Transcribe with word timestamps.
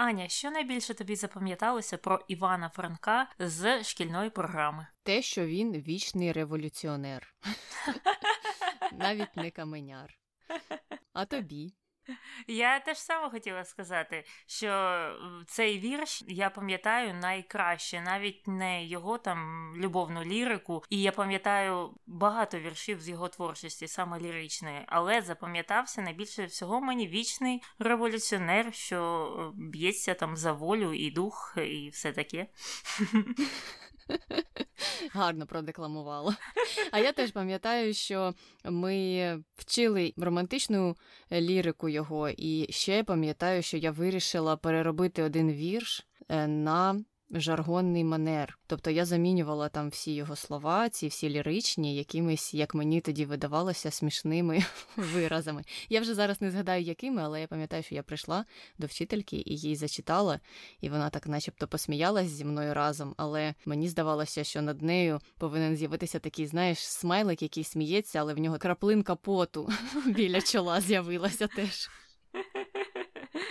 Аня, 0.00 0.28
що 0.28 0.50
найбільше 0.50 0.94
тобі 0.94 1.16
запам'яталося 1.16 1.98
про 1.98 2.20
Івана 2.28 2.68
Франка 2.68 3.28
з 3.38 3.84
шкільної 3.84 4.30
програми? 4.30 4.86
Те, 5.02 5.22
що 5.22 5.46
він 5.46 5.72
вічний 5.72 6.32
революціонер, 6.32 7.34
навіть 8.92 9.36
не 9.36 9.50
каменяр. 9.50 10.18
А 11.12 11.24
тобі? 11.24 11.74
Я 12.46 12.80
теж 12.80 12.98
саме 12.98 13.30
хотіла 13.30 13.64
сказати, 13.64 14.24
що 14.46 15.00
цей 15.46 15.78
вірш 15.78 16.24
я 16.28 16.50
пам'ятаю 16.50 17.14
найкраще, 17.14 18.00
навіть 18.00 18.48
не 18.48 18.84
його 18.84 19.18
там 19.18 19.72
любовну 19.76 20.24
лірику, 20.24 20.82
і 20.90 21.02
я 21.02 21.12
пам'ятаю 21.12 21.94
багато 22.06 22.58
віршів 22.58 23.00
з 23.00 23.08
його 23.08 23.28
творчості, 23.28 23.88
саме 23.88 24.20
ліричної, 24.20 24.84
але 24.86 25.22
запам'ятався 25.22 26.02
найбільше 26.02 26.44
всього 26.44 26.80
мені 26.80 27.08
вічний 27.08 27.62
революціонер, 27.78 28.74
що 28.74 29.52
б'ється 29.54 30.14
там 30.14 30.36
за 30.36 30.52
волю 30.52 30.92
і 30.94 31.10
дух, 31.10 31.54
і 31.56 31.88
все 31.88 32.12
таке. 32.12 32.46
Гарно 35.12 35.46
продекламувала. 35.46 36.36
А 36.90 36.98
я 36.98 37.12
теж 37.12 37.30
пам'ятаю, 37.30 37.94
що 37.94 38.34
ми 38.64 39.42
вчили 39.56 40.14
романтичну 40.16 40.96
лірику 41.32 41.88
його, 41.88 42.28
і 42.28 42.66
ще 42.70 43.04
пам'ятаю, 43.04 43.62
що 43.62 43.76
я 43.76 43.90
вирішила 43.90 44.56
переробити 44.56 45.22
один 45.22 45.52
вірш 45.52 46.06
е, 46.28 46.46
на 46.46 47.04
жаргонний 47.30 48.04
манер. 48.04 48.58
Тобто 48.66 48.90
я 48.90 49.04
замінювала 49.04 49.68
там 49.68 49.88
всі 49.88 50.14
його 50.14 50.36
слова, 50.36 50.88
ці 50.88 51.08
всі 51.08 51.30
ліричні, 51.30 51.96
якимись, 51.96 52.54
як 52.54 52.74
мені 52.74 53.00
тоді 53.00 53.24
видавалося, 53.24 53.90
смішними 53.90 54.64
виразами. 54.96 55.64
Я 55.88 56.00
вже 56.00 56.14
зараз 56.14 56.40
не 56.40 56.50
згадаю, 56.50 56.82
якими, 56.82 57.22
але 57.22 57.40
я 57.40 57.46
пам'ятаю, 57.46 57.82
що 57.82 57.94
я 57.94 58.02
прийшла 58.02 58.44
до 58.78 58.86
вчительки 58.86 59.36
і 59.46 59.56
їй 59.56 59.76
зачитала, 59.76 60.40
і 60.80 60.88
вона 60.88 61.10
так, 61.10 61.26
начебто, 61.26 61.68
посміялась 61.68 62.28
зі 62.28 62.44
мною 62.44 62.74
разом. 62.74 63.14
Але 63.16 63.54
мені 63.66 63.88
здавалося, 63.88 64.44
що 64.44 64.62
над 64.62 64.82
нею 64.82 65.20
повинен 65.38 65.76
з'явитися 65.76 66.18
такий, 66.18 66.46
знаєш, 66.46 66.78
смайлик, 66.78 67.42
який 67.42 67.64
сміється, 67.64 68.18
але 68.18 68.34
в 68.34 68.38
нього 68.38 68.58
краплинка 68.58 69.14
поту 69.14 69.70
біля 70.06 70.40
чола 70.40 70.80
з'явилася 70.80 71.46
теж. 71.46 71.90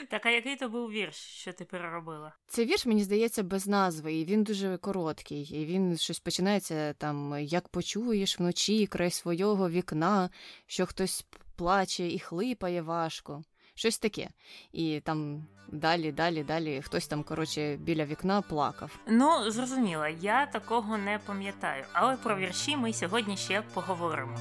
Так, 0.10 0.26
а 0.26 0.30
який 0.30 0.56
то 0.56 0.70
був 0.70 0.92
вірш, 0.92 1.16
що 1.16 1.54
ти 1.54 1.66
переробила? 1.66 2.34
Цей 2.48 2.66
вірш, 2.66 2.86
мені 2.86 3.04
здається, 3.04 3.44
без 3.44 3.68
назви, 3.68 4.14
і 4.14 4.26
він 4.26 4.44
дуже 4.44 4.78
короткий. 4.78 5.42
І 5.42 5.66
він 5.66 5.98
щось 5.98 6.20
починається 6.20 6.94
там, 6.94 7.36
як 7.40 7.68
почуєш 7.68 8.40
вночі 8.40 8.88
край 8.88 9.12
свого 9.12 9.70
вікна, 9.70 10.30
що 10.68 10.86
хтось 10.86 11.26
плаче 11.56 12.08
і 12.08 12.20
хлипає 12.20 12.82
важко. 12.82 13.44
Щось 13.76 14.00
таке. 14.00 14.30
І 14.72 15.00
там 15.00 15.48
далі, 15.68 16.12
далі, 16.12 16.44
далі 16.44 16.82
хтось 16.86 17.08
там, 17.08 17.24
коротше, 17.24 17.78
біля 17.78 18.06
вікна 18.06 18.42
плакав. 18.42 19.00
Ну, 19.08 19.52
зрозуміло, 19.52 20.08
я 20.22 20.46
такого 20.46 20.98
не 20.98 21.20
пам'ятаю, 21.26 21.84
але 21.94 22.18
про 22.18 22.38
вірші 22.38 22.78
ми 22.78 22.94
сьогодні 22.94 23.38
ще 23.38 23.62
поговоримо. 23.74 24.38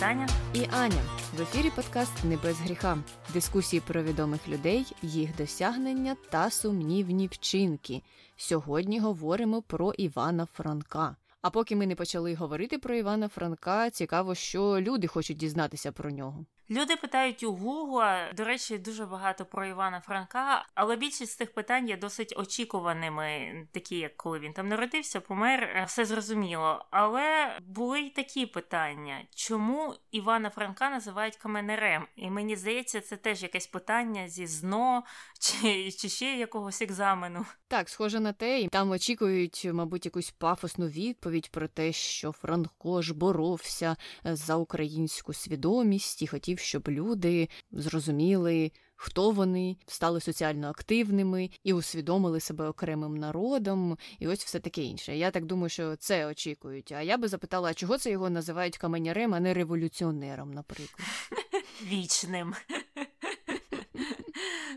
Таня 0.00 0.28
і 0.54 0.66
Аня. 0.70 1.02
В 1.36 1.42
ефірі 1.42 1.70
подкаст 1.76 2.24
Не 2.24 2.36
без 2.36 2.60
гріха. 2.60 2.98
Дискусії 3.32 3.82
про 3.86 4.02
відомих 4.02 4.48
людей, 4.48 4.86
їх 5.02 5.36
досягнення 5.36 6.16
та 6.30 6.50
сумнівні 6.50 7.26
вчинки. 7.26 8.02
Сьогодні 8.36 9.00
говоримо 9.00 9.62
про 9.62 9.92
Івана 9.92 10.46
Франка. 10.46 11.16
А 11.42 11.50
поки 11.50 11.76
ми 11.76 11.86
не 11.86 11.94
почали 11.94 12.34
говорити 12.34 12.78
про 12.78 12.94
Івана 12.94 13.28
Франка, 13.28 13.90
цікаво, 13.90 14.34
що 14.34 14.80
люди 14.80 15.06
хочуть 15.06 15.36
дізнатися 15.36 15.92
про 15.92 16.10
нього. 16.10 16.44
Люди 16.70 16.96
питають 16.96 17.42
у 17.42 17.52
Гугла, 17.52 18.32
до 18.36 18.44
речі, 18.44 18.78
дуже 18.78 19.06
багато 19.06 19.44
про 19.44 19.66
Івана 19.66 20.00
Франка, 20.00 20.66
але 20.74 20.96
більшість 20.96 21.32
з 21.32 21.36
тих 21.36 21.54
питань 21.54 21.88
є 21.88 21.96
досить 21.96 22.34
очікуваними, 22.36 23.52
такі 23.72 23.96
як 23.96 24.16
коли 24.16 24.38
він 24.38 24.52
там 24.52 24.68
народився, 24.68 25.20
помер, 25.20 25.62
е, 25.62 25.84
все 25.88 26.04
зрозуміло. 26.04 26.86
Але 26.90 27.58
були 27.66 28.00
й 28.00 28.10
такі 28.10 28.46
питання, 28.46 29.22
чому 29.34 29.94
Івана 30.10 30.50
Франка 30.50 30.90
називають 30.90 31.36
каменерем? 31.36 32.06
І 32.16 32.30
мені 32.30 32.56
здається, 32.56 33.00
це 33.00 33.16
теж 33.16 33.42
якесь 33.42 33.66
питання 33.66 34.28
зі 34.28 34.46
ЗНО 34.46 35.02
чи, 35.40 35.90
чи 35.90 36.08
ще 36.08 36.36
якогось 36.36 36.82
екзамену. 36.82 37.46
Так, 37.68 37.88
схоже 37.88 38.20
на 38.20 38.32
те, 38.32 38.60
і 38.60 38.68
там 38.68 38.90
очікують, 38.90 39.68
мабуть, 39.72 40.04
якусь 40.04 40.30
пафосну 40.30 40.86
відповідь 40.86 41.50
про 41.50 41.68
те, 41.68 41.92
що 41.92 42.32
Франко 42.32 43.02
ж 43.02 43.14
боровся 43.14 43.96
за 44.24 44.56
українську 44.56 45.32
свідомість 45.32 46.22
і 46.22 46.26
хотів 46.26 46.59
щоб 46.60 46.88
люди 46.88 47.48
зрозуміли, 47.72 48.72
хто 48.96 49.30
вони, 49.30 49.76
стали 49.86 50.20
соціально 50.20 50.68
активними 50.68 51.50
і 51.64 51.72
усвідомили 51.72 52.40
себе 52.40 52.68
окремим 52.68 53.16
народом, 53.16 53.98
і 54.18 54.28
ось 54.28 54.44
все 54.44 54.60
таке 54.60 54.82
інше. 54.82 55.16
Я 55.16 55.30
так 55.30 55.44
думаю, 55.44 55.68
що 55.68 55.96
це 55.96 56.26
очікують. 56.26 56.92
А 56.92 57.02
я 57.02 57.16
би 57.16 57.28
запитала, 57.28 57.70
а 57.70 57.74
чого 57.74 57.98
це 57.98 58.10
його 58.10 58.30
називають 58.30 58.78
каменярем, 58.78 59.34
а 59.34 59.40
не 59.40 59.54
революціонером, 59.54 60.54
наприклад. 60.54 61.08
Вічним. 61.82 62.54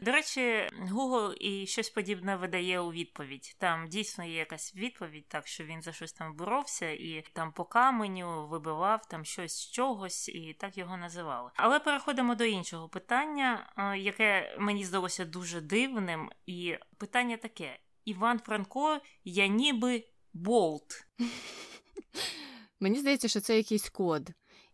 До 0.03 0.11
речі, 0.11 0.69
Google 0.91 1.33
і 1.33 1.67
щось 1.67 1.89
подібне 1.89 2.35
видає 2.35 2.79
у 2.79 2.91
відповідь. 2.91 3.55
Там 3.57 3.87
дійсно 3.87 4.23
є 4.25 4.35
якась 4.35 4.75
відповідь, 4.75 5.27
так 5.27 5.47
що 5.47 5.63
він 5.63 5.81
за 5.81 5.91
щось 5.91 6.13
там 6.13 6.35
боровся 6.35 6.89
і 6.89 7.25
там 7.33 7.51
по 7.51 7.65
каменю 7.65 8.47
вибивав 8.47 9.05
там 9.05 9.25
щось 9.25 9.55
з 9.55 9.71
чогось, 9.71 10.29
і 10.29 10.55
так 10.59 10.77
його 10.77 10.97
називали. 10.97 11.51
Але 11.55 11.79
переходимо 11.79 12.35
до 12.35 12.43
іншого 12.43 12.89
питання, 12.89 13.73
яке 13.97 14.57
мені 14.59 14.85
здалося 14.85 15.25
дуже 15.25 15.61
дивним. 15.61 16.31
І 16.45 16.75
питання 16.97 17.37
таке: 17.37 17.79
Іван 18.05 18.39
Франко, 18.39 18.99
я 19.23 19.47
ніби 19.47 20.03
болт. 20.33 21.07
Мені 22.79 22.99
здається, 22.99 23.27
що 23.27 23.39
це 23.39 23.57
якийсь 23.57 23.89
код. 23.89 24.29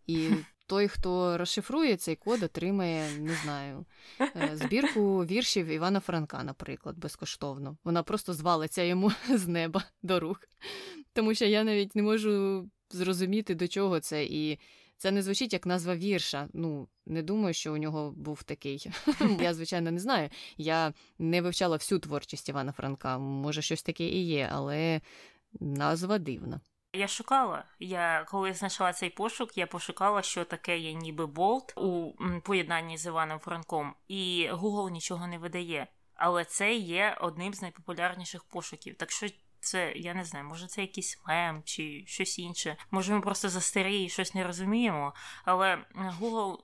І 0.07 0.29
той, 0.69 0.87
хто 0.87 1.37
розшифрує 1.37 1.97
цей 1.97 2.15
код, 2.15 2.43
отримає, 2.43 3.19
не 3.19 3.33
знаю, 3.33 3.85
е, 4.21 4.51
збірку 4.53 5.25
віршів 5.25 5.65
Івана 5.65 5.99
Франка, 5.99 6.43
наприклад, 6.43 6.97
безкоштовно. 6.97 7.77
Вона 7.83 8.03
просто 8.03 8.33
звалиться 8.33 8.83
йому 8.83 9.11
з 9.35 9.47
неба 9.47 9.83
до 10.03 10.19
рук. 10.19 10.39
Тому 11.13 11.33
що 11.33 11.45
я 11.45 11.63
навіть 11.63 11.95
не 11.95 12.03
можу 12.03 12.65
зрозуміти, 12.89 13.55
до 13.55 13.67
чого 13.67 13.99
це. 13.99 14.25
І 14.25 14.59
це 14.97 15.11
не 15.11 15.21
звучить 15.21 15.53
як 15.53 15.65
назва 15.65 15.95
вірша. 15.95 16.47
Ну, 16.53 16.87
не 17.05 17.23
думаю, 17.23 17.53
що 17.53 17.73
у 17.73 17.77
нього 17.77 18.11
був 18.11 18.43
такий. 18.43 18.91
Я, 19.39 19.53
звичайно, 19.53 19.91
не 19.91 19.99
знаю. 19.99 20.29
Я 20.57 20.93
не 21.19 21.41
вивчала 21.41 21.77
всю 21.77 21.99
творчість 21.99 22.49
Івана 22.49 22.71
Франка. 22.71 23.17
Може, 23.17 23.61
щось 23.61 23.83
таке 23.83 24.03
і 24.03 24.25
є, 24.25 24.49
але 24.51 25.01
назва 25.59 26.17
дивна. 26.17 26.61
Я 26.93 27.07
шукала. 27.07 27.65
Я 27.79 28.25
коли 28.27 28.53
знайшла 28.53 28.93
цей 28.93 29.09
пошук, 29.09 29.57
я 29.57 29.67
пошукала, 29.67 30.21
що 30.21 30.45
таке 30.45 30.77
є 30.77 30.93
ніби 30.93 31.25
болт 31.25 31.73
у 31.77 32.13
поєднанні 32.43 32.97
з 32.97 33.05
Іваном 33.05 33.39
Франком, 33.39 33.95
і 34.07 34.49
Google 34.51 34.89
нічого 34.89 35.27
не 35.27 35.37
видає. 35.37 35.87
Але 36.15 36.45
це 36.45 36.73
є 36.75 37.17
одним 37.21 37.53
з 37.53 37.61
найпопулярніших 37.61 38.43
пошуків. 38.43 38.95
Так 38.95 39.11
що 39.11 39.27
це 39.59 39.91
я 39.95 40.13
не 40.13 40.25
знаю, 40.25 40.45
може 40.45 40.67
це 40.67 40.81
якийсь 40.81 41.21
мем 41.27 41.61
чи 41.65 42.03
щось 42.07 42.39
інше. 42.39 42.77
Може, 42.91 43.13
ми 43.13 43.21
просто 43.21 43.49
застарі 43.49 44.03
і 44.03 44.09
щось 44.09 44.33
не 44.35 44.43
розуміємо. 44.43 45.13
Але 45.45 45.85
Google 46.19 46.57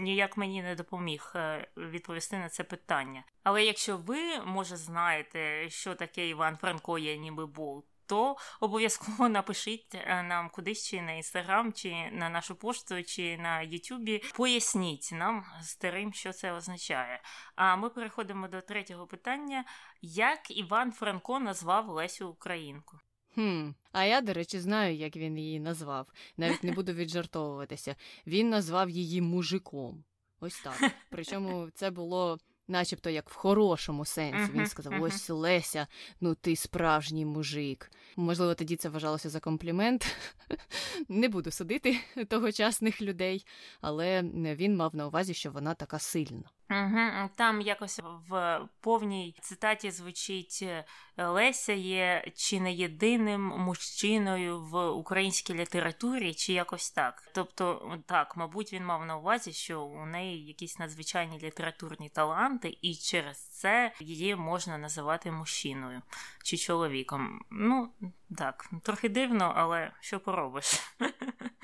ніяк 0.00 0.36
мені 0.36 0.62
не 0.62 0.74
допоміг 0.74 1.32
е, 1.34 1.68
відповісти 1.76 2.38
на 2.38 2.48
це 2.48 2.64
питання. 2.64 3.24
Але 3.42 3.64
якщо 3.64 3.96
ви 3.96 4.40
може 4.40 4.76
знаєте, 4.76 5.70
що 5.70 5.94
таке 5.94 6.28
Іван 6.28 6.56
Франко 6.56 6.98
є 6.98 7.16
ніби 7.16 7.46
болт, 7.46 7.84
то 8.08 8.36
обов'язково 8.60 9.28
напишіть 9.38 9.94
е, 9.94 10.22
нам 10.22 10.50
кудись 10.50 10.88
чи 10.88 11.02
на 11.02 11.12
інстаграм, 11.12 11.72
чи 11.72 12.10
на 12.12 12.28
нашу 12.28 12.54
пошту, 12.54 13.02
чи 13.02 13.38
на 13.38 13.62
Ютубі. 13.62 14.22
Поясніть 14.34 15.10
нам 15.12 15.44
старим, 15.62 16.12
що 16.12 16.32
це 16.32 16.52
означає. 16.52 17.20
А 17.54 17.76
ми 17.76 17.90
переходимо 17.90 18.48
до 18.48 18.60
третього 18.60 19.06
питання: 19.06 19.64
як 20.02 20.50
Іван 20.50 20.92
Франко 20.92 21.40
назвав 21.40 21.88
Лесю 21.88 22.28
Українку? 22.28 22.98
Хм, 23.34 23.70
А 23.92 24.04
я, 24.04 24.20
до 24.20 24.32
речі, 24.32 24.60
знаю, 24.60 24.96
як 24.96 25.16
він 25.16 25.38
її 25.38 25.60
назвав. 25.60 26.06
Навіть 26.36 26.64
не 26.64 26.72
буду 26.72 26.92
віджартовуватися. 26.92 27.96
Він 28.26 28.48
назвав 28.48 28.90
її 28.90 29.20
мужиком. 29.20 30.04
Ось 30.40 30.60
так. 30.60 30.90
Причому 31.10 31.68
це 31.74 31.90
було 31.90 32.38
начебто 32.68 33.10
як 33.10 33.30
в 33.30 33.34
хорошому 33.34 34.04
сенсі. 34.04 34.52
Він 34.52 34.66
сказав: 34.66 35.02
Ось 35.02 35.30
Леся, 35.30 35.86
ну 36.20 36.34
ти 36.34 36.56
справжній 36.56 37.24
мужик. 37.24 37.90
Можливо, 38.16 38.54
тоді 38.54 38.76
це 38.76 38.88
вважалося 38.88 39.30
за 39.30 39.40
комплімент. 39.40 40.16
Не 41.08 41.28
буду 41.28 41.50
судити 41.50 42.00
тогочасних 42.28 43.02
людей, 43.02 43.46
але 43.80 44.22
він 44.34 44.76
мав 44.76 44.94
на 44.96 45.06
увазі, 45.06 45.34
що 45.34 45.50
вона 45.50 45.74
така 45.74 45.98
сильна. 45.98 46.50
Угу, 46.70 47.30
Там 47.36 47.60
якось 47.60 48.00
в 48.28 48.60
повній 48.80 49.34
цитаті 49.40 49.90
звучить 49.90 50.58
е, 50.62 50.84
Леся 51.16 51.72
є 51.72 52.24
чи 52.36 52.60
не 52.60 52.72
єдиним 52.72 53.40
мужчиною 53.40 54.60
в 54.60 54.86
українській 54.88 55.54
літературі, 55.54 56.34
чи 56.34 56.52
якось 56.52 56.90
так. 56.90 57.28
Тобто, 57.34 57.96
так, 58.06 58.36
мабуть, 58.36 58.72
він 58.72 58.84
мав 58.84 59.06
на 59.06 59.16
увазі, 59.16 59.52
що 59.52 59.82
у 59.82 60.06
неї 60.06 60.46
якісь 60.46 60.78
надзвичайні 60.78 61.38
літературні 61.38 62.08
таланти, 62.08 62.78
і 62.82 62.94
через 62.94 63.38
це 63.38 63.92
її 64.00 64.36
можна 64.36 64.78
називати 64.78 65.30
мужчиною 65.30 66.02
чи 66.44 66.56
чоловіком. 66.56 67.40
Ну 67.50 67.92
так, 68.38 68.70
трохи 68.82 69.08
дивно, 69.08 69.52
але 69.56 69.92
що 70.00 70.20
поробиш? 70.20 70.80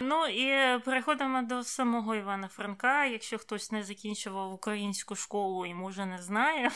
Ну 0.00 0.26
і 0.26 0.78
переходимо 0.78 1.42
до 1.42 1.62
самого 1.62 2.14
Івана 2.14 2.48
Франка. 2.48 3.06
Якщо 3.06 3.38
хтось 3.38 3.72
не 3.72 3.82
закінчував 3.82 4.52
українську 4.52 5.14
школу 5.14 5.66
і 5.66 5.74
може 5.74 6.06
не 6.06 6.22
знає. 6.22 6.70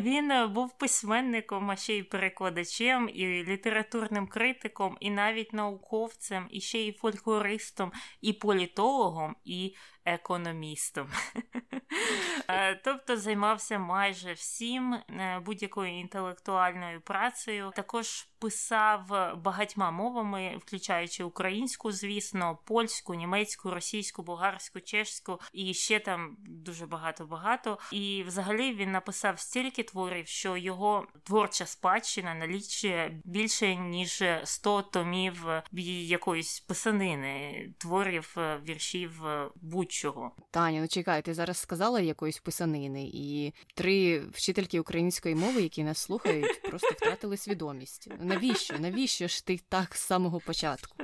Він 0.00 0.52
був 0.52 0.78
письменником, 0.78 1.70
а 1.70 1.76
ще 1.76 1.96
й 1.96 2.02
перекладачем, 2.02 3.10
і 3.14 3.26
літературним 3.44 4.26
критиком, 4.26 4.96
і 5.00 5.10
навіть 5.10 5.52
науковцем, 5.52 6.46
і 6.50 6.60
ще 6.60 6.78
й 6.78 6.92
фольклористом, 6.92 7.92
і 8.20 8.32
політологом, 8.32 9.36
і 9.44 9.74
економістом. 10.14 11.08
Е, 12.50 12.74
тобто 12.84 13.16
займався 13.16 13.78
майже 13.78 14.32
всім 14.32 14.94
е, 14.94 15.40
будь-якою 15.44 15.98
інтелектуальною 15.98 17.00
працею. 17.00 17.72
Також 17.76 18.28
писав 18.38 19.06
багатьма 19.36 19.90
мовами, 19.90 20.56
включаючи 20.58 21.24
українську, 21.24 21.92
звісно, 21.92 22.58
польську, 22.64 23.14
німецьку, 23.14 23.70
російську, 23.70 24.22
болгарську, 24.22 24.80
чешську 24.80 25.40
і 25.52 25.74
ще 25.74 25.98
там 26.00 26.36
дуже 26.38 26.86
багато-багато. 26.86 27.78
І 27.92 28.24
взагалі 28.26 28.72
він 28.72 28.92
написав 28.92 29.38
стільки 29.38 29.82
творів, 29.82 30.26
що 30.26 30.56
його 30.56 31.06
творча 31.22 31.66
спадщина 31.66 32.34
налічує 32.34 33.20
більше 33.24 33.76
ніж 33.76 34.24
100 34.44 34.82
томів 34.82 35.46
якоїсь 35.72 36.60
писанини, 36.60 37.68
творів, 37.78 38.36
віршів 38.68 39.22
будь-чого. 40.04 40.32
Таня, 40.50 40.80
ну 40.80 40.88
чекай, 40.88 41.22
ти 41.22 41.34
зараз 41.34 41.58
сказала 41.58 42.00
якоїсь 42.00 42.38
писанини, 42.38 43.10
і 43.12 43.54
три 43.74 44.20
вчительки 44.20 44.80
української 44.80 45.34
мови, 45.34 45.62
які 45.62 45.84
нас 45.84 45.98
слухають, 45.98 46.62
просто 46.62 46.88
втратили 46.88 47.36
свідомість. 47.36 48.08
Навіщо? 48.20 48.78
Навіщо 48.78 49.28
ж 49.28 49.46
ти 49.46 49.60
так 49.68 49.94
з 49.94 50.00
самого 50.00 50.40
початку? 50.40 50.96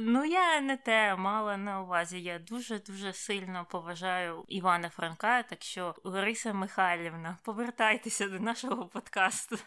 Ну, 0.00 0.24
я 0.24 0.60
не 0.60 0.76
те 0.76 1.16
мала 1.16 1.56
на 1.56 1.82
увазі. 1.82 2.22
Я 2.22 2.38
дуже 2.38 2.78
дуже 2.78 3.12
сильно 3.12 3.66
поважаю 3.70 4.44
Івана 4.48 4.88
Франка. 4.88 5.42
Так 5.42 5.62
що, 5.62 5.94
Лариса 6.04 6.52
Михайлівна, 6.52 7.38
повертайтеся 7.42 8.28
до 8.28 8.40
нашого 8.40 8.86
подкасту. 8.86 9.58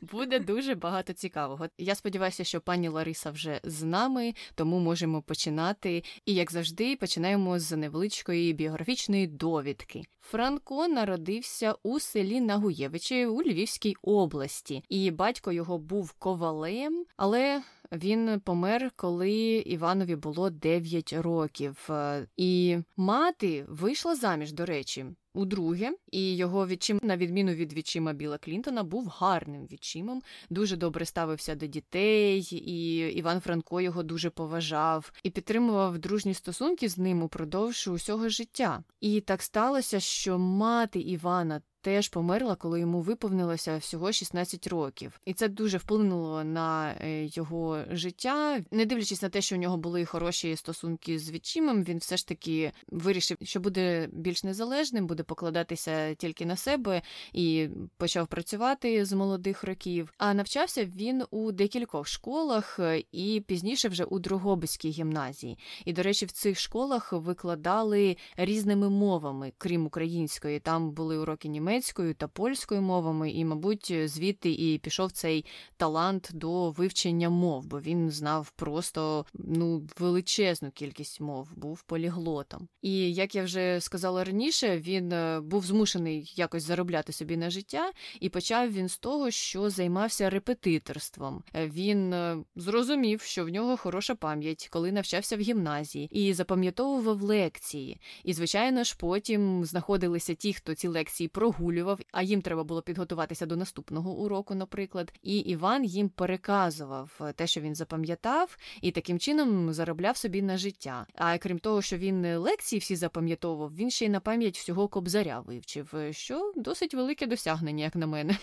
Буде 0.00 0.38
дуже 0.38 0.74
багато 0.74 1.12
цікавого. 1.12 1.66
Я 1.78 1.94
сподіваюся, 1.94 2.44
що 2.44 2.60
пані 2.60 2.88
Лариса 2.88 3.30
вже 3.30 3.60
з 3.64 3.82
нами, 3.82 4.34
тому 4.54 4.78
можемо 4.78 5.22
починати. 5.22 6.04
І, 6.26 6.34
як 6.34 6.52
завжди, 6.52 6.96
починаємо 6.96 7.58
з 7.58 7.76
невеличкої 7.76 8.52
біографічної 8.52 9.26
довідки. 9.26 10.02
Франко 10.20 10.88
народився 10.88 11.74
у 11.82 12.00
селі 12.00 12.40
Нагуєвичі 12.40 13.26
у 13.26 13.42
Львівській 13.42 13.96
області, 14.02 14.84
і 14.88 15.10
батько 15.10 15.52
його 15.52 15.78
був 15.78 16.12
ковалем, 16.12 17.04
але 17.16 17.62
він 17.92 18.40
помер, 18.40 18.90
коли 18.96 19.32
Іванові 19.66 20.16
було 20.16 20.50
9 20.50 21.12
років. 21.12 21.88
І 22.36 22.78
мати 22.96 23.64
вийшла 23.68 24.16
заміж, 24.16 24.52
до 24.52 24.66
речі. 24.66 25.06
Удруге, 25.34 25.92
і 26.10 26.36
його 26.36 26.66
відчим, 26.66 27.00
на 27.02 27.16
відміну 27.16 27.52
від 27.52 27.72
відчима 27.72 28.12
Біла 28.12 28.38
Клінтона, 28.38 28.82
був 28.82 29.06
гарним 29.06 29.66
відчимом, 29.66 30.22
дуже 30.50 30.76
добре 30.76 31.04
ставився 31.04 31.54
до 31.54 31.66
дітей, 31.66 32.48
і 32.52 32.96
Іван 32.98 33.40
Франко 33.40 33.80
його 33.80 34.02
дуже 34.02 34.30
поважав 34.30 35.12
і 35.22 35.30
підтримував 35.30 35.98
дружні 35.98 36.34
стосунки 36.34 36.88
з 36.88 36.98
ним 36.98 37.22
упродовж 37.22 37.88
усього 37.88 38.28
життя. 38.28 38.84
І 39.00 39.20
так 39.20 39.42
сталося, 39.42 40.00
що 40.00 40.38
мати 40.38 41.00
Івана 41.00 41.62
теж 41.82 42.08
померла, 42.08 42.54
коли 42.54 42.80
йому 42.80 43.00
виповнилося 43.00 43.76
всього 43.76 44.12
16 44.12 44.66
років, 44.66 45.20
і 45.26 45.34
це 45.34 45.48
дуже 45.48 45.78
вплинуло 45.78 46.44
на 46.44 46.94
е, 47.00 47.24
його 47.26 47.78
життя. 47.90 48.60
Не 48.70 48.86
дивлячись 48.86 49.22
на 49.22 49.28
те, 49.28 49.40
що 49.40 49.56
у 49.56 49.58
нього 49.58 49.76
були 49.76 50.04
хороші 50.04 50.56
стосунки 50.56 51.18
з 51.18 51.30
відчимом, 51.30 51.84
він 51.84 51.98
все 51.98 52.16
ж 52.16 52.28
таки 52.28 52.72
вирішив, 52.88 53.36
що 53.42 53.60
буде 53.60 54.08
більш 54.12 54.44
незалежним, 54.44 55.06
буде 55.06 55.22
покладатися 55.22 56.14
тільки 56.14 56.46
на 56.46 56.56
себе 56.56 57.02
і 57.32 57.68
почав 57.96 58.26
працювати 58.26 59.04
з 59.04 59.12
молодих 59.12 59.64
років. 59.64 60.12
А 60.18 60.34
навчався 60.34 60.84
він 60.84 61.24
у 61.30 61.52
декількох 61.52 62.08
школах 62.08 62.78
е, 62.78 63.04
і 63.12 63.42
пізніше 63.46 63.88
вже 63.88 64.04
у 64.04 64.18
Другобицькій 64.18 64.90
гімназії. 64.90 65.58
І, 65.84 65.92
до 65.92 66.02
речі, 66.02 66.26
в 66.26 66.32
цих 66.32 66.58
школах 66.60 67.12
викладали 67.12 68.16
різними 68.36 68.90
мовами, 68.90 69.52
крім 69.58 69.86
української. 69.86 70.60
Там 70.60 70.90
були 70.90 71.18
уроки 71.18 71.48
німецької, 71.48 71.71
німецькою 71.72 72.14
та 72.14 72.28
польською 72.28 72.82
мовами, 72.82 73.30
і, 73.30 73.44
мабуть, 73.44 73.92
звідти 74.04 74.50
і 74.52 74.78
пішов 74.78 75.12
цей 75.12 75.44
талант 75.76 76.30
до 76.34 76.70
вивчення 76.70 77.30
мов, 77.30 77.66
бо 77.66 77.80
він 77.80 78.10
знав 78.10 78.50
просто 78.50 79.26
ну 79.34 79.86
величезну 79.98 80.70
кількість 80.70 81.20
мов, 81.20 81.48
був 81.56 81.82
поліглотом. 81.82 82.68
І 82.82 83.14
як 83.14 83.34
я 83.34 83.44
вже 83.44 83.80
сказала 83.80 84.24
раніше, 84.24 84.78
він 84.78 85.12
е, 85.12 85.40
був 85.40 85.64
змушений 85.64 86.32
якось 86.36 86.62
заробляти 86.62 87.12
собі 87.12 87.36
на 87.36 87.50
життя, 87.50 87.92
і 88.20 88.28
почав 88.28 88.72
він 88.72 88.88
з 88.88 88.98
того, 88.98 89.30
що 89.30 89.70
займався 89.70 90.30
репетиторством. 90.30 91.42
Е, 91.54 91.68
він 91.68 92.12
е, 92.12 92.36
зрозумів, 92.56 93.20
що 93.20 93.44
в 93.44 93.48
нього 93.48 93.76
хороша 93.76 94.14
пам'ять, 94.14 94.68
коли 94.70 94.92
навчався 94.92 95.36
в 95.36 95.40
гімназії, 95.40 96.08
і 96.10 96.32
запам'ятовував 96.32 97.22
лекції. 97.22 98.00
І, 98.24 98.32
звичайно 98.32 98.84
ж, 98.84 98.96
потім 98.98 99.64
знаходилися 99.64 100.34
ті, 100.34 100.52
хто 100.52 100.74
ці 100.74 100.88
лекції 100.88 101.28
прогулював, 101.28 101.61
прогулював, 101.62 102.00
а 102.12 102.22
їм 102.22 102.42
треба 102.42 102.64
було 102.64 102.82
підготуватися 102.82 103.46
до 103.46 103.56
наступного 103.56 104.12
уроку, 104.12 104.54
наприклад. 104.54 105.12
І 105.22 105.38
Іван 105.38 105.84
їм 105.84 106.08
переказував 106.08 107.20
е, 107.20 107.32
те, 107.32 107.46
що 107.46 107.60
він 107.60 107.74
запам'ятав, 107.74 108.56
і 108.80 108.90
таким 108.90 109.18
чином 109.18 109.72
заробляв 109.72 110.16
собі 110.16 110.42
на 110.42 110.56
життя. 110.56 111.06
А 111.14 111.38
крім 111.38 111.58
того, 111.58 111.82
що 111.82 111.96
він 111.96 112.36
лекції 112.36 112.80
всі 112.80 112.96
запам'ятовував, 112.96 113.74
він 113.74 113.90
ще 113.90 114.04
й 114.04 114.08
на 114.08 114.20
пам'ять 114.20 114.58
всього 114.58 114.88
кобзаря 114.88 115.40
вивчив, 115.40 115.92
е, 115.94 116.12
що 116.12 116.52
досить 116.56 116.94
велике 116.94 117.26
досягнення, 117.26 117.84
як 117.84 117.96
на 117.96 118.06
мене. 118.06 118.36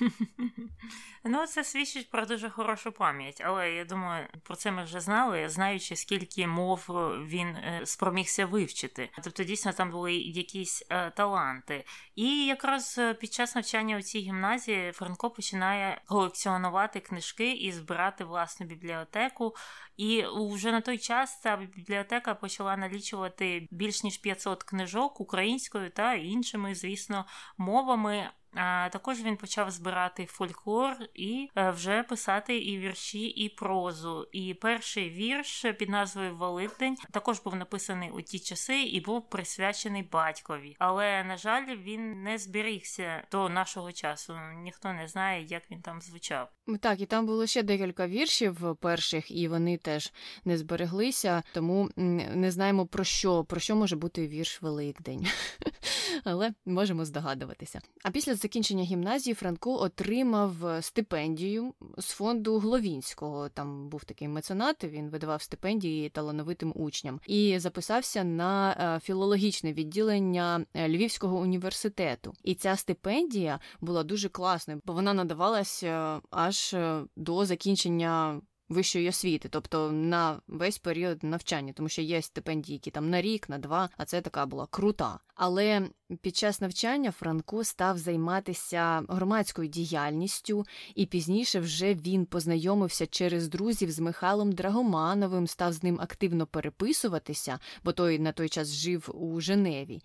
Ну, 1.26 1.46
це 1.46 1.64
свідчить 1.64 2.10
про 2.10 2.26
дуже 2.26 2.50
хорошу 2.50 2.92
пам'ять, 2.92 3.42
але 3.44 3.72
я 3.72 3.84
думаю, 3.84 4.28
про 4.42 4.56
це 4.56 4.70
ми 4.72 4.84
вже 4.84 5.00
знали, 5.00 5.48
знаючи, 5.48 5.96
скільки 5.96 6.46
мов 6.46 6.84
він 7.28 7.48
е, 7.48 7.80
спромігся 7.84 8.46
вивчити. 8.46 9.10
Тобто, 9.24 9.44
дійсно, 9.44 9.72
там 9.72 9.90
були 9.90 10.14
якісь 10.14 10.86
е, 10.90 11.10
таланти. 11.10 11.84
І 12.14 12.46
якраз 12.46 12.96
е, 12.98 13.14
під 13.14 13.32
час 13.32 13.54
навчання 13.54 13.96
у 13.98 14.02
цій 14.02 14.18
гімназії 14.18 14.92
Франко 14.92 15.30
починає 15.30 16.02
колекціонувати 16.06 17.00
книжки 17.00 17.52
і 17.52 17.72
збирати 17.72 18.24
власну 18.24 18.66
бібліотеку. 18.66 19.54
І 19.96 20.24
вже 20.36 20.72
на 20.72 20.80
той 20.80 20.98
час 20.98 21.40
ця 21.40 21.56
бібліотека 21.56 22.34
почала 22.34 22.76
налічувати 22.76 23.68
більш 23.70 24.04
ніж 24.04 24.18
500 24.18 24.62
книжок 24.62 25.20
українською 25.20 25.90
та 25.90 26.14
іншими, 26.14 26.74
звісно, 26.74 27.26
мовами. 27.58 28.30
А 28.54 28.88
Також 28.92 29.22
він 29.22 29.36
почав 29.36 29.70
збирати 29.70 30.26
фольклор 30.26 30.96
і 31.14 31.48
е, 31.56 31.70
вже 31.70 32.02
писати 32.02 32.58
і 32.58 32.78
вірші, 32.78 33.26
і 33.26 33.48
прозу. 33.48 34.28
І 34.32 34.54
перший 34.54 35.10
вірш 35.10 35.64
під 35.78 35.88
назвою 35.88 36.36
Великдень 36.36 36.96
також 37.10 37.40
був 37.40 37.54
написаний 37.54 38.10
у 38.10 38.22
ті 38.22 38.38
часи 38.38 38.82
і 38.82 39.00
був 39.00 39.30
присвячений 39.30 40.02
батькові. 40.02 40.76
Але 40.78 41.24
на 41.24 41.36
жаль, 41.36 41.76
він 41.76 42.22
не 42.22 42.38
зберігся 42.38 43.26
до 43.32 43.48
нашого 43.48 43.92
часу. 43.92 44.36
Ніхто 44.62 44.92
не 44.92 45.08
знає, 45.08 45.46
як 45.48 45.70
він 45.70 45.80
там 45.80 46.00
звучав. 46.00 46.48
Так, 46.80 47.00
і 47.00 47.06
там 47.06 47.26
було 47.26 47.46
ще 47.46 47.62
декілька 47.62 48.06
віршів 48.06 48.76
перших, 48.76 49.30
і 49.30 49.48
вони 49.48 49.76
теж 49.76 50.12
не 50.44 50.58
збереглися, 50.58 51.42
тому 51.54 51.90
не 51.96 52.50
знаємо 52.50 52.86
про 52.86 53.04
що, 53.04 53.44
про 53.44 53.60
що 53.60 53.76
може 53.76 53.96
бути 53.96 54.28
вірш 54.28 54.62
Великдень. 54.62 55.26
Але 56.24 56.52
можемо 56.66 57.04
здогадуватися. 57.04 57.80
А 58.02 58.10
після 58.10 58.34
закінчення 58.34 58.84
гімназії 58.84 59.34
Франко 59.34 59.80
отримав 59.80 60.66
е, 60.66 60.82
стипендію 60.82 61.74
з 61.98 62.06
фонду 62.06 62.58
Гловінського. 62.58 63.48
Там 63.48 63.88
був 63.88 64.04
такий 64.04 64.28
меценат, 64.28 64.84
він 64.84 65.10
видавав 65.10 65.42
стипендії 65.42 66.08
талановитим 66.08 66.72
учням 66.76 67.20
і 67.26 67.58
записався 67.58 68.24
на 68.24 68.76
е, 68.96 69.00
філологічне 69.00 69.72
відділення 69.72 70.64
е, 70.74 70.88
Львівського 70.88 71.38
університету. 71.38 72.32
І 72.42 72.54
ця 72.54 72.76
стипендія 72.76 73.60
була 73.80 74.02
дуже 74.02 74.28
класною, 74.28 74.80
бо 74.84 74.92
вона 74.92 75.14
надавалася 75.14 76.20
аж 76.30 76.76
до 77.16 77.46
закінчення 77.46 78.40
вищої 78.68 79.08
освіти, 79.08 79.48
тобто 79.48 79.92
на 79.92 80.40
весь 80.48 80.78
період 80.78 81.24
навчання, 81.24 81.72
тому 81.72 81.88
що 81.88 82.02
є 82.02 82.22
стипендії, 82.22 82.74
які 82.74 82.90
там 82.90 83.10
на 83.10 83.22
рік, 83.22 83.48
на 83.48 83.58
два, 83.58 83.88
а 83.96 84.04
це 84.04 84.20
така 84.20 84.46
була 84.46 84.66
крута. 84.70 85.18
Але 85.34 85.88
під 86.20 86.36
час 86.36 86.60
навчання 86.60 87.10
Франко 87.10 87.64
став 87.64 87.98
займатися 87.98 89.02
громадською 89.08 89.68
діяльністю, 89.68 90.64
і 90.94 91.06
пізніше 91.06 91.60
вже 91.60 91.94
він 91.94 92.26
познайомився 92.26 93.06
через 93.06 93.48
друзів 93.48 93.90
з 93.90 93.98
Михайлом 93.98 94.52
Драгомановим, 94.52 95.46
став 95.46 95.72
з 95.72 95.82
ним 95.82 96.00
активно 96.00 96.46
переписуватися, 96.46 97.58
бо 97.84 97.92
той 97.92 98.18
на 98.18 98.32
той 98.32 98.48
час 98.48 98.68
жив 98.68 99.10
у 99.14 99.40
Женеві. 99.40 100.02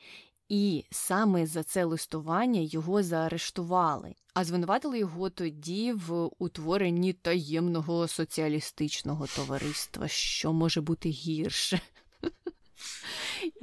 І 0.49 0.85
саме 0.91 1.47
за 1.47 1.63
це 1.63 1.83
листування 1.83 2.61
його 2.61 3.03
заарештували, 3.03 4.15
а 4.33 4.43
звинуватили 4.43 4.99
його 4.99 5.29
тоді 5.29 5.93
в 5.93 6.29
утворенні 6.39 7.13
таємного 7.13 8.07
соціалістичного 8.07 9.27
товариства, 9.27 10.07
що 10.07 10.53
може 10.53 10.81
бути 10.81 11.09
гірше. 11.09 11.81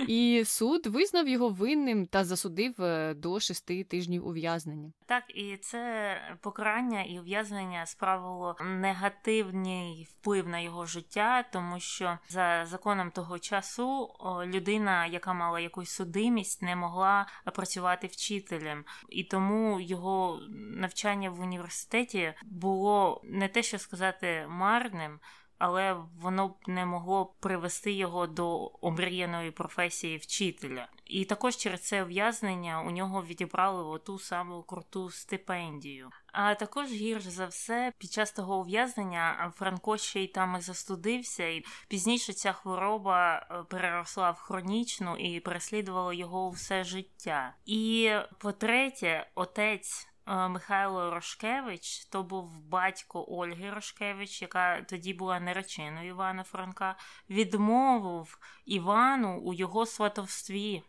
І 0.09 0.43
суд 0.47 0.87
визнав 0.87 1.29
його 1.29 1.49
винним 1.49 2.07
та 2.07 2.25
засудив 2.25 2.83
е, 2.83 3.15
до 3.15 3.41
шести 3.41 3.85
тижнів 3.85 4.27
ув'язнення. 4.27 4.93
Так, 5.07 5.25
і 5.29 5.57
це 5.57 6.17
покарання 6.41 7.03
і 7.03 7.19
ув'язнення 7.19 7.87
справило 7.87 8.57
негативний 8.65 10.09
вплив 10.11 10.49
на 10.49 10.59
його 10.59 10.87
життя, 10.87 11.45
тому 11.53 11.81
що 11.81 12.19
за 12.29 12.67
законом 12.67 13.11
того 13.11 13.39
часу 13.39 14.09
людина, 14.47 15.07
яка 15.07 15.33
мала 15.33 15.61
якусь 15.61 15.91
судимість, 15.91 16.63
не 16.63 16.77
могла 16.77 17.27
працювати 17.55 18.07
вчителем, 18.07 18.85
і 19.09 19.25
тому 19.25 19.81
його 19.81 20.41
навчання 20.77 21.31
в 21.31 21.41
університеті 21.41 22.35
було 22.45 23.21
не 23.25 23.49
те, 23.49 23.63
що 23.63 23.79
сказати 23.79 24.47
марним 24.49 25.19
але 25.59 25.97
воно 26.21 26.49
б 26.49 26.55
не 26.67 26.87
могло 26.87 27.35
привести 27.41 27.93
його 27.93 28.27
до 28.27 28.73
омріяної 28.81 29.51
професії 29.51 30.17
вчителя. 30.17 30.89
І 31.05 31.25
також 31.25 31.57
через 31.57 31.83
це 31.83 32.03
ув'язнення 32.03 32.83
у 32.83 32.91
нього 32.91 33.23
відібрали 33.23 33.83
оту 33.85 34.19
саму 34.19 34.63
круту 34.63 35.11
стипендію. 35.11 36.11
А 36.33 36.55
також 36.55 36.91
гірш 36.91 37.25
за 37.25 37.47
все, 37.47 37.93
під 37.99 38.13
час 38.13 38.33
того 38.33 38.59
ув'язнення 38.59 39.53
Франко 39.57 39.97
ще 39.97 40.21
й 40.23 40.27
там 40.27 40.57
і 40.59 40.61
застудився, 40.61 41.49
і 41.49 41.65
пізніше 41.89 42.33
ця 42.33 42.53
хвороба 42.53 43.37
е, 43.37 43.63
переросла 43.69 44.31
в 44.31 44.39
хронічну 44.39 45.17
і 45.17 45.41
переслідувала 45.41 46.15
його 46.15 46.51
все 46.51 46.85
життя. 46.85 47.55
І 47.67 48.13
по-третє, 48.39 49.27
отець. 49.35 50.09
Михайло 50.27 51.11
Рошкевич, 51.11 52.05
то 52.05 52.23
був 52.23 52.59
батько 52.59 53.25
Ольги 53.29 53.71
Рошкевич, 53.71 54.43
яка 54.43 54.83
тоді 54.83 55.15
була 55.15 55.41
нареченою 55.41 56.09
Івана 56.09 56.43
Франка, 56.43 56.97
відмовив 57.31 58.39
Івану 58.65 59.39
у 59.39 59.55
його 59.55 59.87
сватовстві 59.87 60.83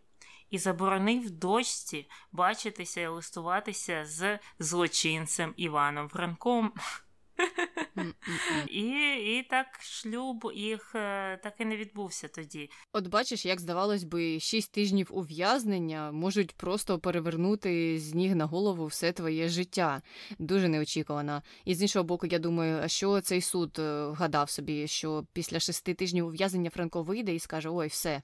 і 0.49 0.57
заборонив 0.57 1.31
дочці 1.31 2.09
бачитися 2.31 3.01
і 3.01 3.07
листуватися 3.07 4.05
з 4.05 4.39
злочинцем 4.59 5.53
Іваном 5.57 6.09
Франком. 6.09 6.73
І 8.67 8.81
і 9.37 9.47
так 9.49 9.67
шлюб 9.81 10.51
їх 10.55 10.95
е, 10.95 11.37
так 11.43 11.53
і 11.59 11.65
не 11.65 11.77
відбувся 11.77 12.27
тоді. 12.27 12.69
От 12.93 13.07
бачиш, 13.07 13.45
як 13.45 13.61
здавалось 13.61 14.03
би, 14.03 14.39
шість 14.39 14.71
тижнів 14.71 15.07
ув'язнення 15.11 16.11
можуть 16.11 16.55
просто 16.55 16.99
перевернути 16.99 17.99
з 17.99 18.13
ніг 18.13 18.35
на 18.35 18.45
голову 18.45 18.85
все 18.85 19.11
твоє 19.11 19.49
життя. 19.49 20.01
Дуже 20.39 20.67
неочікувано. 20.67 21.43
І 21.65 21.75
з 21.75 21.81
іншого 21.81 22.03
боку, 22.03 22.27
я 22.27 22.39
думаю, 22.39 22.79
а 22.83 22.87
що 22.87 23.21
цей 23.21 23.41
суд 23.41 23.79
е, 23.79 24.11
гадав 24.11 24.49
собі, 24.49 24.87
що 24.87 25.25
після 25.33 25.59
шести 25.59 25.93
тижнів 25.93 26.25
ув'язнення 26.25 26.69
Франко 26.69 27.03
вийде 27.03 27.35
і 27.35 27.39
скаже: 27.39 27.69
Ой, 27.69 27.87
все. 27.87 28.21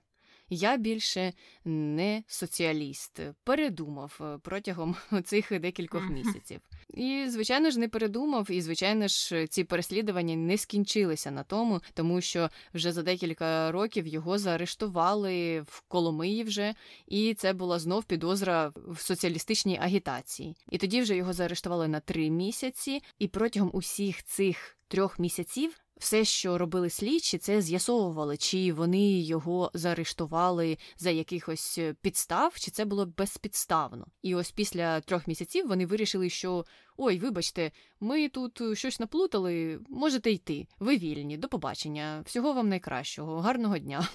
Я 0.50 0.78
більше 0.78 1.34
не 1.66 2.24
соціаліст, 2.28 3.20
передумав 3.44 4.20
е, 4.22 4.38
протягом 4.44 4.96
цих 5.24 5.60
декількох 5.60 6.10
місяців. 6.10 6.60
І, 6.94 7.26
звичайно 7.30 7.72
ж, 7.72 7.80
не 7.80 7.88
передумав, 7.88 8.52
і, 8.52 8.62
звичайно 8.62 9.08
ж, 9.08 9.48
ці 9.48 9.64
переслідування 9.64 10.36
не 10.36 10.58
скінчилися 10.58 11.32
на 11.32 11.44
тому, 11.44 11.82
тому 11.94 12.22
що 12.22 12.50
вже 12.74 12.92
за 12.92 13.04
декілька 13.04 13.72
років 13.72 14.08
його 14.08 14.38
заарештували 14.38 15.62
в 15.62 15.82
Коломиї 15.88 16.44
вже, 16.44 16.74
і 17.08 17.34
це 17.34 17.54
була 17.54 17.80
знов 17.80 18.04
підозра 18.04 18.72
в 18.76 19.00
соціалістичній 19.00 19.80
агітації. 19.82 20.56
І 20.70 20.78
тоді 20.78 21.02
вже 21.02 21.16
його 21.16 21.34
заарештували 21.34 21.88
на 21.88 22.00
три 22.00 22.30
місяці, 22.30 23.02
і 23.20 23.28
протягом 23.28 23.70
усіх 23.74 24.24
цих 24.24 24.78
трьох 24.88 25.20
місяців 25.20 25.83
все, 25.98 26.26
що 26.26 26.58
робили 26.58 26.90
слідчі, 26.90 27.38
це 27.38 27.62
з'ясовували, 27.62 28.38
чи 28.38 28.74
вони 28.74 29.20
його 29.20 29.72
заарештували 29.74 30.78
за 30.98 31.10
якихось 31.10 31.78
е, 31.78 31.96
підстав, 32.02 32.54
чи 32.60 32.72
це 32.72 32.86
було 32.86 33.06
безпідставно. 33.06 34.08
І 34.22 34.36
ось 34.36 34.52
після 34.52 35.02
трьох 35.02 35.28
місяців 35.28 35.68
вони 35.68 35.86
вирішили, 35.86 36.30
що 36.30 36.66
ой, 36.98 37.20
вибачте, 37.20 37.72
ми 38.00 38.30
тут 38.30 38.62
е, 38.62 38.76
щось 38.76 39.00
наплутали, 39.00 39.80
можете 39.90 40.32
йти. 40.32 40.68
Ви 40.80 40.98
вільні, 40.98 41.38
до 41.38 41.48
побачення, 41.48 42.24
всього 42.26 42.54
вам 42.54 42.70
найкращого, 42.70 43.42
гарного 43.42 43.78
дня. 43.78 44.08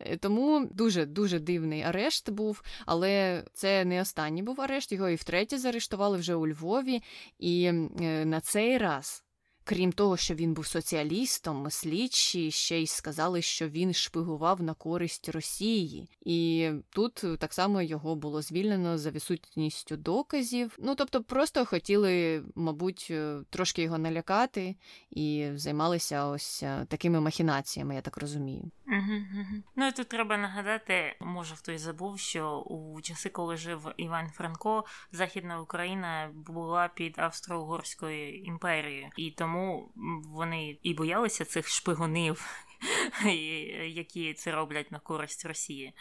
Е, 0.00 0.16
тому 0.16 0.68
дуже 0.72 1.06
дуже 1.06 1.38
дивний 1.38 1.82
арешт 1.82 2.30
був, 2.30 2.62
але 2.86 3.44
це 3.52 3.84
не 3.84 4.00
останній 4.00 4.42
був 4.42 4.60
арешт. 4.60 4.92
Його 4.92 5.08
і 5.08 5.14
втретє 5.14 5.58
заарештували 5.58 6.18
вже 6.18 6.34
у 6.34 6.46
Львові, 6.46 7.02
і 7.38 7.72
на 7.72 8.40
цей 8.40 8.78
раз 8.78 9.24
Крім 9.64 9.92
того, 9.92 10.16
що 10.16 10.34
він 10.34 10.54
був 10.54 10.66
соціалістом, 10.66 11.70
слідчі 11.70 12.50
ще 12.50 12.80
й 12.80 12.86
сказали, 12.86 13.42
що 13.42 13.68
він 13.68 13.92
шпигував 13.92 14.62
на 14.62 14.74
користь 14.74 15.28
Росії, 15.28 16.08
і 16.24 16.70
тут 16.90 17.24
так 17.38 17.52
само 17.52 17.82
його 17.82 18.16
було 18.16 18.42
звільнено 18.42 18.98
за 18.98 19.10
відсутністю 19.10 19.96
доказів. 19.96 20.78
Ну 20.78 20.94
тобто, 20.94 21.22
просто 21.22 21.64
хотіли, 21.64 22.42
мабуть, 22.54 23.08
е, 23.10 23.38
трошки 23.50 23.82
його 23.82 23.98
налякати 23.98 24.76
і 25.10 25.48
займалися 25.54 26.26
ось 26.26 26.62
е, 26.62 26.86
такими 26.88 27.20
махінаціями, 27.20 27.94
я 27.94 28.00
так 28.00 28.16
розумію. 28.16 28.70
Ну 29.76 29.92
тут 29.92 30.08
треба 30.08 30.36
нагадати, 30.36 31.16
може 31.20 31.56
хтось 31.56 31.80
забув, 31.80 32.18
що 32.18 32.58
у 32.58 33.00
часи, 33.00 33.28
коли 33.28 33.56
жив 33.56 33.92
Іван 33.96 34.30
Франко, 34.30 34.84
Західна 35.12 35.60
Україна 35.60 36.30
була 36.34 36.88
під 36.88 37.18
Австро-Угорською 37.18 38.42
імперією, 38.42 39.10
і 39.16 39.30
тому 39.30 39.92
вони 40.24 40.78
і 40.82 40.94
боялися 40.94 41.44
цих 41.44 41.68
шпигунів, 41.68 42.66
які 43.86 44.34
це 44.34 44.52
роблять 44.52 44.92
на 44.92 44.98
користь 44.98 45.46
Росії. 45.46 45.94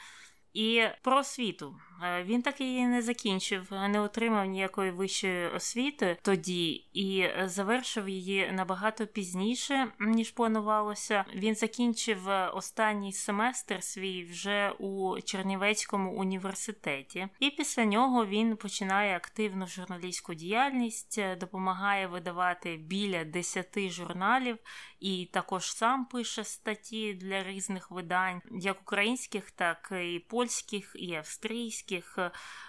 І 0.53 0.84
про 1.01 1.17
освіту 1.17 1.75
е, 2.03 2.24
він 2.24 2.41
так 2.41 2.62
її 2.62 2.88
не 2.88 3.01
закінчив, 3.01 3.67
не 3.72 4.00
отримав 4.00 4.46
ніякої 4.46 4.91
вищої 4.91 5.48
освіти 5.48 6.17
тоді 6.22 6.72
і 6.93 7.27
завершив 7.46 8.10
її 8.10 8.51
набагато 8.51 9.08
пізніше 9.08 9.91
ніж 10.00 10.31
планувалося. 10.31 11.25
Він 11.36 11.55
закінчив 11.55 12.27
останній 12.53 13.13
семестр 13.13 13.84
свій 13.84 14.24
вже 14.24 14.72
у 14.79 15.22
Чернівецькому 15.22 16.13
університеті, 16.13 17.27
і 17.39 17.50
після 17.50 17.86
нього 17.86 18.25
він 18.25 18.55
починає 18.55 19.15
активну 19.15 19.67
журналістську 19.67 20.34
діяльність, 20.34 21.22
допомагає 21.39 22.08
видавати 22.08 22.77
біля 22.77 23.24
десяти 23.24 23.89
журналів, 23.89 24.58
і 25.01 25.25
також 25.25 25.72
сам 25.72 26.05
пише 26.05 26.43
статті 26.43 27.13
для 27.13 27.43
різних 27.43 27.91
видань, 27.91 28.41
як 28.51 28.81
українських, 28.81 29.51
так 29.51 29.91
і 29.91 30.20
польських, 30.20 30.91
і 30.96 31.15
австрійських, 31.15 32.20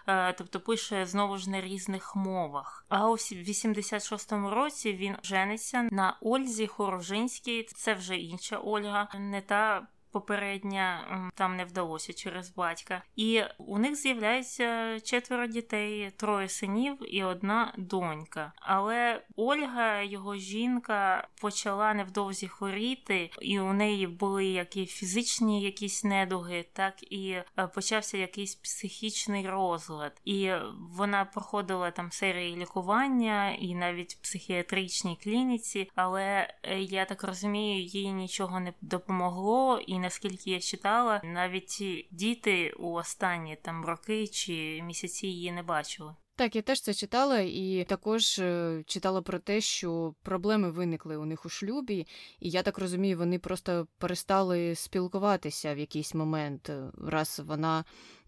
е, 0.08 0.32
тобто 0.32 0.60
пише 0.60 1.06
знову 1.06 1.38
ж 1.38 1.50
на 1.50 1.60
різних 1.60 2.16
мовах. 2.16 2.86
А 2.88 3.08
у 3.08 3.12
86-му 3.12 4.50
році 4.50 4.92
він 4.92 5.16
жениться 5.22 5.82
на 5.82 6.16
Ользі 6.20 6.66
Хорожинській, 6.66 7.62
це 7.62 7.94
вже 7.94 8.16
інша 8.16 8.58
Ольга, 8.58 9.08
не 9.18 9.40
та 9.40 9.86
попередня 10.12 11.30
там 11.34 11.56
не 11.56 11.64
вдалося 11.64 12.12
через 12.12 12.54
батька. 12.54 13.02
І 13.16 13.42
у 13.58 13.78
них 13.78 13.96
з'являється 13.96 15.00
четверо 15.00 15.46
дітей, 15.46 16.12
троє 16.16 16.48
синів 16.48 17.14
і 17.14 17.24
одна 17.24 17.74
донька. 17.78 18.52
Але 18.56 19.22
Ольга, 19.36 20.02
його 20.02 20.36
жінка, 20.36 21.28
почала 21.40 21.94
невдовзі 21.94 22.48
хворіти, 22.48 23.30
і 23.40 23.60
у 23.60 23.72
неї 23.72 24.06
були 24.06 24.44
як 24.44 24.76
і 24.76 24.86
фізичні 24.86 25.62
якісь 25.62 26.04
недуги, 26.04 26.64
так 26.72 27.12
і 27.12 27.28
е, 27.30 27.66
почався 27.74 28.18
якийсь 28.18 28.54
психічний 28.54 29.48
розлад. 29.48 30.20
І 30.24 30.52
вона 30.90 31.24
проходила 31.24 31.90
там 31.90 32.12
серії 32.12 32.56
лікування 32.56 33.50
і 33.50 33.74
навіть 33.74 34.18
психіатричній 34.22 35.18
клініці, 35.22 35.90
але 35.94 36.54
е, 36.62 36.80
я 36.80 37.04
так 37.04 37.24
розумію, 37.24 37.82
їй 37.82 38.12
нічого 38.12 38.60
не 38.60 38.72
допомогло. 38.80 39.78
і 39.86 39.98
наскільки 40.02 40.50
я 40.50 40.60
читала, 40.60 41.20
навіть 41.24 42.06
діти 42.10 42.72
у 42.78 42.92
останні 42.92 43.56
там 43.62 43.84
роки 43.84 44.26
чи 44.26 44.82
місяці 44.82 45.26
її 45.26 45.52
не 45.52 45.62
бачили. 45.62 46.14
Так, 46.36 46.56
я 46.56 46.62
теж 46.62 46.80
це 46.80 46.94
читала, 46.94 47.38
і 47.38 47.86
також 47.88 48.38
е, 48.38 48.82
читала 48.86 49.22
про 49.22 49.38
те, 49.38 49.60
що 49.60 50.14
проблеми 50.22 50.70
виникли 50.70 51.16
у 51.16 51.24
них 51.24 51.46
у 51.46 51.48
шлюбі, 51.48 52.06
і 52.40 52.50
я 52.50 52.62
так 52.62 52.78
розумію, 52.78 53.18
вони 53.18 53.38
просто 53.38 53.86
перестали 53.98 54.74
спілкуватися 54.74 55.74
в 55.74 55.78
якийсь 55.78 56.14
момент, 56.14 56.70
е, 56.70 56.90
раз 57.06 57.42
вона 57.46 57.84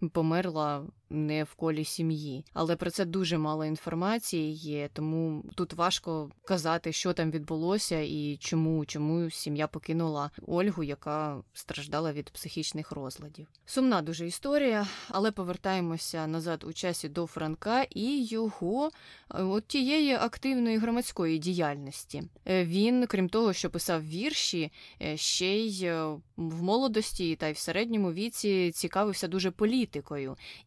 померла 0.09 0.87
не 1.15 1.45
в 1.45 1.55
колі 1.55 1.85
сім'ї. 1.85 2.45
Але 2.53 2.77
про 2.77 2.91
це 2.91 3.05
дуже 3.05 3.39
мало 3.39 3.65
інформації 3.65 4.53
є, 4.53 4.89
тому 4.93 5.45
тут 5.55 5.73
важко 5.73 6.31
казати, 6.45 6.93
що 6.93 7.13
там 7.13 7.31
відбулося 7.31 8.01
і 8.01 8.37
чому, 8.41 8.85
чому 8.85 9.31
сім'я 9.31 9.67
покинула 9.67 10.31
Ольгу, 10.47 10.83
яка 10.83 11.43
страждала 11.53 12.13
від 12.13 12.31
психічних 12.31 12.93
розладів. 12.93 13.47
Сумна 13.67 14.03
дуже 14.03 14.27
історія, 14.27 14.87
але 15.09 15.31
повертаємося 15.31 16.27
назад 16.27 16.65
у 16.65 16.73
часі 16.73 17.09
до 17.09 17.27
Франка 17.27 17.83
і 17.83 18.25
його 18.25 18.91
е, 19.35 19.43
от 19.43 19.67
тієї 19.67 20.15
активної 20.15 20.79
громадської 20.79 21.39
діяльності. 21.39 22.23
Е, 22.47 22.65
він, 22.65 23.07
крім 23.07 23.29
того, 23.29 23.53
що 23.53 23.71
писав 23.71 24.09
вірші, 24.09 24.73
е, 25.03 25.17
ще 25.17 25.57
й 25.57 25.91
в 26.37 26.63
молодості 26.63 27.37
та 27.37 27.49
й 27.49 27.53
в 27.53 27.59
середньому 27.59 28.13
віці 28.13 28.73
цікавився 28.75 29.29
дуже 29.29 29.51
політикою 29.51 29.94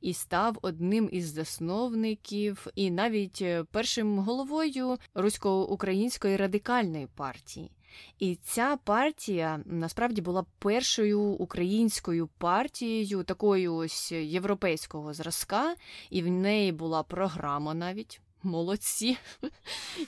і 0.01 0.13
став 0.13 0.57
одним 0.61 1.09
із 1.11 1.33
засновників 1.33 2.67
і 2.75 2.91
навіть 2.91 3.45
першим 3.71 4.19
головою 4.19 4.97
русько-української 5.15 6.37
радикальної 6.37 7.07
партії. 7.15 7.71
І 8.19 8.35
ця 8.35 8.77
партія 8.83 9.59
насправді 9.65 10.21
була 10.21 10.45
першою 10.59 11.21
українською 11.21 12.27
партією 12.37 13.23
такою 13.23 13.75
ось 13.75 14.11
європейського 14.11 15.13
зразка, 15.13 15.75
і 16.09 16.21
в 16.21 16.27
неї 16.27 16.71
була 16.71 17.03
програма 17.03 17.73
навіть 17.73 18.21
молодці. 18.43 19.17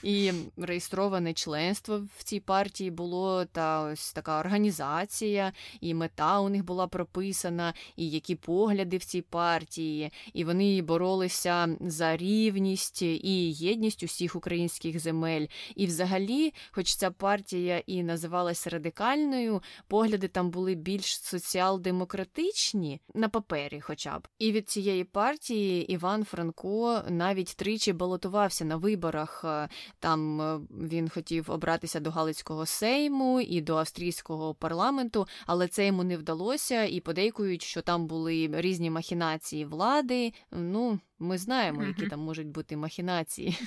І 0.02 0.32
реєстроване 0.56 1.32
членство 1.34 2.02
в 2.18 2.22
цій 2.22 2.40
партії 2.40 2.90
було 2.90 3.44
та 3.44 3.82
ось 3.82 4.12
така 4.12 4.40
організація, 4.40 5.52
і 5.80 5.94
мета 5.94 6.40
у 6.40 6.48
них 6.48 6.64
була 6.64 6.86
прописана, 6.86 7.74
і 7.96 8.10
які 8.10 8.34
погляди 8.34 8.96
в 8.96 9.04
цій 9.04 9.22
партії, 9.22 10.12
і 10.32 10.44
вони 10.44 10.82
боролися 10.82 11.76
за 11.80 12.16
рівність 12.16 13.02
і 13.02 13.52
єдність 13.52 14.02
усіх 14.02 14.36
українських 14.36 15.00
земель. 15.00 15.46
І, 15.76 15.86
взагалі, 15.86 16.54
хоч 16.70 16.94
ця 16.94 17.10
партія 17.10 17.82
і 17.86 18.02
називалась 18.02 18.66
радикальною, 18.66 19.62
погляди 19.88 20.28
там 20.28 20.50
були 20.50 20.74
більш 20.74 21.20
соціал-демократичні 21.20 23.00
на 23.14 23.28
папері, 23.28 23.80
хоча 23.80 24.18
б. 24.18 24.28
І 24.38 24.52
від 24.52 24.70
цієї 24.70 25.04
партії 25.04 25.92
Іван 25.92 26.24
Франко 26.24 27.02
навіть 27.08 27.56
тричі 27.56 27.92
балотував 27.92 28.19
балотувався 28.20 28.64
на 28.64 28.76
виборах. 28.76 29.44
Е, 29.44 29.68
там 29.98 30.40
е, 30.40 30.60
він 30.70 31.08
хотів 31.08 31.50
обратися 31.50 32.00
до 32.00 32.10
Галицького 32.10 32.66
сейму 32.66 33.40
і 33.40 33.60
до 33.60 33.76
австрійського 33.76 34.54
парламенту, 34.54 35.26
але 35.46 35.68
це 35.68 35.86
йому 35.86 36.04
не 36.04 36.16
вдалося, 36.16 36.84
і 36.84 37.00
подейкують, 37.00 37.62
що 37.62 37.82
там 37.82 38.06
були 38.06 38.50
різні 38.52 38.90
махінації 38.90 39.64
влади. 39.64 40.32
Ну, 40.50 41.00
ми 41.18 41.38
знаємо, 41.38 41.84
які 41.84 42.06
там 42.06 42.20
можуть 42.20 42.48
бути 42.48 42.76
махінації. 42.76 43.58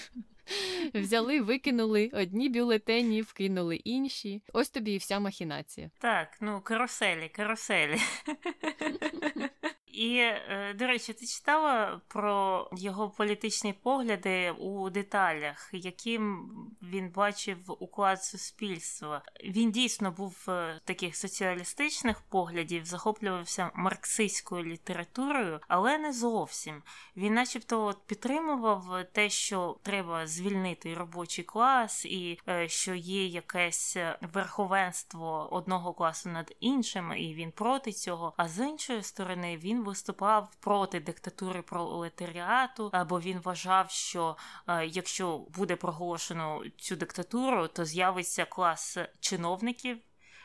Взяли, 0.94 1.42
викинули 1.42 2.10
одні 2.14 2.50
бюлетені, 2.50 3.22
вкинули 3.22 3.76
інші. 3.76 4.42
Ось 4.54 4.70
тобі 4.70 4.94
і 4.94 4.98
вся 4.98 5.20
махінація. 5.20 5.90
Так, 6.00 6.38
ну 6.42 6.62
каруселі, 6.62 7.30
каруселі. 7.36 7.98
І, 9.94 10.18
е, 10.18 10.76
до 10.80 10.88
речі, 10.88 11.14
ти 11.14 11.26
читала 11.26 12.02
про 12.08 12.70
його 12.72 13.10
політичні 13.10 13.74
погляди 13.74 14.52
у 14.52 14.90
деталях, 14.90 15.70
яким 15.74 16.50
він 16.82 17.10
бачив 17.10 17.58
уклад 17.68 18.24
суспільства. 18.24 19.22
Він 19.44 19.72
дійсно 19.72 20.12
був 20.12 20.46
е, 20.48 20.80
таких 20.86 21.16
соціалістичних 21.16 22.22
поглядів, 22.22 22.86
захоплювався 22.86 23.72
марксистською 23.76 24.64
літературою, 24.64 25.60
але 25.68 25.98
не 25.98 26.14
зовсім. 26.14 26.84
Він, 27.18 27.34
начебто, 27.34 27.96
підтримував 28.08 29.06
те, 29.12 29.30
що 29.30 29.78
треба 29.84 30.28
звільнити 30.28 30.94
робочий 30.94 31.44
клас, 31.44 32.06
і 32.06 32.40
е, 32.50 32.70
що 32.70 32.94
є 32.94 33.26
якесь 33.26 33.98
верховенство 34.34 35.50
одного 35.52 35.94
класу 35.94 36.30
над 36.30 36.56
іншим, 36.60 37.14
і 37.18 37.34
він 37.34 37.52
проти 37.52 37.92
цього. 37.92 38.34
А 38.38 38.48
з 38.48 38.68
іншої 38.68 39.04
сторони, 39.04 39.58
він 39.58 39.83
виступав 39.84 40.56
проти 40.60 41.00
диктатури 41.00 41.62
пролетаріату, 41.62 42.92
бо 43.10 43.20
він 43.20 43.40
вважав, 43.40 43.92
що 43.92 44.38
е, 44.68 44.86
якщо 44.86 45.38
буде 45.38 45.76
проголошено 45.76 46.64
цю 46.78 46.96
диктатуру, 46.96 47.68
то 47.68 47.86
з'явиться 47.86 48.46
клас 48.46 48.98
чиновників, 49.20 49.98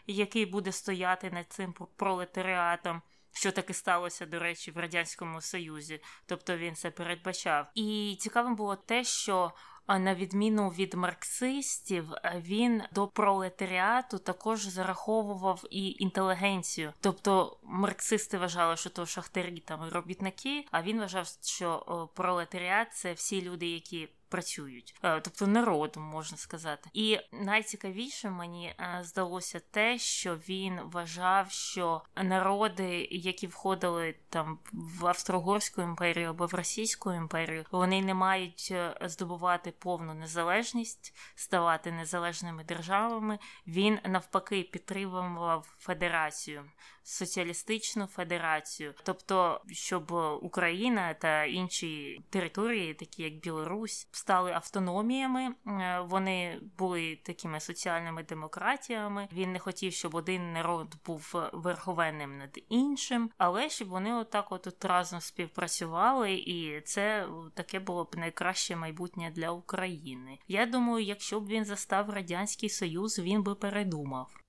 який 0.06 0.46
буде 0.46 0.72
стояти 0.72 1.30
над 1.30 1.46
цим 1.52 1.74
пролетаріатом. 1.96 3.02
Що 3.32 3.52
таки 3.52 3.74
сталося, 3.74 4.26
до 4.26 4.38
речі, 4.38 4.70
в 4.70 4.78
радянському 4.78 5.40
союзі, 5.40 6.00
тобто 6.26 6.56
він 6.56 6.74
це 6.74 6.90
передбачав. 6.90 7.66
І 7.74 8.16
цікавим 8.20 8.56
було 8.56 8.76
те, 8.76 9.04
що 9.04 9.52
на 9.88 10.14
відміну 10.14 10.68
від 10.68 10.94
марксистів, 10.94 12.12
він 12.36 12.82
до 12.92 13.06
пролетаріату 13.06 14.18
також 14.18 14.66
зараховував 14.66 15.64
і 15.70 15.96
інтелігенцію. 15.98 16.92
Тобто 17.00 17.58
марксисти 17.62 18.38
вважали, 18.38 18.76
що 18.76 18.90
то 18.90 19.06
шахтарі 19.06 19.60
там 19.60 19.88
робітники, 19.88 20.64
а 20.70 20.82
він 20.82 21.00
вважав, 21.00 21.28
що 21.42 22.08
пролетаріат 22.14 22.94
це 22.94 23.12
всі 23.12 23.42
люди, 23.42 23.66
які 23.66 24.08
працюють, 24.28 24.94
е, 25.02 25.20
тобто 25.20 25.46
народом 25.46 26.02
можна 26.02 26.38
сказати. 26.38 26.90
І 26.92 27.18
найцікавіше 27.32 28.30
мені 28.30 28.66
е, 28.66 29.00
здалося 29.02 29.60
те, 29.70 29.98
що 29.98 30.36
він 30.36 30.80
вважав, 30.84 31.50
що 31.50 32.02
народи, 32.16 33.08
які 33.10 33.46
входили 33.46 34.14
там 34.28 34.58
в 34.72 35.06
Австро-Угорську 35.06 35.82
імперію 35.82 36.30
або 36.30 36.46
в 36.46 36.54
Російську 36.54 37.12
імперію, 37.12 37.64
вони 37.70 38.02
не 38.02 38.14
мають 38.14 38.68
е, 38.70 38.98
здобувати 39.02 39.72
повну 39.78 40.14
незалежність, 40.14 41.14
ставати 41.34 41.92
незалежними 41.92 42.64
державами. 42.64 43.38
Він 43.66 43.98
навпаки 44.04 44.62
підтримував 44.62 45.76
федерацію 45.78 46.64
соціалістичну 47.08 48.06
федерацію, 48.06 48.94
тобто, 49.02 49.60
щоб 49.72 50.12
Україна 50.42 51.14
та 51.14 51.44
інші 51.44 52.20
території, 52.30 52.94
такі 52.94 53.22
як 53.22 53.34
Білорусь, 53.34 54.08
стали 54.18 54.52
автономіями. 54.52 55.54
Е, 55.66 56.00
вони 56.00 56.60
були 56.78 57.16
такими 57.16 57.60
соціальними 57.60 58.22
демократіями. 58.22 59.28
Він 59.32 59.52
не 59.52 59.58
хотів, 59.58 59.92
щоб 59.92 60.14
один 60.14 60.52
народ 60.52 60.94
був 61.06 61.34
верховенним 61.52 62.38
над 62.38 62.58
іншим, 62.68 63.30
але 63.38 63.70
щоб 63.70 63.88
вони 63.88 64.14
отак, 64.14 64.52
от, 64.52 64.66
от 64.66 64.84
разом 64.84 65.20
співпрацювали, 65.20 66.32
і 66.32 66.80
це 66.80 67.28
таке 67.54 67.80
було 67.80 68.04
б 68.04 68.16
найкраще 68.16 68.76
майбутнє 68.76 69.30
для 69.30 69.50
України. 69.50 70.38
Я 70.48 70.66
думаю, 70.66 71.04
якщо 71.04 71.40
б 71.40 71.46
він 71.48 71.64
застав 71.64 72.10
радянський 72.10 72.68
союз, 72.68 73.18
він 73.18 73.42
би 73.42 73.54
передумав. 73.54 74.40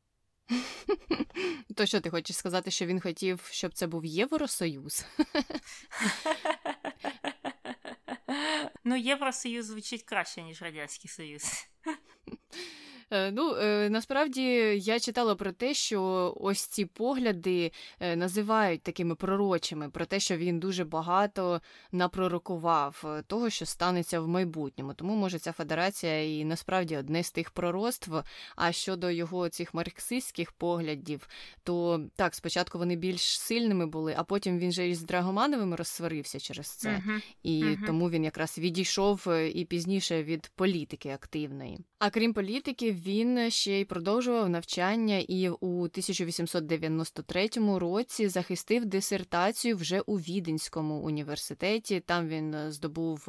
То 1.76 1.86
що 1.86 2.02
ти 2.02 2.10
хочеш 2.10 2.36
сказати, 2.36 2.72
що 2.72 2.86
він 2.86 3.00
хотів, 3.00 3.50
щоб 3.52 3.74
це 3.74 3.88
був 3.88 4.06
Євросоюз? 4.06 5.06
Ну, 8.84 8.96
Євросоюз 8.96 9.66
звучить 9.66 10.04
краще, 10.04 10.44
ніж 10.44 10.62
Радянський 10.62 11.10
Союз. 11.10 11.44
Е, 13.12 13.32
ну, 13.32 13.56
е, 13.56 13.90
насправді 13.90 14.42
я 14.78 15.00
читала 15.00 15.36
про 15.36 15.52
те, 15.52 15.74
що 15.74 16.34
ось 16.40 16.62
ці 16.62 16.86
погляди 16.86 17.72
е, 18.00 18.16
називають 18.16 18.84
такими 18.84 19.16
пророчими, 19.16 19.90
про 19.90 20.06
те, 20.06 20.20
що 20.20 20.38
він 20.38 20.60
дуже 20.60 20.86
багато 20.86 21.62
напророкував 21.92 23.24
того, 23.28 23.50
що 23.50 23.66
станеться 23.66 24.20
в 24.20 24.28
майбутньому. 24.28 24.94
Тому 24.94 25.16
може 25.16 25.40
ця 25.40 25.52
федерація 25.52 26.40
і 26.40 26.46
насправді 26.46 26.98
одне 26.98 27.24
з 27.24 27.32
тих 27.32 27.52
пророцтв. 27.52 28.14
А 28.56 28.72
щодо 28.72 29.12
його 29.12 29.50
цих 29.50 29.74
марксистських 29.74 30.52
поглядів, 30.52 31.28
то 31.64 32.02
так, 32.16 32.36
спочатку 32.36 32.78
вони 32.78 32.96
більш 32.96 33.40
сильними 33.40 33.86
були, 33.86 34.16
а 34.18 34.24
потім 34.24 34.60
він 34.60 34.72
же 34.72 34.90
із 34.90 35.02
Драгомановими 35.02 35.76
розсварився 35.76 36.40
через 36.40 36.68
це. 36.68 36.90
Uh-huh. 36.90 37.22
І 37.44 37.64
uh-huh. 37.64 37.86
тому 37.86 38.10
він 38.10 38.24
якраз 38.24 38.58
відійшов 38.58 39.28
і 39.54 39.66
пізніше 39.66 40.24
від 40.24 40.52
політики 40.56 41.10
активної. 41.10 41.80
А 42.00 42.10
крім 42.10 42.34
політики, 42.34 42.92
він 43.06 43.52
ще 43.52 43.80
й 43.80 43.86
продовжував 43.86 44.50
навчання 44.50 45.18
і 45.28 45.50
у 45.50 45.82
1893 45.82 47.50
році 47.78 48.28
захистив 48.28 48.86
дисертацію 48.86 49.78
вже 49.78 50.02
у 50.02 50.18
Віденському 50.18 50.96
університеті. 50.96 52.00
Там 52.00 52.28
він 52.28 52.72
здобув 52.72 53.28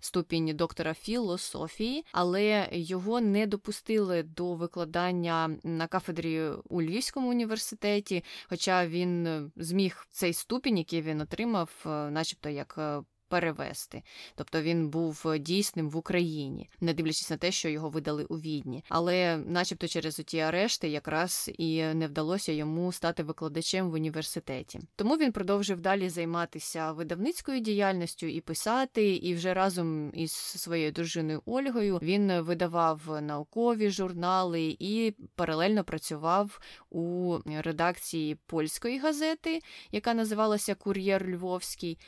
ступінь 0.00 0.56
доктора 0.56 0.94
філософії, 0.94 2.04
але 2.12 2.68
його 2.72 3.20
не 3.20 3.46
допустили 3.46 4.22
до 4.22 4.54
викладання 4.54 5.56
на 5.64 5.86
кафедрі 5.86 6.42
у 6.68 6.82
Львівському 6.82 7.30
університеті. 7.30 8.24
Хоча 8.48 8.86
він 8.86 9.52
зміг 9.56 10.06
цей 10.10 10.32
ступінь, 10.32 10.78
який 10.78 11.02
він 11.02 11.20
отримав, 11.20 11.70
начебто 12.10 12.48
як 12.48 13.02
перевести. 13.32 14.02
Тобто 14.34 14.62
він 14.62 14.88
був 14.88 15.24
дійсним 15.38 15.90
в 15.90 15.96
Україні, 15.96 16.70
не 16.80 16.94
дивлячись 16.94 17.30
на 17.30 17.36
те, 17.36 17.52
що 17.52 17.68
його 17.68 17.88
видали 17.88 18.24
у 18.24 18.36
відні. 18.36 18.84
Але, 18.88 19.36
начебто, 19.36 19.88
через 19.88 20.14
ті 20.14 20.38
арешти 20.38 20.88
якраз 20.88 21.50
і 21.58 21.84
не 21.84 22.06
вдалося 22.06 22.52
йому 22.52 22.92
стати 22.92 23.22
викладачем 23.22 23.90
в 23.90 23.92
університеті. 23.94 24.80
Тому 24.96 25.16
він 25.16 25.32
продовжив 25.32 25.80
далі 25.80 26.08
займатися 26.08 26.92
видавницькою 26.92 27.60
діяльністю 27.60 28.26
і 28.26 28.40
писати. 28.40 29.16
І 29.16 29.34
вже 29.34 29.54
разом 29.54 30.10
із 30.14 30.32
своєю 30.32 30.92
дружиною 30.92 31.42
Ольгою 31.46 31.98
він 32.02 32.40
видавав 32.40 33.18
наукові 33.22 33.90
журнали 33.90 34.76
і 34.78 35.14
паралельно 35.34 35.84
працював 35.84 36.60
у 36.90 37.38
редакції 37.46 38.34
польської 38.46 38.98
газети, 38.98 39.60
яка 39.92 40.14
називалася 40.14 40.74
Кур'єр 40.74 41.28
Львовський. 41.28 41.98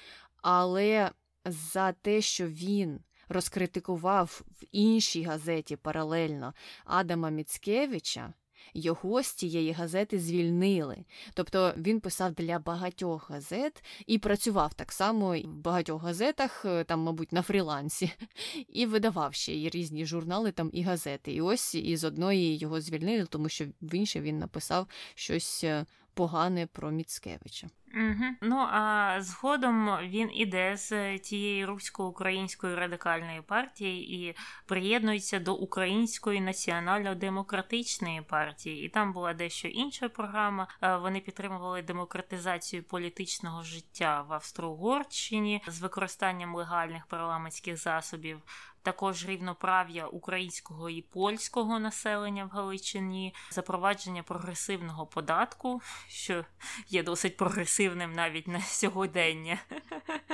Але 0.44 1.10
за 1.44 1.92
те, 1.92 2.20
що 2.20 2.48
він 2.48 3.00
розкритикував 3.28 4.42
в 4.60 4.64
іншій 4.72 5.22
газеті 5.22 5.76
паралельно 5.76 6.54
Адама 6.84 7.30
Міцкевича, 7.30 8.34
його 8.74 9.22
з 9.22 9.26
цієї 9.26 9.72
газети 9.72 10.18
звільнили. 10.18 11.04
Тобто 11.34 11.74
він 11.76 12.00
писав 12.00 12.32
для 12.32 12.58
багатьох 12.58 13.30
газет 13.30 13.84
і 14.06 14.18
працював 14.18 14.74
так 14.74 14.92
само 14.92 15.38
в 15.38 15.46
багатьох 15.46 16.02
газетах, 16.02 16.64
е, 16.64 16.84
там, 16.84 17.00
мабуть, 17.00 17.32
на 17.32 17.42
фрілансі, 17.42 18.10
і 18.68 18.86
видавав 18.86 19.34
ще 19.34 19.56
і 19.56 19.68
різні 19.70 20.06
журнали 20.06 20.52
там 20.52 20.70
і 20.72 20.82
газети. 20.82 21.32
І 21.32 21.40
ось 21.40 21.74
із 21.74 22.04
одної 22.04 22.56
його 22.56 22.80
звільнили, 22.80 23.26
тому 23.26 23.48
що 23.48 23.66
в 23.82 23.94
іншій 23.94 24.20
він 24.20 24.38
написав 24.38 24.86
щось 25.14 25.64
е, 25.64 25.86
погане 26.14 26.66
про 26.66 26.90
Міцкевича. 26.90 27.68
Угу. 27.96 28.24
Ну 28.40 28.68
а 28.70 29.16
згодом 29.20 29.98
він 30.02 30.30
іде 30.34 30.76
з 30.76 31.18
тієї 31.18 31.64
русько-української 31.64 32.74
радикальної 32.74 33.42
партії 33.42 34.14
і 34.14 34.36
приєднується 34.66 35.38
до 35.38 35.54
Української 35.54 36.40
національно-демократичної 36.40 38.22
партії. 38.22 38.86
І 38.86 38.88
там 38.88 39.12
була 39.12 39.34
дещо 39.34 39.68
інша 39.68 40.08
програма. 40.08 40.68
Е, 40.82 40.96
вони 40.96 41.20
підтримували 41.20 41.82
демократизацію 41.82 42.82
політичного 42.82 43.62
життя 43.62 44.24
в 44.28 44.32
Австро-Угорщині 44.32 45.62
з 45.66 45.80
використанням 45.80 46.54
легальних 46.54 47.06
парламентських 47.06 47.76
засобів 47.76 48.42
також 48.84 49.26
рівноправ'я 49.26 50.06
українського 50.06 50.90
і 50.90 51.02
польського 51.02 51.78
населення 51.78 52.44
в 52.44 52.48
Галичині, 52.48 53.34
запровадження 53.50 54.22
прогресивного 54.22 55.06
податку, 55.06 55.80
що 56.08 56.44
є 56.88 57.02
досить 57.02 57.36
прогресивним 57.36 57.83
навіть 57.88 58.48
на 58.48 58.60
сьогодення, 58.60 59.58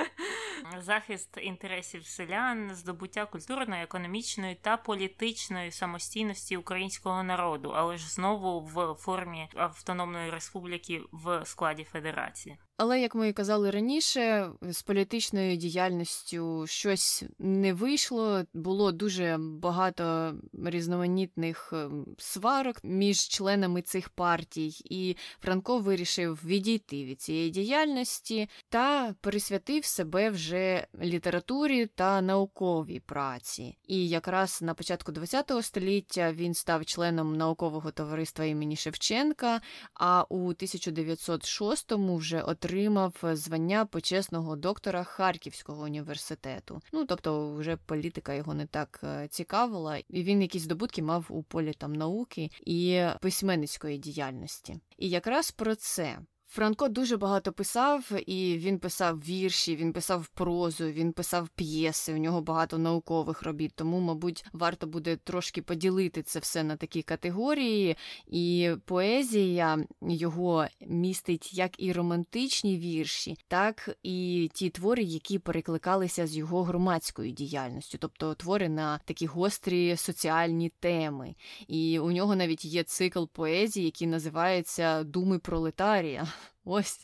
захист 0.79 1.37
інтересів 1.41 2.05
селян, 2.05 2.75
здобуття 2.75 3.25
культурної, 3.25 3.83
економічної 3.83 4.55
та 4.55 4.77
політичної 4.77 5.71
самостійності 5.71 6.57
українського 6.57 7.23
народу, 7.23 7.73
але 7.75 7.97
ж 7.97 8.09
знову 8.09 8.59
в 8.59 8.93
формі 8.93 9.49
автономної 9.55 10.31
республіки 10.31 11.01
в 11.11 11.45
складі 11.45 11.83
федерації. 11.83 12.57
Але, 12.83 13.01
як 13.01 13.15
ми 13.15 13.29
і 13.29 13.33
казали 13.33 13.71
раніше, 13.71 14.49
з 14.61 14.81
політичною 14.81 15.55
діяльністю 15.55 16.67
щось 16.67 17.23
не 17.39 17.73
вийшло. 17.73 18.43
Було 18.53 18.91
дуже 18.91 19.37
багато 19.39 20.33
різноманітних 20.65 21.73
ем, 21.73 22.05
сварок 22.17 22.83
між 22.83 23.27
членами 23.27 23.81
цих 23.81 24.09
партій, 24.09 24.73
і 24.85 25.17
Франко 25.39 25.79
вирішив 25.79 26.39
відійти 26.45 27.05
від 27.05 27.21
цієї 27.21 27.49
діяльності 27.49 28.49
та 28.69 29.15
присвятив 29.21 29.85
себе 29.85 30.29
вже 30.29 30.87
літературі 31.01 31.85
та 31.85 32.21
науковій 32.21 32.99
праці. 32.99 33.77
І 33.87 34.09
якраз 34.09 34.61
на 34.61 34.73
початку 34.73 35.13
ХХ 35.13 35.63
століття 35.63 36.31
він 36.31 36.53
став 36.53 36.85
членом 36.85 37.35
наукового 37.35 37.91
товариства 37.91 38.45
імені 38.45 38.75
Шевченка, 38.75 39.61
а 39.93 40.25
у 40.29 40.53
1906-му 40.53 42.15
вже 42.15 42.41
отримав 42.41 42.70
отримав 42.71 43.15
е, 43.23 43.35
звання 43.35 43.85
почесного 43.85 44.55
доктора 44.55 45.03
Харківського 45.03 45.83
університету. 45.83 46.81
Ну 46.93 47.05
тобто, 47.05 47.53
вже 47.53 47.77
політика 47.77 48.33
його 48.33 48.53
не 48.53 48.65
так 48.65 48.99
е, 49.03 49.27
цікавила, 49.27 49.97
і 49.97 50.23
він 50.23 50.41
якісь 50.41 50.63
здобутки 50.63 51.01
мав 51.01 51.25
у 51.29 51.43
полі 51.43 51.73
там 51.73 51.93
науки 51.93 52.49
і 52.65 53.03
письменницької 53.21 53.97
діяльності. 53.97 54.79
І 54.97 55.09
якраз 55.09 55.51
про 55.51 55.75
це 55.75 56.19
Франко 56.53 56.87
дуже 56.87 57.17
багато 57.17 57.51
писав, 57.51 58.11
і 58.25 58.57
він 58.57 58.79
писав 58.79 59.19
вірші, 59.19 59.75
він 59.75 59.93
писав 59.93 60.27
прозу, 60.27 60.85
він 60.85 61.13
писав 61.13 61.49
п'єси. 61.49 62.13
У 62.13 62.17
нього 62.17 62.41
багато 62.41 62.77
наукових 62.77 63.43
робіт. 63.43 63.71
Тому, 63.75 63.99
мабуть, 63.99 64.45
варто 64.53 64.87
буде 64.87 65.15
трошки 65.15 65.61
поділити 65.61 66.23
це 66.23 66.39
все 66.39 66.63
на 66.63 66.75
такі 66.75 67.01
категорії. 67.01 67.97
І 68.27 68.71
поезія 68.85 69.85
його 70.01 70.65
містить 70.87 71.53
як 71.53 71.71
і 71.77 71.93
романтичні 71.93 72.77
вірші, 72.77 73.37
так 73.47 73.97
і 74.03 74.49
ті 74.53 74.69
твори, 74.69 75.03
які 75.03 75.39
перекликалися 75.39 76.27
з 76.27 76.37
його 76.37 76.63
громадською 76.63 77.31
діяльністю, 77.31 77.97
тобто 77.97 78.33
твори 78.33 78.69
на 78.69 78.99
такі 79.05 79.25
гострі 79.25 79.97
соціальні 79.97 80.71
теми. 80.79 81.35
І 81.67 81.99
у 81.99 82.11
нього 82.11 82.35
навіть 82.35 82.65
є 82.65 82.83
цикл 82.83 83.23
поезії, 83.33 83.85
який 83.85 84.07
називається 84.07 85.03
Думи 85.03 85.39
пролетарія. 85.39 86.27
Ось. 86.63 86.99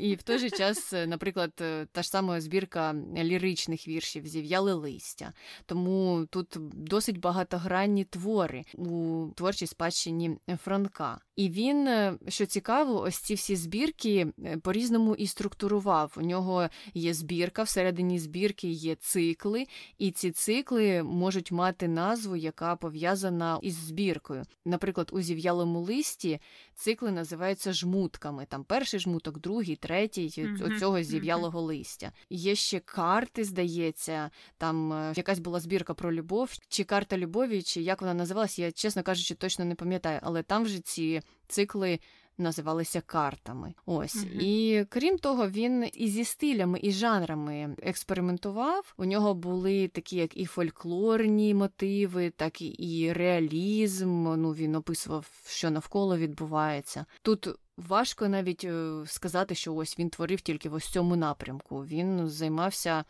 І 0.00 0.14
в 0.14 0.22
той 0.22 0.38
же 0.38 0.50
час, 0.50 0.92
е, 0.92 1.06
наприклад, 1.06 1.52
е, 1.60 1.86
та 1.92 2.02
ж 2.02 2.08
сама 2.08 2.40
збірка 2.40 2.94
ліричних 3.16 3.88
віршів 3.88 4.26
зів'яли 4.26 4.74
листя. 4.74 5.32
Тому 5.66 6.26
тут 6.30 6.56
досить 6.72 7.20
багатогранні 7.20 8.04
твори 8.04 8.64
у 8.74 9.26
творчій 9.34 9.66
спадщині 9.66 10.38
Франка. 10.64 11.18
І 11.36 11.48
він, 11.48 11.88
е, 11.88 12.18
що 12.28 12.46
цікаво, 12.46 13.00
ось 13.00 13.18
ці 13.18 13.34
всі 13.34 13.56
збірки 13.56 14.26
по-різному 14.62 15.14
і 15.14 15.26
структурував. 15.26 16.12
У 16.16 16.20
нього 16.20 16.68
є 16.94 17.14
збірка, 17.14 17.62
всередині 17.62 18.18
збірки 18.18 18.68
є 18.68 18.94
цикли, 18.94 19.66
і 19.98 20.10
ці 20.10 20.30
цикли 20.30 21.02
можуть 21.02 21.52
мати 21.52 21.88
назву, 21.88 22.36
яка 22.36 22.76
пов'язана 22.76 23.58
із 23.62 23.74
збіркою. 23.74 24.42
Наприклад, 24.64 25.10
у 25.12 25.20
зів'ялому 25.20 25.80
листі 25.80 26.40
цикли 26.74 27.10
називаються 27.10 27.72
жмутками. 27.72 28.46
Там 28.48 28.64
перший 28.64 29.00
жмуток, 29.14 29.40
другий, 29.40 29.76
третій 29.76 30.26
mm-hmm. 30.26 30.74
оцього 30.74 31.02
зів'ялого 31.02 31.60
листя. 31.60 32.12
Є 32.30 32.54
ще 32.54 32.80
карти, 32.80 33.44
здається, 33.44 34.30
там 34.58 34.92
е, 34.92 35.12
якась 35.16 35.38
була 35.38 35.60
збірка 35.60 35.94
про 35.94 36.12
любов, 36.12 36.50
чи 36.68 36.84
карта 36.84 37.18
любові, 37.18 37.62
чи 37.62 37.82
як 37.82 38.00
вона 38.00 38.14
називалась, 38.14 38.58
я 38.58 38.72
чесно 38.72 39.02
кажучи, 39.02 39.34
точно 39.34 39.64
не 39.64 39.74
пам'ятаю, 39.74 40.20
але 40.22 40.42
там 40.42 40.64
вже 40.64 40.80
ці 40.80 41.22
цикли 41.48 41.98
називалися 42.38 43.00
картами. 43.00 43.74
Ось 43.86 44.16
uh-huh. 44.16 44.40
і 44.40 44.84
крім 44.88 45.18
того, 45.18 45.48
він 45.48 45.90
і 45.92 46.08
зі 46.08 46.24
стилями 46.24 46.78
і 46.82 46.92
жанрами 46.92 47.76
експериментував. 47.82 48.94
У 48.96 49.04
нього 49.04 49.34
були 49.34 49.88
такі, 49.88 50.16
як 50.16 50.36
і 50.36 50.44
фольклорні 50.44 51.54
мотиви, 51.54 52.30
так 52.30 52.62
і 52.62 53.12
реалізм. 53.12 54.24
Ну 54.36 54.50
він 54.50 54.74
описував, 54.74 55.26
що 55.46 55.70
навколо 55.70 56.16
відбувається. 56.16 57.06
Тут 57.22 57.48
важко 57.76 58.28
навіть 58.28 58.64
е, 58.64 59.02
сказати, 59.06 59.54
що 59.54 59.74
ось 59.74 59.98
він 59.98 60.10
творив 60.10 60.40
тільки 60.40 60.68
в 60.68 60.74
ось 60.74 60.88
цьому 60.88 61.16
напрямку. 61.16 61.84
Він 61.84 62.28
займався 62.28 63.04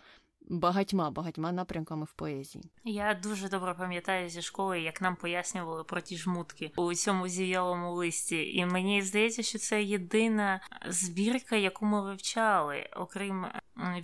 багатьма 0.49 1.11
багатьма 1.11 1.53
напрямками 1.53 2.05
в 2.05 2.13
поезії. 2.13 2.65
Я 2.85 3.15
дуже 3.23 3.49
добре 3.49 3.75
пам'ятаю 3.75 4.29
зі 4.29 4.43
школи, 4.43 4.81
як 4.81 5.01
нам 5.01 5.17
пояснювали 5.17 5.85
про 5.85 6.01
ті 6.01 6.17
жмутки 6.17 6.73
у 6.77 6.95
цьому 6.95 7.29
зів'ялому 7.29 7.93
листі, 7.93 8.57
і 8.57 8.67
мені 8.67 9.03
здається, 9.03 9.43
що 9.43 9.59
це 9.59 9.83
єдина 9.83 10.61
збірка, 10.87 11.57
яку 11.57 11.87
ми 11.87 12.03
вивчали, 12.03 12.91
окрім 12.97 13.47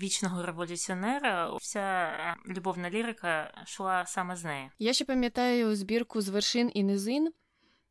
вічного 0.03 0.43
революціонера. 0.43 1.57
Вся 1.57 2.11
любовна 2.49 2.91
лірика 2.91 3.63
йшла 3.67 4.07
саме 4.07 4.37
з 4.37 4.45
неї. 4.45 4.71
Я 4.79 4.93
ще 4.93 5.05
пам'ятаю 5.05 5.77
збірку 5.77 6.21
з 6.21 6.29
вершин 6.29 6.71
і 6.75 6.85
низин 6.85 7.33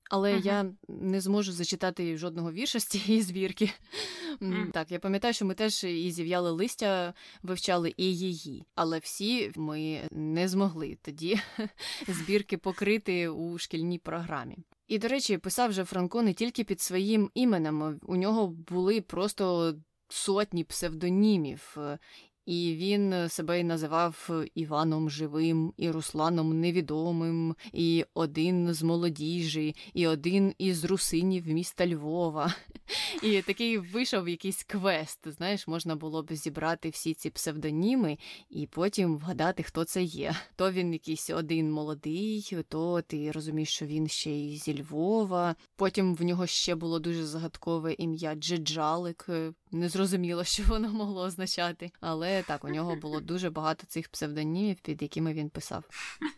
але 0.10 0.34
uh-huh. 0.34 0.45
я 0.45 0.65
не 0.88 1.22
зможу 1.22 1.52
зачитати 1.52 2.17
жодного 2.17 2.52
вірша 2.52 2.80
з 2.80 2.86
цієї 2.86 3.22
збірки. 3.22 3.72
Uh-huh. 4.41 4.72
Так, 4.72 4.91
я 4.91 5.00
пам'ятаю, 5.00 5.34
що 5.34 5.45
ми 5.45 5.54
теж 5.54 5.84
і 5.84 6.12
зів'яли 6.12 6.52
листя, 6.52 7.13
вивчали 7.43 7.93
і 7.98 8.17
її, 8.17 8.65
але 8.76 9.00
всі 9.00 9.52
ми 9.56 10.02
не 10.12 10.48
змогли 10.48 10.98
тоді 11.02 11.39
збірки 12.08 12.58
покрити 12.58 13.30
у 13.30 13.58
шкільній 13.58 14.00
програмі. 14.00 14.58
І, 14.88 14.98
до 14.98 15.08
речі, 15.08 15.38
писав 15.38 15.72
же 15.72 15.86
Франко 15.86 16.22
не 16.22 16.34
тільки 16.34 16.63
під 16.63 16.82
своїм 16.82 17.32
іменем, 17.34 18.00
у 18.04 18.15
нього 18.15 18.48
були 18.48 19.02
просто 19.02 19.76
сотні 20.10 20.63
псевдонімів, 20.63 21.78
і 22.49 22.75
він 22.75 23.13
е, 23.13 23.29
себе 23.29 23.59
й 23.59 23.63
називав 23.63 24.29
е, 24.29 24.47
Іваном 24.55 25.09
Живим, 25.09 25.73
і 25.77 25.91
Русланом 25.91 26.59
Невідомим, 26.59 27.55
і 27.73 28.05
один 28.13 28.73
з 28.73 28.83
молодіжі, 28.83 29.75
і 29.93 30.07
один 30.07 30.53
із 30.57 30.85
русинів 30.85 31.47
міста 31.47 31.88
Львова. 31.88 32.55
І 33.23 33.41
такий 33.41 33.77
вийшов 33.77 34.29
якийсь 34.29 34.63
квест. 34.63 35.19
Знаєш, 35.25 35.67
можна 35.67 35.95
було 35.95 36.23
б 36.23 36.33
зібрати 36.33 36.89
всі 36.89 37.13
ці 37.13 37.29
псевдоніми 37.29 38.17
і 38.49 38.67
потім 38.67 39.17
вгадати, 39.17 39.63
хто 39.63 39.83
це 39.83 40.03
є. 40.03 40.35
То 40.55 40.71
він 40.71 40.93
якийсь 40.93 41.29
один 41.29 41.71
молодий, 41.71 42.57
то 42.67 43.01
ти 43.01 43.31
розумієш, 43.31 43.69
що 43.69 43.85
він 43.85 44.07
ще 44.07 44.31
й 44.31 44.57
зі 44.57 44.81
Львова. 44.81 45.55
Потім 45.75 46.15
в 46.15 46.23
нього 46.23 46.47
ще 46.47 46.75
було 46.75 46.99
дуже 46.99 47.25
загадкове 47.25 47.93
ім'я 47.93 48.35
Джеджалик. 48.35 49.29
Не 49.71 49.89
зрозуміло, 49.89 50.43
що 50.53 50.63
воно 50.63 50.89
могло 50.89 51.21
означати. 51.21 51.91
Але 52.01 52.43
так, 52.43 52.63
у 52.63 52.69
нього 52.69 52.95
було 52.95 53.19
дуже 53.21 53.49
багато 53.49 53.88
цих 53.88 54.10
псевдонімів, 54.10 54.79
під 54.79 55.01
якими 55.01 55.34
він 55.34 55.49
писав. 55.49 55.84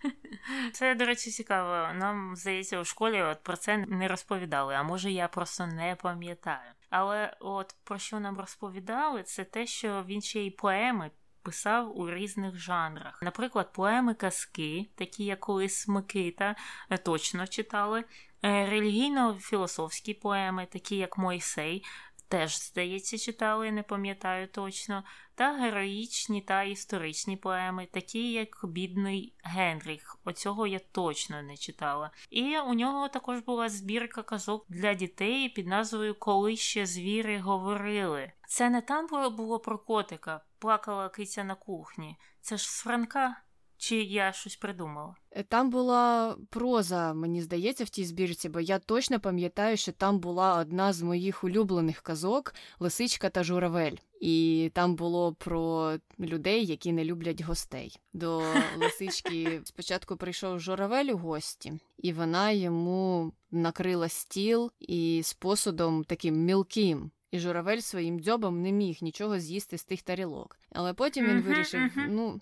Це, 0.74 0.96
до 0.96 1.06
речі, 1.06 1.32
цікаво. 1.32 1.94
Нам 2.00 2.36
здається, 2.36 2.80
у 2.80 2.86
школі 2.86 3.22
от 3.22 3.44
про 3.44 3.58
це 3.58 3.78
не 3.78 4.08
розповідали, 4.08 4.74
а 4.74 4.84
може 4.84 5.12
я 5.12 5.28
просто 5.28 5.68
не 5.68 5.96
пам'ятаю. 5.96 6.72
Але 6.90 7.38
от 7.40 7.76
про 7.84 7.98
що 7.98 8.20
нам 8.20 8.40
розповідали, 8.40 9.24
це 9.24 9.44
те, 9.44 9.68
що 9.68 10.04
він 10.08 10.22
ще 10.22 10.40
й 10.40 10.52
поеми. 10.52 11.12
Писав 11.44 12.00
у 12.00 12.10
різних 12.10 12.58
жанрах. 12.58 13.20
Наприклад, 13.22 13.74
поеми 13.74 14.14
казки, 14.14 14.90
такі 14.96 15.26
як 15.26 15.40
колись 15.40 15.88
Микита, 15.88 16.56
е, 16.90 16.98
точно 16.98 17.48
читали, 17.48 18.04
е, 18.44 18.70
релігійно-філософські 18.70 20.14
поеми, 20.14 20.68
такі 20.72 20.96
як 20.96 21.18
Мойсей, 21.18 21.84
теж, 22.32 22.60
здається, 22.60 23.18
читали, 23.18 23.72
не 23.72 23.84
пам'ятаю 23.84 24.48
точно, 24.48 25.04
та 25.36 25.54
героїчні 25.54 26.42
та 26.42 26.64
історичні 26.64 27.38
поеми, 27.38 27.88
такі 27.92 28.32
як 28.32 28.60
Бідний 28.64 29.34
Генріх. 29.44 30.18
Оцього 30.26 30.68
я 30.68 30.80
точно 30.80 31.42
не 31.42 31.58
читала. 31.58 32.12
І 32.30 32.60
у 32.60 32.74
нього 32.74 33.08
також 33.10 33.40
була 33.40 33.70
збірка 33.70 34.24
казок 34.24 34.66
для 34.70 34.94
дітей 34.94 35.50
під 35.50 35.68
назвою 35.68 36.16
Коли 36.20 36.56
ще 36.56 36.86
звіри 36.86 37.40
говорили. 37.40 38.32
Це 38.48 38.70
не 38.70 38.82
там 38.82 39.08
було 39.08 39.60
про 39.60 39.78
котика, 39.78 40.42
плакала 40.60 41.10
киця 41.10 41.44
на 41.44 41.56
кухні. 41.56 42.18
Це 42.42 42.58
ж 42.58 42.72
з 42.72 42.82
Франка. 42.82 43.42
Чи 43.82 43.96
я 43.96 44.32
щось 44.32 44.56
придумала? 44.56 45.16
Е, 45.32 45.44
там 45.44 45.70
була 45.70 46.38
проза, 46.50 47.14
мені 47.14 47.42
здається, 47.42 47.84
в 47.84 47.90
тій 47.90 48.06
збірці, 48.06 48.50
бо 48.50 48.60
я 48.60 48.80
точно 48.80 49.20
пам'ятаю, 49.20 49.78
що 49.78 49.92
там 49.92 50.20
була 50.20 50.58
одна 50.58 50.94
з 50.94 51.02
моїх 51.02 51.44
улюблених 51.44 52.02
казок 52.02 52.54
Лисичка 52.80 53.30
та 53.30 53.44
Журавель. 53.44 53.96
І 54.20 54.72
там 54.74 54.96
було 54.96 55.34
про 55.34 55.94
людей, 56.20 56.66
які 56.66 56.92
не 56.92 57.06
люблять 57.06 57.42
гостей. 57.42 58.00
До 58.14 58.44
лисички 58.78 59.62
спочатку 59.66 60.18
прийшов 60.18 60.60
журавель 60.60 61.12
у 61.14 61.18
гості, 61.18 61.74
і 61.98 62.14
вона 62.14 62.52
йому 62.52 63.34
накрила 63.52 64.10
стіл 64.10 64.72
і 64.80 65.22
з 65.24 65.34
посудом 65.34 66.04
таким 66.04 66.36
мілким. 66.36 67.12
І 67.32 67.40
журавель 67.40 67.80
своїм 67.80 68.20
дзьобом 68.20 68.62
не 68.62 68.72
міг 68.72 68.98
нічого 69.02 69.40
з'їсти 69.40 69.78
з 69.78 69.84
тих 69.84 70.02
тарілок. 70.02 70.58
Але 70.72 70.94
потім 70.94 71.28
він 71.28 71.42
вирішив: 71.42 71.82
ну, 72.10 72.40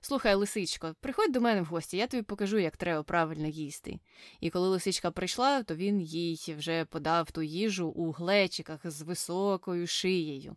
Слухай, 0.00 0.34
лисичко, 0.34 0.94
приходь 1.00 1.32
до 1.32 1.40
мене 1.40 1.62
в 1.62 1.64
гості, 1.64 1.96
я 1.96 2.06
тобі 2.06 2.22
покажу, 2.22 2.58
як 2.58 2.76
треба 2.76 3.02
правильно 3.02 3.46
їсти. 3.46 3.98
І 4.40 4.50
коли 4.50 4.68
лисичка 4.68 5.10
прийшла, 5.10 5.62
то 5.62 5.74
він 5.74 6.00
їй 6.00 6.54
вже 6.58 6.84
подав 6.84 7.30
ту 7.30 7.42
їжу 7.42 7.88
у 7.88 8.10
глечиках 8.10 8.80
з 8.90 9.02
високою 9.02 9.86
шиєю, 9.86 10.56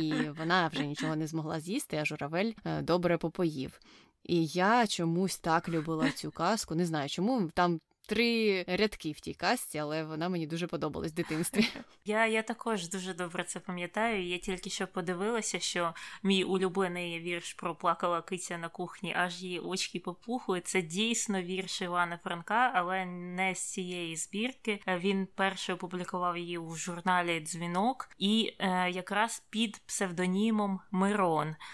і 0.00 0.12
вона 0.38 0.68
вже 0.68 0.86
нічого 0.86 1.16
не 1.16 1.26
змогла 1.26 1.60
з'їсти, 1.60 1.96
а 1.96 2.04
журавель 2.04 2.52
е, 2.64 2.82
добре 2.82 3.18
попоїв. 3.18 3.80
І 4.24 4.46
я 4.46 4.86
чомусь 4.86 5.38
так 5.38 5.68
любила 5.68 6.10
цю 6.10 6.30
казку. 6.30 6.74
Не 6.74 6.86
знаю, 6.86 7.08
чому 7.08 7.50
там 7.54 7.80
три 8.10 8.64
рядки 8.68 9.12
в 9.12 9.20
тій 9.20 9.34
касті, 9.34 9.78
але 9.78 10.04
вона 10.04 10.28
мені 10.28 10.46
дуже 10.46 10.66
подобалась 10.66 11.12
в 11.12 11.14
дитинстві. 11.14 11.68
Я 12.04 12.26
я 12.26 12.42
також 12.42 12.88
дуже 12.88 13.14
добре 13.14 13.44
це 13.44 13.60
пам'ятаю. 13.60 14.26
Я 14.26 14.38
тільки 14.38 14.70
що 14.70 14.86
подивилася, 14.86 15.58
що 15.58 15.94
мій 16.22 16.44
улюблений 16.44 17.20
вірш 17.20 17.54
про 17.54 17.74
плакала 17.74 18.22
киця 18.22 18.58
на 18.58 18.68
кухні, 18.68 19.14
аж 19.16 19.42
її 19.42 19.58
очки 19.58 20.00
попухли. 20.00 20.60
Це 20.60 20.82
дійсно 20.82 21.42
вірш 21.42 21.82
Івана 21.82 22.18
Франка, 22.24 22.72
але 22.74 23.04
не 23.06 23.54
з 23.54 23.72
цієї 23.72 24.16
збірки. 24.16 24.80
Він 24.86 25.28
перше 25.34 25.72
опублікував 25.72 26.38
її 26.38 26.58
у 26.58 26.74
журналі 26.74 27.40
Дзвінок 27.40 28.10
і 28.18 28.54
е, 28.58 28.90
якраз 28.90 29.42
під 29.50 29.78
псевдонімом 29.86 30.80
Мирон. 30.90 31.56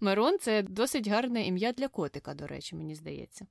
Мирон 0.00 0.38
це 0.38 0.62
досить 0.62 1.08
гарне 1.08 1.46
ім'я 1.46 1.72
для 1.72 1.88
котика, 1.88 2.34
до 2.34 2.46
речі, 2.46 2.76
мені 2.76 2.94
здається. 2.94 3.46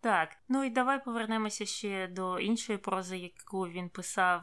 Так, 0.00 0.36
ну 0.48 0.64
і 0.64 0.70
давай 0.70 1.04
повернемося 1.04 1.66
ще 1.66 2.08
до 2.08 2.38
іншої 2.38 2.78
прози, 2.78 3.18
яку 3.18 3.60
він 3.60 3.88
писав. 3.88 4.42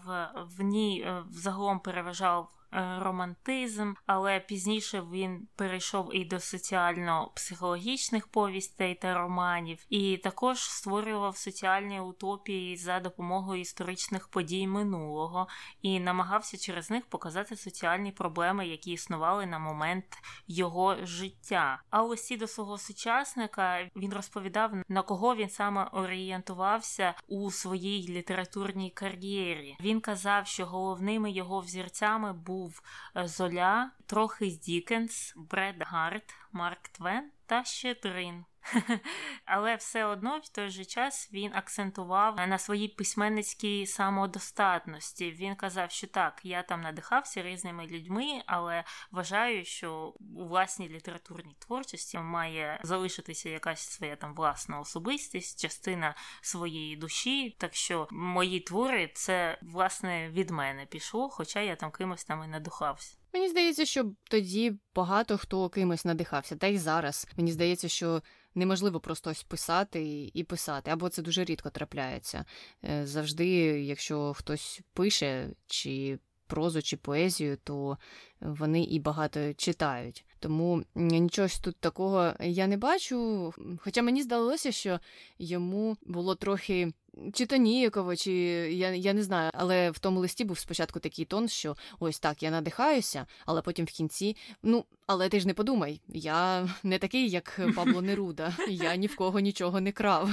В 0.58 0.64
ній 0.64 1.02
е, 1.02 1.24
взагалом 1.30 1.80
переважав 1.80 2.59
Е, 2.59 2.59
романтизм, 3.00 3.94
але 4.06 4.40
пізніше 4.40 5.04
він 5.12 5.48
перейшов 5.56 6.16
і 6.16 6.26
до 6.26 6.40
соціально-психологічних 6.40 8.28
повістей 8.28 8.96
та 8.96 9.14
романів, 9.14 9.86
і 9.90 10.18
також 10.18 10.60
створював 10.60 11.38
соціальні 11.38 12.00
утопії 12.00 12.78
за 12.78 13.00
допомогою 13.00 13.62
історичних 13.62 14.28
подій 14.28 14.68
минулого 14.68 15.48
і 15.82 16.00
намагався 16.00 16.58
через 16.58 16.90
них 16.90 17.06
показати 17.06 17.56
соціальні 17.56 18.12
проблеми, 18.12 18.68
які 18.68 18.92
існували 18.92 19.46
на 19.46 19.60
момент 19.60 20.06
його 20.48 20.96
життя. 21.04 21.82
А 21.90 22.04
ось 22.04 22.34
до 22.40 22.48
свого 22.48 22.78
сучасника 22.78 23.90
він 23.96 24.14
розповідав, 24.14 24.72
на 24.90 25.02
кого 25.02 25.36
він 25.36 25.50
саме 25.50 25.84
орієнтувався 25.84 27.14
у 27.28 27.52
своїй 27.52 28.08
літературній 28.08 28.90
кар'єрі. 28.90 29.78
Він 29.82 30.02
казав, 30.02 30.48
що 30.48 30.66
головними 30.66 31.32
його 31.32 31.60
взірцями 31.60 32.34
був 32.34 32.59
був 32.60 32.82
е, 33.18 33.28
Золя, 33.28 33.92
трохи 34.06 34.46
Дікенс, 34.46 35.34
Брет 35.36 35.76
Гарт, 35.80 36.34
Марк 36.52 36.88
Твен 36.88 37.32
та 37.46 37.64
ще 37.64 37.96
Трин. 37.96 38.46
Але 39.46 39.76
все 39.76 40.06
одно 40.06 40.40
в 40.40 40.50
той 40.50 40.70
же 40.70 40.86
час 40.86 41.30
він 41.34 41.52
акцентував 41.56 42.36
на 42.36 42.58
своїй 42.58 42.88
письменницькій 42.88 43.86
самодостатності. 43.86 45.32
Він 45.32 45.56
казав, 45.56 45.92
що 45.92 46.08
так, 46.08 46.42
я 46.44 46.64
там 46.64 46.82
надихався 46.82 47.44
різними 47.44 47.88
людьми, 47.88 48.42
але 48.46 48.84
вважаю, 49.12 49.66
що 49.66 50.14
у 50.20 50.48
власній 50.48 50.90
літературній 50.90 51.56
творчості 51.60 52.20
має 52.20 52.80
залишитися 52.84 53.50
якась 53.50 53.90
своя 53.90 54.16
там 54.16 54.36
власна 54.36 54.80
особистість, 54.80 55.62
частина 55.62 56.16
своєї 56.42 56.96
душі. 56.96 57.56
Так 57.60 57.76
що 57.76 58.08
мої 58.12 58.60
твори 58.60 59.12
це 59.14 59.60
власне 59.62 60.30
від 60.30 60.50
мене 60.50 60.86
пішло, 60.86 61.30
хоча 61.30 61.62
я 61.62 61.76
там 61.76 61.92
кимось 61.92 62.24
там 62.24 62.44
і 62.44 62.48
надихався. 62.48 63.18
Мені 63.34 63.50
здається, 63.50 63.86
що 63.86 64.12
тоді 64.24 64.80
багато 64.96 65.38
хто 65.38 65.70
кимось 65.70 66.06
надихався, 66.06 66.56
та 66.56 66.68
й 66.68 66.78
зараз. 66.78 67.28
Мені 67.38 67.52
здається, 67.52 67.90
що 67.90 68.22
неможливо 68.56 69.00
просто 69.00 69.30
ось 69.30 69.44
писати 69.44 70.32
і 70.34 70.44
писати, 70.44 70.92
або 70.92 71.10
це 71.10 71.22
дуже 71.22 71.44
рідко 71.44 71.70
трапляється. 71.70 72.46
Е, 72.84 73.08
завжди, 73.08 73.48
якщо 73.84 74.34
хтось 74.34 74.82
пише 74.94 75.50
чи 75.68 76.20
прозу, 76.48 76.82
чи 76.82 76.98
поезію, 76.98 77.58
то 77.64 77.98
вони 78.42 78.84
і 78.84 79.00
багато 79.00 79.54
читають. 79.54 80.26
Тому 80.40 80.84
нічого 80.96 81.48
тут 81.62 81.76
такого 81.78 82.34
я 82.40 82.68
не 82.68 82.78
бачу. 82.78 83.54
Хоча 83.78 84.02
мені 84.02 84.24
здалося, 84.24 84.72
що 84.72 85.00
йому 85.40 85.98
було 86.06 86.36
трохи 86.36 86.94
чи 87.34 87.46
то 87.46 87.56
ніяково, 87.56 88.16
чи 88.16 88.32
я 88.72 88.90
я 88.90 89.14
не 89.14 89.24
знаю, 89.24 89.52
але 89.54 89.92
в 89.92 90.00
тому 90.00 90.20
листі 90.20 90.44
був 90.44 90.60
спочатку 90.60 91.00
такий 91.00 91.26
тон, 91.26 91.48
що 91.48 91.76
ось 92.00 92.20
так, 92.20 92.44
я 92.44 92.52
надихаюся, 92.52 93.26
але 93.46 93.62
потім 93.62 93.86
в 93.86 93.90
кінці. 93.90 94.36
Ну, 94.64 94.86
але 95.08 95.30
ти 95.30 95.40
ж 95.40 95.48
не 95.48 95.54
подумай, 95.54 96.02
я 96.08 96.70
не 96.84 96.98
такий, 97.00 97.30
як 97.30 97.60
Пабло 97.76 98.02
Неруда, 98.02 98.54
я 98.70 98.96
ні 98.96 99.08
в 99.08 99.16
кого 99.16 99.40
нічого 99.40 99.82
не 99.82 99.92
крав. 99.92 100.30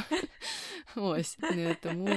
Ось 0.97 1.39
тому 1.83 2.09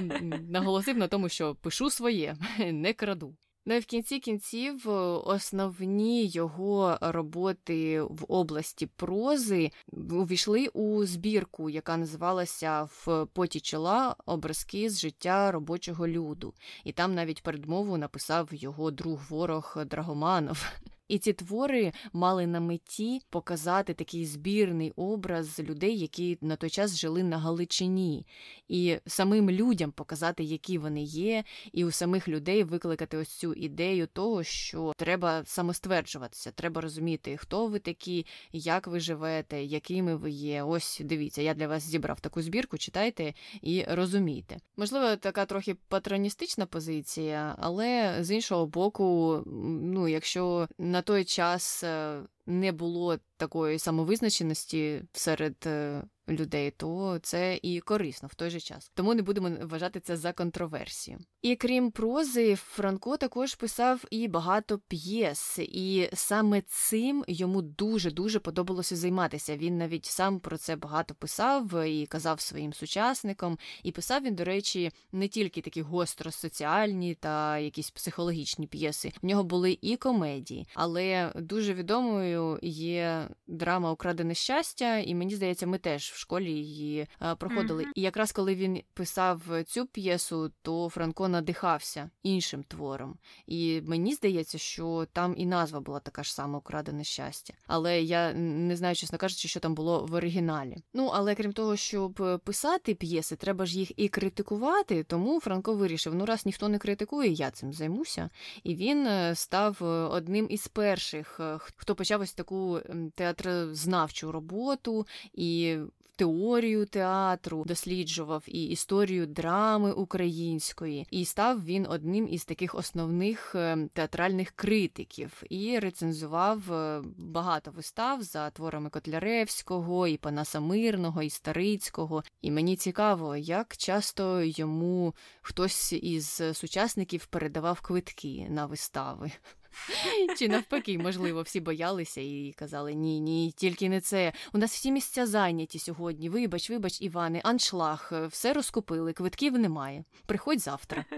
наголосив 0.50 0.98
на 0.98 1.08
тому, 1.08 1.30
що 1.30 1.56
пишу 1.56 1.90
своє, 1.90 2.36
не 2.60 2.94
краду. 2.94 3.36
Ну 3.66 3.76
і 3.76 3.80
в 3.80 3.86
кінці 3.86 4.20
кінців 4.20 4.90
основні 5.26 6.26
його 6.26 6.98
роботи 7.02 8.02
в 8.02 8.26
області 8.28 8.86
прози 8.96 9.72
увійшли 10.12 10.68
у 10.68 11.06
збірку, 11.06 11.70
яка 11.70 11.98
називалася 11.98 12.84
В 12.84 13.26
поті 13.34 13.60
чола 13.60 14.16
образки 14.26 14.90
з 14.90 15.00
життя 15.00 15.52
робочого 15.52 16.08
люду. 16.08 16.54
І 16.84 16.92
там 16.92 17.16
навіть 17.16 17.44
передмову 17.44 17.98
написав 17.98 18.50
його 18.52 18.92
друг 18.92 19.20
ворог 19.30 19.78
Драгоманов. 19.86 20.66
І 21.10 21.18
ці 21.20 21.34
твори 21.34 21.94
мали 22.14 22.48
на 22.48 22.60
меті 22.60 23.22
показати 23.30 23.94
такий 23.94 24.26
збірний 24.26 24.94
образ 24.96 25.60
людей, 25.60 26.00
які 26.00 26.38
на 26.42 26.56
той 26.56 26.70
час 26.70 26.98
жили 26.98 27.24
на 27.24 27.38
Галичині, 27.38 28.26
і 28.68 28.98
самим 29.08 29.50
людям 29.50 29.92
показати, 29.92 30.44
які 30.44 30.78
вони 30.78 31.04
є, 31.04 31.44
і 31.72 31.86
у 31.86 31.92
самих 31.92 32.28
людей 32.28 32.64
викликати 32.64 33.18
ось 33.18 33.30
цю 33.30 33.54
ідею 33.54 34.08
того, 34.08 34.44
що 34.44 34.94
треба 34.98 35.42
самостверджуватися, 35.46 36.52
треба 36.52 36.82
розуміти, 36.82 37.38
хто 37.38 37.68
ви 37.68 37.80
такі, 37.80 38.26
як 38.52 38.88
ви 38.88 39.00
живете, 39.00 39.64
якими 39.64 40.16
ви 40.16 40.32
є. 40.32 40.64
Ось 40.64 41.02
дивіться, 41.04 41.42
я 41.42 41.54
для 41.54 41.68
вас 41.68 41.84
зібрав 41.84 42.20
таку 42.20 42.42
збірку, 42.42 42.78
читайте 42.78 43.34
і 43.62 43.86
розумійте. 43.90 44.58
Можливо, 44.78 45.16
така 45.16 45.46
трохи 45.46 45.76
патроністична 45.88 46.66
позиція, 46.66 47.56
але 47.60 48.18
з 48.20 48.32
іншого 48.32 48.68
боку, 48.68 49.44
ну 49.84 50.08
якщо 50.08 50.68
на 50.78 50.99
той 51.02 51.26
час 51.26 51.84
е, 51.84 52.22
не 52.46 52.72
було 52.72 53.20
такої 53.38 53.80
самовизначеності 53.80 55.02
серед 55.14 55.56
е, 55.66 56.02
людей, 56.34 56.72
то 56.72 57.20
це 57.24 57.60
і 57.62 57.80
корисно 57.80 58.30
в 58.32 58.36
той 58.36 58.50
же 58.50 58.60
час. 58.60 58.92
Тому 58.94 59.14
не 59.14 59.22
будемо 59.22 59.50
вважати 59.62 60.00
це 60.00 60.18
за 60.18 60.34
контроверсію. 60.34 61.20
І 61.42 61.56
крім 61.56 61.92
прози, 61.92 62.56
Франко 62.56 63.18
також 63.18 63.56
писав 63.56 64.04
і 64.12 64.28
багато 64.28 64.80
п'єс, 64.88 65.60
і 65.60 66.10
саме 66.14 66.62
цим 66.62 67.26
йому 67.28 67.62
дуже 67.62 68.12
дуже 68.12 68.40
подобалося 68.40 68.96
займатися. 68.96 69.58
Він 69.58 69.78
навіть 69.78 70.06
сам 70.06 70.40
про 70.40 70.58
це 70.58 70.76
багато 70.76 71.16
писав 71.16 71.86
і 71.86 72.06
казав 72.06 72.42
своїм 72.42 72.74
сучасникам. 72.74 73.58
І 73.84 73.92
писав 73.92 74.24
він, 74.24 74.36
до 74.36 74.44
речі, 74.44 74.92
не 75.12 75.28
тільки 75.28 75.62
такі 75.62 75.82
гостро 75.82 76.32
соціальні 76.32 77.16
та 77.16 77.58
якісь 77.58 77.92
психологічні 77.92 78.68
п'єси. 78.68 79.12
В 79.22 79.26
нього 79.26 79.44
були 79.44 79.78
і 79.82 79.98
комедії, 79.98 80.68
але 80.74 81.32
дуже 81.36 81.74
відомою 81.74 82.60
є 82.62 83.30
драма 83.48 83.92
Украдене 83.92 84.36
щастя, 84.36 84.98
і 84.98 85.16
мені 85.16 85.36
здається, 85.36 85.68
ми 85.68 85.78
теж 85.78 86.12
школі 86.20 86.52
її 86.52 87.08
проходили. 87.38 87.84
Mm-hmm. 87.84 87.92
І 87.96 88.02
якраз 88.02 88.32
коли 88.32 88.56
він 88.56 88.82
писав 88.94 89.42
цю 89.68 89.86
п'єсу, 89.86 90.52
то 90.62 90.90
Франко 90.90 91.28
надихався 91.28 92.10
іншим 92.24 92.64
твором. 92.64 93.18
І 93.48 93.82
мені 93.86 94.14
здається, 94.14 94.58
що 94.58 95.08
там 95.14 95.34
і 95.38 95.46
назва 95.46 95.80
була 95.80 96.00
така 96.00 96.24
ж 96.24 96.34
сама 96.34 96.58
Украдене 96.58 97.04
щастя. 97.04 97.54
Але 97.68 98.02
я 98.02 98.34
не 98.34 98.76
знаю, 98.76 98.96
чесно 98.96 99.18
кажучи, 99.18 99.48
що 99.48 99.60
там 99.60 99.76
було 99.76 100.06
в 100.06 100.14
оригіналі. 100.14 100.78
Ну 100.94 101.12
але 101.14 101.36
крім 101.36 101.54
того, 101.54 101.76
щоб 101.76 102.42
писати 102.44 102.96
п'єси, 102.96 103.36
треба 103.36 103.66
ж 103.66 103.80
їх 103.80 103.92
і 104.00 104.08
критикувати. 104.08 105.04
Тому 105.04 105.40
Франко 105.40 105.74
вирішив: 105.74 106.16
ну 106.16 106.26
раз 106.26 106.46
ніхто 106.46 106.70
не 106.70 106.78
критикує, 106.78 107.32
я 107.32 107.52
цим 107.52 107.74
займуся. 107.74 108.30
І 108.64 108.76
він 108.76 109.08
е, 109.08 109.36
став 109.36 109.78
е, 109.82 109.86
одним 109.86 110.48
із 110.50 110.68
перших, 110.68 111.40
е, 111.40 111.58
хто 111.60 111.96
почав 111.96 112.22
ось 112.22 112.34
таку 112.34 112.80
театрознавчу 113.16 114.32
роботу 114.32 115.08
і 115.34 115.78
теорію 116.20 116.86
театру, 116.86 117.64
досліджував 117.68 118.44
і 118.48 118.64
історію 118.66 119.28
драми 119.28 119.92
української, 119.92 121.08
і 121.12 121.26
став 121.26 121.66
він 121.66 121.86
одним 121.90 122.28
із 122.28 122.46
таких 122.46 122.76
основних 122.76 123.56
е, 123.56 123.88
театральних 123.94 124.52
критиків 124.52 125.44
і 125.50 125.80
рецензував 125.80 126.74
е, 126.74 127.02
багато 127.18 127.72
вистав 127.72 128.24
за 128.24 128.50
творами 128.50 128.90
Котляревського, 128.90 130.08
і 130.08 130.18
Панаса 130.18 130.60
Мирного, 130.60 131.24
і 131.24 131.30
Старицького. 131.30 132.24
І 132.42 132.52
мені 132.52 132.76
цікаво, 132.76 133.36
як 133.36 133.78
часто 133.78 134.42
йому 134.42 135.16
хтось 135.42 135.94
із 135.94 136.42
сучасників 136.54 137.26
передавав 137.26 137.82
квитки 137.82 138.48
на 138.50 138.66
вистави. 138.66 139.32
Чи 140.38 140.50
навпаки, 140.50 140.98
можливо, 140.98 141.42
всі 141.42 141.60
боялися 141.60 142.22
і 142.22 142.54
казали 142.58 142.94
ні, 142.94 143.20
ні, 143.20 143.52
тільки 143.52 143.90
не 143.90 144.02
це. 144.02 144.34
У 144.54 144.58
нас 144.58 144.74
всі 144.74 144.92
місця 144.92 145.26
зайняті 145.26 145.80
сьогодні. 145.80 146.30
Вибач, 146.30 146.70
вибач, 146.70 147.02
Іване, 147.02 147.42
аншлаг, 147.44 148.12
все 148.28 148.54
розкупили, 148.54 149.14
квитків 149.14 149.60
немає. 149.60 150.04
Приходь 150.26 150.60
завтра. 150.60 151.06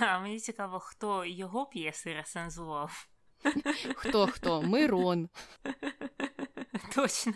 А 0.00 0.18
Мені 0.18 0.40
цікаво, 0.40 0.78
хто 0.78 1.24
його 1.24 1.66
п'єси 1.66 2.14
рецензував. 2.14 3.08
Хто 3.96 4.26
хто? 4.26 4.62
Мирон. 4.62 5.28
Точно. 6.94 7.32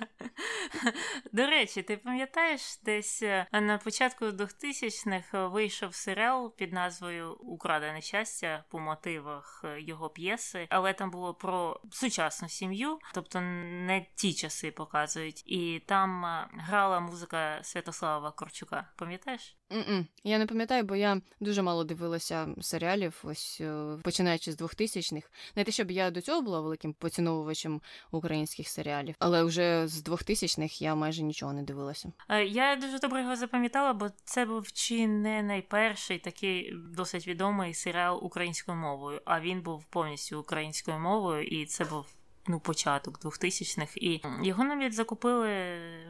До 1.33 1.47
речі, 1.47 1.83
ти 1.83 1.97
пам'ятаєш, 1.97 2.79
десь 2.85 3.23
е, 3.23 3.47
на 3.53 3.79
початку 3.79 4.25
2000-х 4.25 5.47
вийшов 5.47 5.95
серіал 5.95 6.57
під 6.57 6.73
назвою 6.73 7.33
Украдене 7.33 8.01
щастя 8.01 8.65
по 8.69 8.79
мотивах 8.79 9.63
е, 9.65 9.81
його 9.81 10.11
п'єси, 10.11 10.67
але 10.71 10.93
там 10.93 11.11
було 11.11 11.35
про 11.35 11.81
сучасну 11.91 12.49
сім'ю, 12.49 12.99
тобто 13.15 13.41
не 13.41 14.07
ті 14.15 14.35
часи 14.35 14.71
показують. 14.71 15.43
І 15.47 15.83
там 15.87 16.25
е, 16.25 16.49
грала 16.53 17.01
музика 17.01 17.61
Святослава 17.63 18.31
Корчука. 18.31 18.93
Пам'ятаєш? 18.97 19.60
Mm-mm. 19.71 20.07
Я 20.25 20.39
не 20.39 20.47
пам'ятаю, 20.47 20.85
бо 20.85 20.97
я 20.97 21.21
дуже 21.41 21.63
мало 21.63 21.85
дивилася 21.85 22.49
серіалів, 22.61 23.21
ось 23.25 23.63
починаючи 24.03 24.53
з 24.53 24.61
2000-х. 24.61 25.29
Не 25.57 25.65
те, 25.65 25.73
щоб 25.73 25.91
я 25.91 26.11
до 26.11 26.21
цього 26.21 26.43
була 26.43 26.61
великим 26.61 26.93
поціновувачем 26.93 27.81
українських 28.11 28.69
серіалів, 28.69 29.15
але 29.19 29.43
вже 29.43 29.89
з 29.89 30.05
2000-х 30.05 30.83
я 30.83 30.95
майже 30.95 31.23
нічого 31.23 31.53
не 31.53 31.63
дивилася. 31.63 32.13
Е, 32.29 32.45
я 32.45 32.77
дуже 32.77 32.99
добре 32.99 33.21
його 33.21 33.37
запам'ятала, 33.37 33.93
бо 33.93 34.09
це 34.25 34.45
був 34.45 34.73
чи 34.73 35.07
не 35.07 35.43
найперший 35.43 36.19
такий 36.19 36.75
досить 36.97 37.27
відомий 37.27 37.75
серіал 37.75 38.21
українською 38.23 38.79
мовою. 38.79 39.21
А 39.25 39.41
він 39.41 39.63
був 39.63 39.85
повністю 39.85 40.41
українською 40.41 40.99
мовою, 40.99 41.43
і 41.43 41.67
це 41.67 41.85
був 41.85 42.07
ну, 42.49 42.61
початок 42.61 43.21
2000-х, 43.25 43.97
і 43.97 44.23
його 44.43 44.65
навіть 44.65 44.95
закупили 44.95 45.49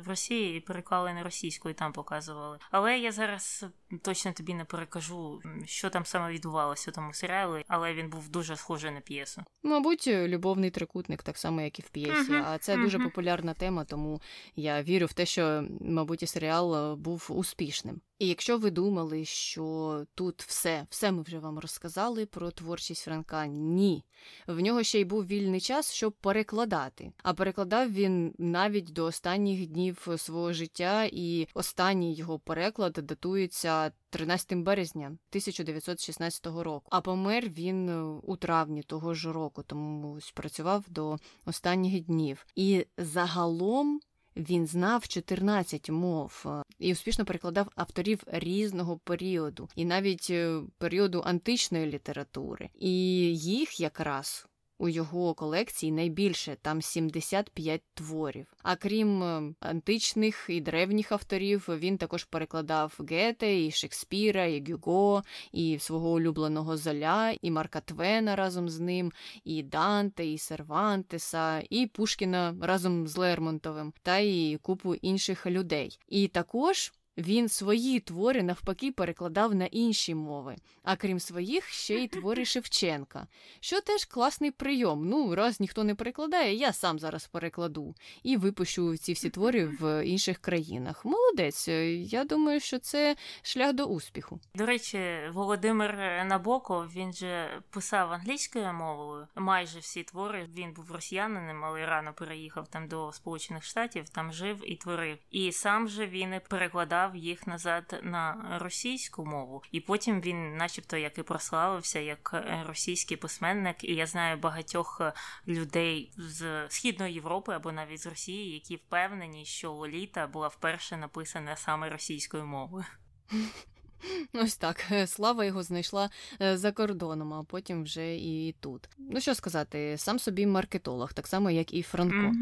в 0.04 0.08
Росії 0.08 0.56
і 0.56 0.60
переклали 0.60 1.14
на 1.14 1.22
російську, 1.22 1.70
і 1.70 1.74
там 1.74 1.92
показували. 1.92 2.58
Але 2.70 2.98
я 2.98 3.12
зараз 3.12 3.64
точно 4.02 4.32
тобі 4.32 4.54
не 4.54 4.64
перекажу, 4.64 5.40
що 5.64 5.90
там 5.90 6.04
саме 6.04 6.32
відбувалося 6.32 6.90
у 6.90 6.94
тому 6.94 7.14
серіалі, 7.14 7.64
але 7.68 7.94
він 7.94 8.10
був 8.10 8.28
дуже 8.28 8.56
схожий 8.56 8.90
на 8.90 9.00
п'єсу. 9.00 9.42
Мабуть, 9.62 10.06
любовний 10.06 10.70
трикутник, 10.70 11.22
так 11.22 11.38
само, 11.38 11.60
як 11.60 11.78
і 11.78 11.82
в 11.82 11.88
п'єсі. 11.88 12.32
Uh-huh. 12.32 12.44
А 12.46 12.58
це 12.58 12.76
uh-huh. 12.76 12.82
дуже 12.82 12.98
популярна 12.98 13.54
тема, 13.54 13.84
тому 13.84 14.20
я 14.56 14.82
вірю 14.82 15.06
в 15.06 15.12
те, 15.12 15.26
що, 15.26 15.64
мабуть, 15.80 16.22
і 16.22 16.26
серіал 16.26 16.96
був 16.96 17.26
успішним. 17.28 18.00
І 18.20 18.28
якщо 18.28 18.58
ви 18.58 18.70
думали, 18.70 19.24
що 19.24 20.04
тут 20.14 20.42
все, 20.42 20.86
все 20.90 21.12
ми 21.12 21.22
вже 21.22 21.38
вам 21.38 21.58
розказали 21.58 22.26
про 22.26 22.50
творчість 22.50 23.04
Франка, 23.04 23.46
ні. 23.46 24.04
В 24.46 24.60
нього 24.60 24.82
ще 24.82 25.00
й 25.00 25.04
був 25.04 25.26
вільний 25.26 25.60
час, 25.60 25.92
щоб 25.92 26.12
перекладати. 26.12 27.12
А 27.22 27.34
перекладав 27.34 27.92
він 27.92 28.34
навіть 28.38 28.92
до 28.92 29.04
останніх 29.04 29.66
днів 29.66 30.08
свого 30.16 30.52
життя, 30.52 31.08
і 31.12 31.48
останній 31.54 32.14
його 32.14 32.38
переклад 32.38 32.92
датується 32.92 33.79
13 34.10 34.54
березня 34.54 35.06
1916 35.06 36.46
року. 36.46 36.86
А 36.90 37.00
помер 37.00 37.48
він 37.48 37.90
у 38.22 38.36
травні 38.36 38.82
того 38.82 39.14
ж 39.14 39.32
року, 39.32 39.62
тому 39.62 40.18
працював 40.34 40.84
до 40.88 41.16
останніх 41.44 42.04
днів. 42.04 42.46
І 42.54 42.86
загалом. 42.98 44.00
Він 44.36 44.66
знав 44.66 45.08
14 45.08 45.90
мов 45.90 46.44
е, 46.46 46.62
і 46.78 46.92
успішно 46.92 47.24
перекладав 47.24 47.68
авторів 47.74 48.22
різного 48.26 48.98
періоду, 48.98 49.68
і 49.76 49.84
навіть 49.84 50.26
е, 50.30 50.60
періоду 50.78 51.22
античної 51.26 51.86
літератури. 51.86 52.68
І 52.78 52.92
їх 53.36 53.80
якраз 53.80 54.46
у 54.80 54.88
його 54.88 55.34
колекції 55.34 55.92
найбільше 55.92 56.56
там 56.62 56.82
75 56.82 57.82
творів. 57.94 58.46
А 58.62 58.76
крім 58.76 59.22
е, 59.22 59.54
античних 59.60 60.46
і 60.48 60.60
древніх 60.60 61.12
авторів, 61.12 61.68
він 61.68 61.98
також 61.98 62.24
перекладав 62.24 62.98
Гете, 63.10 63.60
і 63.60 63.70
Шекспіра, 63.70 64.44
і 64.46 64.64
Гюго, 64.72 65.22
і 65.52 65.78
свого 65.78 66.10
улюбленого 66.10 66.76
Золя, 66.76 67.34
і 67.42 67.50
Марка 67.50 67.80
Твена 67.80 68.36
разом 68.36 68.68
з 68.68 68.80
ним, 68.80 69.12
і 69.44 69.62
Данте, 69.62 70.26
і 70.26 70.38
Сервантеса, 70.38 71.62
і 71.70 71.86
Пушкіна 71.86 72.54
разом 72.60 73.06
з 73.08 73.16
Лермонтовим, 73.16 73.92
та 74.02 74.18
і 74.18 74.58
купу 74.62 74.94
інших 74.94 75.46
людей. 75.46 75.98
І 76.08 76.28
також. 76.28 76.92
Він 77.18 77.48
свої 77.48 78.00
твори 78.00 78.42
навпаки 78.42 78.92
перекладав 78.92 79.54
на 79.54 79.64
інші 79.64 80.14
мови, 80.14 80.56
а 80.82 80.96
крім 80.96 81.20
своїх, 81.20 81.68
ще 81.68 81.94
й 81.94 82.08
твори 82.08 82.44
Шевченка, 82.50 83.26
що 83.60 83.80
теж 83.80 84.04
класний 84.04 84.50
прийом. 84.50 85.08
Ну, 85.08 85.34
раз 85.34 85.60
ніхто 85.60 85.84
не 85.84 85.94
перекладає, 85.94 86.54
я 86.54 86.72
сам 86.72 86.98
зараз 86.98 87.26
перекладу 87.26 87.94
і 88.22 88.36
випущу 88.36 88.96
ці 88.96 89.12
всі 89.12 89.30
твори 89.30 89.64
в 89.80 90.06
інших 90.06 90.38
країнах. 90.38 91.04
Молодець, 91.04 91.68
я 91.68 92.24
думаю, 92.24 92.60
що 92.60 92.78
це 92.78 93.16
шлях 93.42 93.72
до 93.72 93.84
успіху. 93.84 94.40
До 94.54 94.66
речі, 94.66 95.20
Володимир 95.32 95.96
Набоков 96.24 96.86
він 96.92 97.12
же 97.12 97.62
писав 97.70 98.12
англійською 98.12 98.72
мовою. 98.72 99.28
Майже 99.34 99.78
всі 99.78 100.02
твори. 100.02 100.48
Він 100.56 100.72
був 100.72 100.92
росіянином, 100.92 101.64
але 101.64 101.86
рано 101.86 102.12
переїхав 102.12 102.68
там 102.68 102.88
до 102.88 103.12
Сполучених 103.12 103.64
Штатів, 103.64 104.08
там 104.08 104.32
жив 104.32 104.72
і 104.72 104.76
творив. 104.76 105.18
І 105.30 105.52
сам 105.52 105.88
же 105.88 106.06
він 106.06 106.40
перекладав 106.48 106.99
перекладав 107.00 107.16
їх 107.16 107.46
назад 107.46 108.00
на 108.02 108.58
російську 108.60 109.24
мову, 109.24 109.62
і 109.72 109.80
потім 109.80 110.20
він, 110.20 110.56
начебто, 110.56 110.96
як 110.96 111.18
і 111.18 111.22
прославився 111.22 111.98
як 111.98 112.30
е, 112.34 112.64
російський 112.68 113.16
письменник. 113.16 113.84
І 113.84 113.94
я 113.94 114.06
знаю 114.06 114.36
багатьох 114.36 115.00
е, 115.00 115.12
людей 115.48 116.12
з 116.16 116.68
східної 116.68 117.14
Європи 117.14 117.52
або 117.52 117.72
навіть 117.72 118.00
з 118.00 118.06
Росії, 118.06 118.54
які 118.54 118.76
впевнені, 118.76 119.44
що 119.44 119.72
Лоліта 119.72 120.26
була 120.26 120.48
вперше 120.48 120.96
написана 120.96 121.56
саме 121.56 121.90
російською 121.90 122.46
мовою. 122.46 122.84
Ось 124.32 124.56
так, 124.56 124.84
слава 125.06 125.44
його 125.44 125.62
знайшла 125.62 126.10
за 126.40 126.72
кордоном, 126.72 127.34
а 127.34 127.44
потім 127.44 127.82
вже 127.82 128.16
і 128.16 128.54
тут. 128.60 128.88
Ну 128.98 129.20
що 129.20 129.34
сказати, 129.34 129.94
сам 129.98 130.18
собі 130.18 130.46
маркетолог, 130.46 131.12
так 131.12 131.26
само 131.26 131.50
як 131.50 131.74
і 131.74 131.82
Франко. 131.82 132.32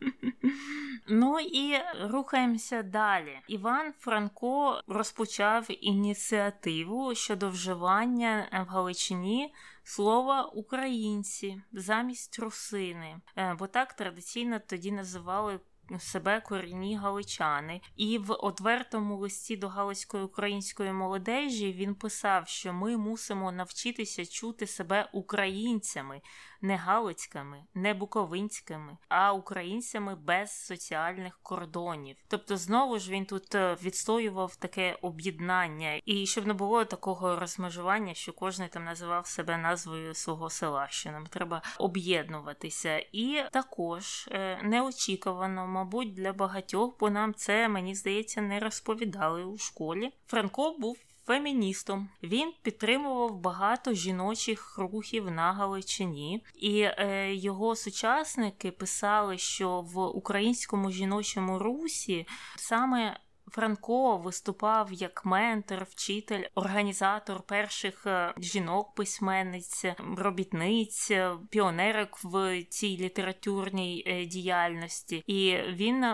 Ну 1.06 1.40
і 1.40 1.78
рухаємося 2.00 2.82
далі. 2.82 3.38
Іван 3.48 3.92
Франко 3.98 4.80
розпочав 4.86 5.66
ініціативу 5.80 7.14
щодо 7.14 7.50
вживання 7.50 8.64
в 8.68 8.70
Галичині 8.70 9.54
слова 9.84 10.42
українці 10.42 11.62
замість 11.72 12.38
русини, 12.38 13.16
е, 13.36 13.56
бо 13.58 13.66
так 13.66 13.92
традиційно 13.92 14.60
тоді 14.66 14.92
називали 14.92 15.60
себе 15.98 16.40
корінні 16.40 16.96
галичани, 16.96 17.80
і 17.96 18.18
в 18.18 18.32
одвертому 18.32 19.16
листі 19.16 19.56
до 19.56 19.68
Галицької 19.68 20.24
української 20.24 20.92
молодежі 20.92 21.72
він 21.72 21.94
писав, 21.94 22.48
що 22.48 22.72
ми 22.72 22.96
мусимо 22.96 23.52
навчитися 23.52 24.26
чути 24.26 24.66
себе 24.66 25.08
українцями, 25.12 26.20
не 26.62 26.76
галицькими, 26.76 27.64
не 27.74 27.94
буковинськими, 27.94 28.96
а 29.08 29.32
українцями 29.32 30.14
без 30.14 30.64
соціальних 30.66 31.38
кордонів. 31.42 32.16
Тобто, 32.28 32.56
знову 32.56 32.98
ж 32.98 33.10
він 33.10 33.26
тут 33.26 33.54
е, 33.54 33.76
відстоював 33.82 34.56
таке 34.56 34.98
об'єднання, 35.02 36.00
і 36.04 36.26
щоб 36.26 36.46
не 36.46 36.54
було 36.54 36.84
такого 36.84 37.36
розмежування, 37.36 38.14
що 38.14 38.32
кожен 38.32 38.68
там 38.68 38.84
називав 38.84 39.26
себе 39.26 39.56
назвою 39.56 40.14
свого 40.14 40.50
села, 40.50 40.86
що 40.90 41.12
нам 41.12 41.26
треба 41.26 41.62
об'єднуватися. 41.78 42.98
І 43.12 43.42
також 43.52 44.28
е, 44.32 44.62
неочікувано, 44.62 45.66
мабуть, 45.66 46.14
для 46.14 46.32
багатьох, 46.32 46.96
бо 47.00 47.10
нам 47.10 47.34
це 47.34 47.68
мені 47.68 47.94
здається 47.94 48.40
не 48.40 48.60
розповідали 48.60 49.44
у 49.44 49.58
школі. 49.58 50.12
Франко 50.26 50.76
був 50.78 50.96
феміністом. 51.26 52.08
Він 52.22 52.52
підтримував 52.62 53.40
багато 53.40 53.92
жіночих 53.92 54.78
рухів 54.78 55.30
на 55.30 55.52
Галичині, 55.52 56.44
і 56.54 56.80
е, 56.80 57.34
його 57.34 57.76
сучасники 57.76 58.70
писали, 58.70 59.38
що 59.38 59.80
в 59.80 60.06
українському 60.06 60.90
жіночому 60.90 61.58
русі 61.58 62.26
саме 62.56 63.20
Франко 63.52 64.16
виступав 64.16 64.92
як 64.92 65.24
ментор, 65.24 65.86
вчитель, 65.90 66.44
організатор 66.54 67.42
перших 67.42 68.06
е, 68.06 68.34
жінок-письменниць, 68.38 69.84
робітниць, 70.16 71.10
е, 71.10 71.32
піонерок 71.50 72.18
в 72.24 72.64
цій 72.64 72.96
літературній 72.96 74.04
е, 74.06 74.26
діяльності, 74.26 75.24
і 75.26 75.56
він 75.68 76.04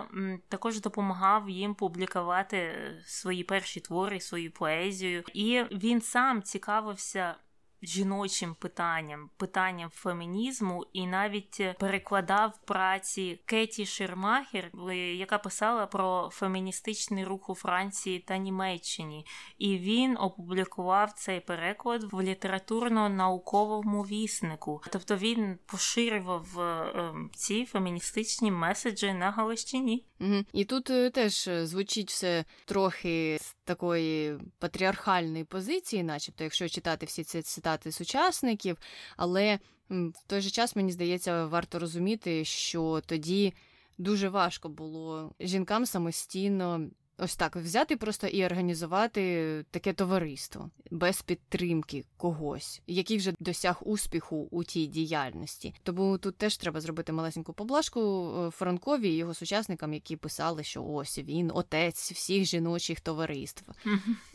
також 0.48 0.80
допомагав 0.80 1.50
їм 1.50 1.74
публікувати 1.74 2.74
свої 3.06 3.44
перші 3.44 3.80
твори, 3.80 4.20
свою 4.20 4.52
поезію. 4.52 5.24
І 5.34 5.62
він 5.72 6.00
сам 6.00 6.42
цікавився 6.42 7.34
жіночим 7.82 8.54
питанням, 8.54 9.30
питанням 9.36 9.90
фемінізму, 9.90 10.86
і 10.92 11.06
навіть 11.06 11.62
перекладав 11.78 12.58
праці 12.64 13.40
Кеті 13.44 13.86
Шермахер, 13.86 14.70
яка 15.16 15.38
писала 15.38 15.86
про 15.86 16.30
феміністичний 16.32 17.24
рух 17.24 17.50
у 17.50 17.54
Франції 17.54 18.18
та 18.18 18.36
Німеччині, 18.36 19.26
і 19.58 19.78
він 19.78 20.16
опублікував 20.16 21.12
цей 21.12 21.40
переклад 21.40 22.12
в 22.12 22.22
літературно-науковому 22.22 24.02
віснику. 24.02 24.82
Тобто 24.92 25.16
він 25.16 25.58
поширював 25.66 26.60
е, 26.60 27.14
ці 27.34 27.64
феміністичні 27.64 28.50
меседжі 28.50 29.12
на 29.12 29.30
Галищині. 29.30 30.07
Угу. 30.20 30.44
І 30.52 30.64
тут 30.64 30.90
е, 30.90 31.10
теж 31.10 31.50
звучить 31.62 32.10
все 32.10 32.44
трохи 32.64 33.38
з 33.40 33.56
такої 33.64 34.38
патріархальної 34.58 35.44
позиції, 35.44 36.02
начебто, 36.02 36.44
якщо 36.44 36.68
читати 36.68 37.06
всі 37.06 37.24
ці 37.24 37.42
цитати 37.42 37.92
сучасників, 37.92 38.78
але 39.16 39.58
в 39.90 40.22
той 40.26 40.40
же 40.40 40.50
час 40.50 40.76
мені 40.76 40.92
здається, 40.92 41.46
варто 41.46 41.78
розуміти, 41.78 42.44
що 42.44 43.02
тоді 43.06 43.54
дуже 43.98 44.28
важко 44.28 44.68
було 44.68 45.32
жінкам 45.40 45.86
самостійно 45.86 46.90
Ось 47.18 47.36
так 47.36 47.56
взяти 47.56 47.96
просто 47.96 48.26
і 48.26 48.44
організувати 48.44 49.64
таке 49.70 49.92
товариство 49.92 50.70
без 50.90 51.22
підтримки 51.22 52.04
когось, 52.16 52.82
який 52.86 53.16
вже 53.16 53.34
досяг 53.40 53.78
успіху 53.80 54.48
у 54.50 54.64
тій 54.64 54.86
діяльності. 54.86 55.74
Тому 55.82 56.18
тут 56.18 56.36
теж 56.36 56.56
треба 56.56 56.80
зробити 56.80 57.12
малесеньку 57.12 57.52
поблажку 57.52 58.00
е, 58.38 58.50
Франкові 58.50 59.08
і 59.08 59.16
його 59.16 59.34
сучасникам, 59.34 59.94
які 59.94 60.16
писали, 60.16 60.64
що 60.64 60.84
ось 60.84 61.18
він 61.18 61.50
отець 61.54 62.12
всіх 62.12 62.44
жіночих 62.44 63.00
товариств. 63.00 63.64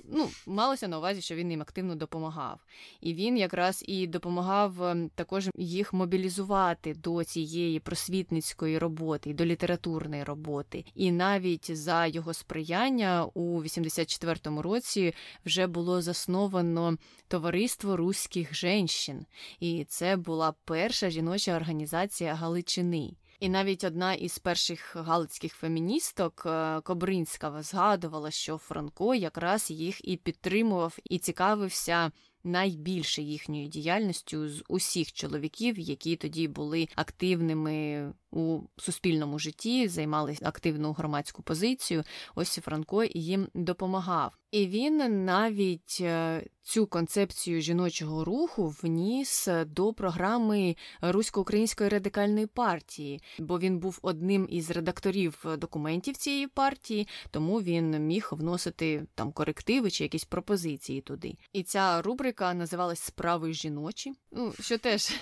Ну, 0.03 0.29
малося 0.47 0.87
на 0.87 0.97
увазі, 0.97 1.21
що 1.21 1.35
він 1.35 1.51
їм 1.51 1.61
активно 1.61 1.95
допомагав, 1.95 2.59
і 3.01 3.13
він 3.13 3.37
якраз 3.37 3.83
і 3.87 4.07
допомагав 4.07 4.83
ем, 4.83 5.09
також 5.15 5.49
їх 5.57 5.93
мобілізувати 5.93 6.93
до 6.93 7.23
цієї 7.23 7.79
просвітницької 7.79 8.77
роботи, 8.77 9.33
до 9.33 9.45
літературної 9.45 10.23
роботи, 10.23 10.85
і 10.95 11.11
навіть 11.11 11.77
за 11.77 12.07
його 12.07 12.33
сприяння 12.33 13.25
у 13.33 13.61
84-му 13.61 14.61
році 14.61 15.13
вже 15.45 15.67
було 15.67 16.01
засновано 16.01 16.97
товариство 17.27 17.97
руських 17.97 18.53
женщин, 18.53 19.25
і 19.59 19.85
це 19.89 20.15
була 20.15 20.53
перша 20.65 21.09
жіноча 21.09 21.55
організація 21.55 22.33
Галичини. 22.33 23.13
І 23.43 23.49
навіть 23.49 23.83
одна 23.83 24.13
із 24.13 24.39
перших 24.39 24.95
галицьких 24.95 25.53
феміністок 25.53 26.43
е, 26.45 26.81
Кобринська 26.81 27.61
згадувала, 27.61 28.31
що 28.31 28.57
Франко 28.57 29.15
якраз 29.15 29.71
їх 29.71 30.07
і 30.07 30.17
підтримував 30.17 30.97
і 31.03 31.19
цікавився 31.19 32.11
найбільше 32.43 33.21
їхньою 33.21 33.67
діяльністю 33.67 34.49
з 34.49 34.63
усіх 34.67 35.13
чоловіків, 35.13 35.79
які 35.79 36.15
тоді 36.15 36.47
були 36.47 36.87
активними 36.95 38.13
у 38.33 38.61
суспільному 38.77 39.39
житті, 39.39 39.87
займали 39.87 40.37
активну 40.41 40.91
громадську 40.91 41.43
позицію. 41.43 42.03
Ось 42.35 42.55
Франко 42.55 43.03
їм 43.03 43.47
допомагав. 43.53 44.37
І 44.51 44.67
він 44.67 45.25
навіть 45.25 45.97
е, 46.01 46.43
цю 46.61 46.87
концепцію 46.87 47.61
жіночого 47.61 48.23
руху 48.23 48.75
вніс 48.83 49.47
до 49.65 49.93
програми 49.93 50.75
Русько-Української 51.01 51.89
радикальної 51.89 52.47
партії, 52.47 53.21
бо 53.39 53.59
він 53.59 53.79
був 53.79 53.99
одним 54.01 54.47
із 54.49 54.71
редакторів 54.71 55.45
документів 55.57 56.17
цієї 56.17 56.47
партії, 56.47 57.07
тому 57.31 57.61
він 57.61 58.05
міг 58.07 58.29
вносити 58.31 59.05
там 59.15 59.31
корективи 59.31 59.91
чи 59.91 60.03
якісь 60.03 60.25
пропозиції 60.25 61.01
туди. 61.01 61.37
І 61.53 61.63
ця 61.63 62.01
рубрика 62.01 62.53
називалась 62.53 62.99
Справи 62.99 63.53
жіночі, 63.53 64.13
ну 64.31 64.53
що 64.59 64.77
теж 64.77 65.13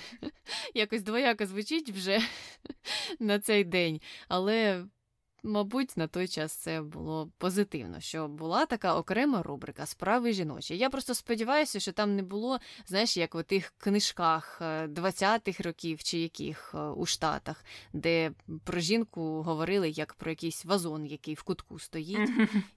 якось 0.74 1.02
двояко 1.02 1.46
звучить 1.46 1.90
вже 1.90 2.20
на 3.20 3.40
цей 3.40 3.64
день. 3.64 4.02
Але 4.28 4.86
Мабуть, 5.44 5.98
на 5.98 6.08
той 6.08 6.28
час 6.28 6.52
це 6.52 6.82
було 6.82 7.32
позитивно, 7.38 8.00
що 8.00 8.28
була 8.28 8.66
така 8.66 8.96
окрема 8.96 9.44
рубрика 9.44 9.86
Справи 9.86 10.34
жіночі. 10.34 10.78
Я 10.78 10.90
просто 10.90 11.14
сподіваюся, 11.14 11.80
що 11.80 11.92
там 11.92 12.16
не 12.16 12.24
було, 12.24 12.60
знаєш, 12.86 13.18
як 13.18 13.36
в 13.36 13.44
тих 13.44 13.74
книжках 13.78 14.62
20-х 14.62 15.60
е, 15.60 15.64
років 15.64 16.04
чи 16.04 16.18
яких 16.18 16.72
е, 16.76 16.78
у 16.78 17.06
Штатах, 17.06 17.66
де 17.94 18.32
про 18.64 18.80
жінку 18.80 19.42
говорили 19.42 19.90
як 19.90 20.14
про 20.14 20.32
якийсь 20.32 20.66
вазон, 20.66 21.06
який 21.06 21.34
в 21.34 21.44
кутку 21.44 21.80
стоїть, 21.80 22.30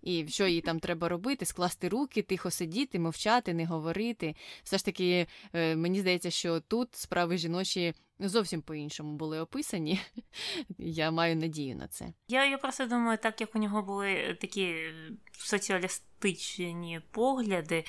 і 0.03 0.29
що 0.29 0.47
їй 0.47 0.61
там 0.61 0.81
треба 0.81 1.09
робити, 1.09 1.45
скласти 1.45 1.89
руки, 1.89 2.23
тихо 2.23 2.51
сидіти, 2.51 2.99
мовчати, 2.99 3.55
не 3.55 3.67
говорити. 3.67 4.35
Все 4.62 4.79
ж 4.79 4.85
таки, 4.85 5.27
е, 5.53 5.77
мені 5.77 6.01
здається, 6.01 6.31
що 6.31 6.61
тут 6.61 6.95
справи 6.97 7.39
жіночі 7.39 7.95
зовсім 8.19 8.62
по-іншому 8.62 9.17
були 9.17 9.41
описані. 9.41 10.01
Я 10.79 11.11
маю 11.11 11.37
надію 11.37 11.77
на 11.77 11.89
це. 11.89 12.12
Я 12.29 12.47
я 12.47 12.59
просто 12.59 12.87
думаю, 12.87 13.19
так 13.19 13.41
як 13.41 13.57
у 13.57 13.59
нього 13.59 13.83
були 13.83 14.39
такі 14.41 14.77
соціалістичні 15.33 17.01
погляди. 17.11 17.85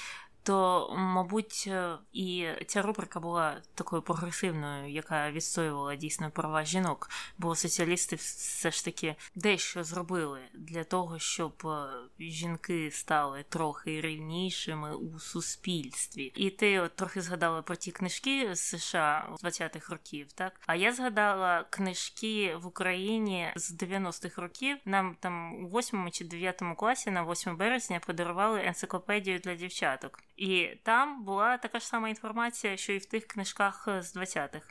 То, 0.46 0.90
мабуть, 0.98 1.64
е, 1.68 1.98
і 2.14 2.48
ця 2.68 2.82
рубрика 2.82 3.20
була 3.20 3.62
такою 3.76 4.02
прогресивною, 4.02 4.92
яка 4.92 5.32
відстоювала 5.32 5.96
дійсно 5.96 6.32
права 6.32 6.64
жінок, 6.64 7.10
бо 7.38 7.56
соціалісти 7.56 8.16
все 8.16 8.72
ж 8.72 8.86
таки 8.86 9.16
дещо 9.36 9.84
зробили 9.84 10.40
для 10.54 10.84
того, 10.84 11.20
щоб 11.20 11.54
е, 11.66 11.88
жінки 12.20 12.92
стали 12.92 13.46
трохи 13.50 14.02
рівнішими 14.02 14.96
у 14.96 15.20
суспільстві. 15.20 16.24
І 16.36 16.50
ти 16.50 16.80
от 16.80 16.96
трохи 16.96 17.22
згадала 17.22 17.62
про 17.62 17.76
ті 17.76 17.92
книжки 17.92 18.56
з 18.56 18.60
США 18.60 19.30
з 19.40 19.44
20-х 19.44 19.94
років, 19.94 20.32
так? 20.32 20.62
А 20.66 20.76
я 20.76 20.94
згадала 20.94 21.66
книжки 21.70 22.56
в 22.56 22.68
Україні 22.68 23.52
з 23.56 23.74
90-х 23.74 24.42
років. 24.42 24.78
Нам 24.86 25.18
там 25.20 25.66
у 25.66 25.80
8 25.80 26.12
чи 26.12 26.26
9 26.26 26.62
класі 26.78 27.12
на 27.12 27.32
8 27.32 27.58
березня 27.58 28.02
подарували 28.06 28.62
енциклопедію 28.66 29.40
для 29.40 29.56
дівчаток. 29.56 30.20
І 30.36 30.68
там 30.84 31.24
була 31.24 31.58
така 31.58 31.80
ж 31.80 31.88
сама 31.88 32.10
інформація, 32.10 32.78
що 32.78 32.94
і 32.94 32.98
в 32.98 33.06
тих 33.06 33.28
книжках 33.28 33.88
з 33.88 34.18
20-х. 34.18 34.70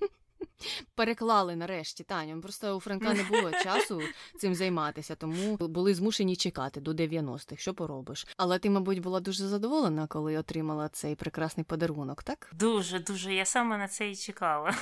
Переклали 0.94 1.56
нарешті 1.56 2.04
Таню. 2.04 2.40
Просто 2.40 2.76
у 2.76 2.80
Франка 2.80 3.14
не 3.14 3.22
було 3.22 3.50
часу 3.62 4.02
цим 4.38 4.54
займатися, 4.54 5.14
тому 5.14 5.56
були 5.56 5.94
змушені 5.94 6.36
чекати 6.36 6.80
до 6.80 6.90
90-х. 6.90 7.62
Що 7.62 7.74
поробиш? 7.74 8.26
Але 8.36 8.58
ти, 8.58 8.70
мабуть, 8.70 8.98
була 8.98 9.20
дуже 9.20 9.46
задоволена, 9.46 10.06
коли 10.06 10.38
отримала 10.38 10.88
цей 10.88 11.14
прекрасний 11.14 11.64
подарунок, 11.64 12.22
так? 12.22 12.50
Дуже, 12.52 12.98
дуже. 12.98 13.34
Я 13.34 13.44
саме 13.44 13.78
на 13.78 13.88
це 13.88 14.10
і 14.10 14.16
чекала. 14.16 14.74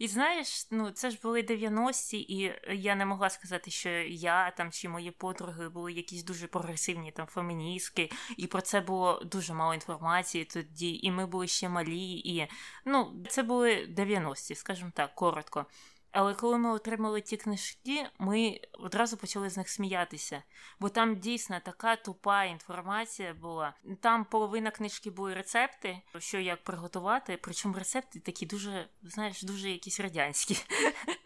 І 0.00 0.08
знаєш, 0.08 0.66
ну 0.70 0.90
це 0.90 1.10
ж 1.10 1.18
були 1.22 1.42
90-ті, 1.42 2.18
і 2.18 2.52
я 2.70 2.94
не 2.94 3.06
могла 3.06 3.30
сказати, 3.30 3.70
що 3.70 3.88
я 4.08 4.50
там 4.50 4.70
чи 4.70 4.88
мої 4.88 5.10
подруги 5.10 5.68
були 5.68 5.92
якісь 5.92 6.24
дуже 6.24 6.46
прогресивні 6.46 7.12
там 7.12 7.26
феміністки, 7.26 8.10
і 8.36 8.46
про 8.46 8.60
це 8.60 8.80
було 8.80 9.22
дуже 9.24 9.54
мало 9.54 9.74
інформації 9.74 10.44
тоді. 10.44 11.00
І 11.02 11.10
ми 11.10 11.26
були 11.26 11.46
ще 11.46 11.68
малі, 11.68 12.10
і 12.10 12.48
ну 12.84 13.24
це 13.28 13.42
були 13.42 13.94
90-ті, 13.96 14.54
скажімо 14.54 14.79
так, 14.94 15.14
коротко. 15.14 15.66
Але 16.12 16.34
коли 16.34 16.58
ми 16.58 16.70
отримали 16.70 17.20
ті 17.20 17.36
книжки, 17.36 18.06
ми 18.18 18.60
одразу 18.72 19.16
почали 19.16 19.50
з 19.50 19.56
них 19.56 19.68
сміятися, 19.68 20.42
бо 20.80 20.88
там 20.88 21.16
дійсно 21.16 21.60
така 21.64 21.96
тупа 21.96 22.44
інформація 22.44 23.34
була. 23.34 23.74
Там 24.00 24.24
половина 24.24 24.70
книжки 24.70 25.10
були 25.10 25.34
рецепти, 25.34 26.00
що 26.18 26.38
як 26.38 26.64
приготувати, 26.64 27.38
причому 27.42 27.74
рецепти 27.74 28.20
такі 28.20 28.46
дуже, 28.46 28.88
знаєш, 29.02 29.42
дуже 29.42 29.70
якісь 29.70 30.00
радянські. 30.00 30.56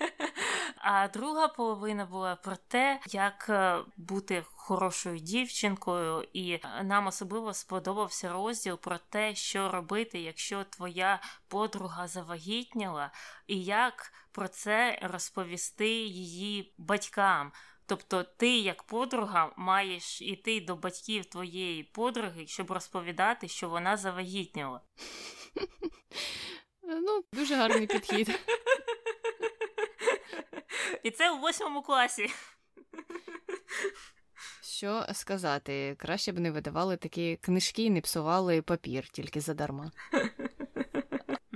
А 0.86 1.08
друга 1.08 1.48
половина 1.48 2.06
була 2.06 2.36
про 2.36 2.56
те, 2.56 3.00
як 3.06 3.46
е, 3.48 3.78
бути 3.96 4.44
хорошою 4.54 5.18
дівчинкою, 5.18 6.28
і 6.32 6.60
нам 6.82 7.06
особливо 7.06 7.54
сподобався 7.54 8.32
розділ 8.32 8.78
про 8.78 8.98
те, 8.98 9.34
що 9.34 9.70
робити, 9.72 10.20
якщо 10.20 10.64
твоя 10.64 11.20
подруга 11.48 12.08
завагітніла, 12.08 13.10
і 13.46 13.64
як 13.64 14.12
про 14.32 14.48
це 14.48 14.98
розповісти 15.02 15.88
її 16.04 16.74
батькам. 16.78 17.52
Тобто 17.86 18.22
ти, 18.22 18.58
як 18.58 18.82
подруга, 18.82 19.52
маєш 19.56 20.22
іти 20.22 20.60
до 20.60 20.76
батьків 20.76 21.24
твоєї 21.24 21.82
подруги, 21.82 22.46
щоб 22.46 22.70
розповідати, 22.70 23.48
що 23.48 23.68
вона 23.68 23.96
завагітніла. 23.96 24.80
Ну, 26.86 27.24
дуже 27.32 27.54
гарний 27.54 27.86
підхід. 27.86 28.40
І 31.02 31.10
це 31.10 31.30
у 31.30 31.38
восьмому 31.38 31.82
класі. 31.82 32.30
Що 34.62 35.06
сказати? 35.12 35.96
Краще 35.98 36.32
б 36.32 36.38
не 36.38 36.50
видавали 36.50 36.96
такі 36.96 37.36
книжки 37.36 37.82
і 37.82 37.90
не 37.90 38.00
псували 38.00 38.62
папір 38.62 39.08
тільки 39.08 39.40
задарма. 39.40 39.90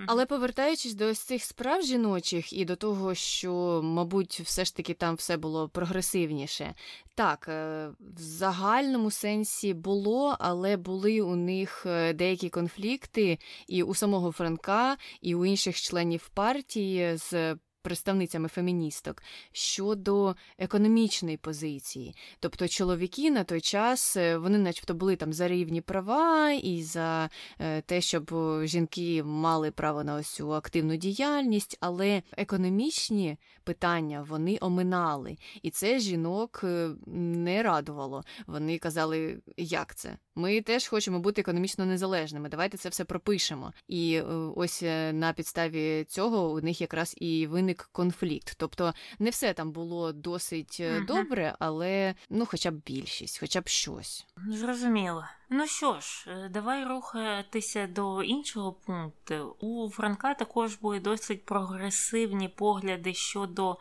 Але 0.06 0.26
повертаючись 0.26 0.94
до 0.94 1.06
ось 1.06 1.18
цих 1.18 1.44
справ 1.44 1.82
жіночих 1.82 2.52
і 2.52 2.64
до 2.64 2.76
того, 2.76 3.14
що, 3.14 3.80
мабуть, 3.84 4.40
все 4.40 4.64
ж 4.64 4.76
таки 4.76 4.94
там 4.94 5.14
все 5.14 5.36
було 5.36 5.68
прогресивніше. 5.68 6.74
Так, 7.14 7.46
е, 7.48 7.88
в 8.00 8.20
загальному 8.20 9.10
сенсі 9.10 9.74
було, 9.74 10.36
але 10.38 10.76
були 10.76 11.20
у 11.20 11.36
них 11.36 11.86
е, 11.86 12.12
деякі 12.12 12.48
конфлікти 12.48 13.38
і 13.66 13.82
у 13.82 13.94
самого 13.94 14.32
Франка, 14.32 14.96
і 15.20 15.34
у 15.34 15.44
інших 15.44 15.80
членів 15.80 16.28
партії 16.28 17.16
з 17.16 17.56
представницями 17.88 18.48
феміністок 18.48 19.22
щодо 19.52 20.34
економічної 20.58 21.36
позиції. 21.36 22.14
Тобто 22.40 22.68
чоловіки 22.68 23.30
на 23.30 23.44
той 23.44 23.60
час 23.60 24.16
е, 24.16 24.38
вони, 24.38 24.58
начебто, 24.58 24.94
були 24.94 25.16
там 25.16 25.32
за 25.32 25.48
рівні 25.48 25.80
права 25.80 26.50
і 26.50 26.82
за 26.82 27.30
е, 27.58 27.80
те, 27.80 28.00
щоб 28.00 28.34
жінки 28.64 29.22
мали 29.22 29.70
право 29.70 30.04
на 30.04 30.14
ось 30.14 30.34
цю 30.34 30.54
активну 30.54 30.96
діяльність, 30.96 31.76
але 31.80 32.22
економічні 32.36 33.36
питання 33.64 34.26
вони 34.28 34.58
оминали. 34.60 35.36
І 35.62 35.70
це 35.70 35.98
жінок 35.98 36.60
е, 36.64 36.90
не 37.16 37.62
радувало. 37.62 38.24
Вони 38.46 38.78
казали, 38.78 39.38
як 39.56 39.94
це? 39.94 40.16
Ми 40.34 40.60
теж 40.60 40.88
хочемо 40.88 41.18
бути 41.18 41.40
економічно 41.40 41.86
незалежними. 41.86 42.48
Давайте 42.48 42.78
це 42.78 42.88
все 42.88 43.04
пропишемо. 43.04 43.72
І 43.88 44.20
ось 44.56 44.82
на 45.12 45.32
підставі 45.36 46.04
цього 46.08 46.50
у 46.50 46.60
них 46.60 46.80
якраз 46.80 47.14
і 47.18 47.46
виник 47.46 47.77
виник 47.78 47.88
конфлікт. 47.92 48.54
Тобто 48.56 48.94
не 49.18 49.30
все 49.30 49.54
там 49.54 49.72
було 49.72 50.12
досить 50.12 50.80
угу. 50.80 51.04
добре, 51.06 51.54
але 51.58 52.14
ну, 52.30 52.46
хоча 52.46 52.70
б 52.70 52.74
більшість, 52.86 53.40
хоча 53.40 53.60
б 53.60 53.68
щось. 53.68 54.26
Зрозуміло. 54.48 55.24
Ну 55.50 55.66
що 55.66 56.00
ж, 56.00 56.30
е, 56.30 56.48
давай 56.48 56.84
рухатися 56.84 57.86
до 57.86 58.22
іншого 58.22 58.72
пункту. 58.72 59.56
У 59.60 59.90
Франка 59.90 60.34
також 60.34 60.74
були 60.74 61.00
досить 61.00 61.44
прогресивні 61.44 62.48
погляди 62.48 63.14
щодо 63.14 63.78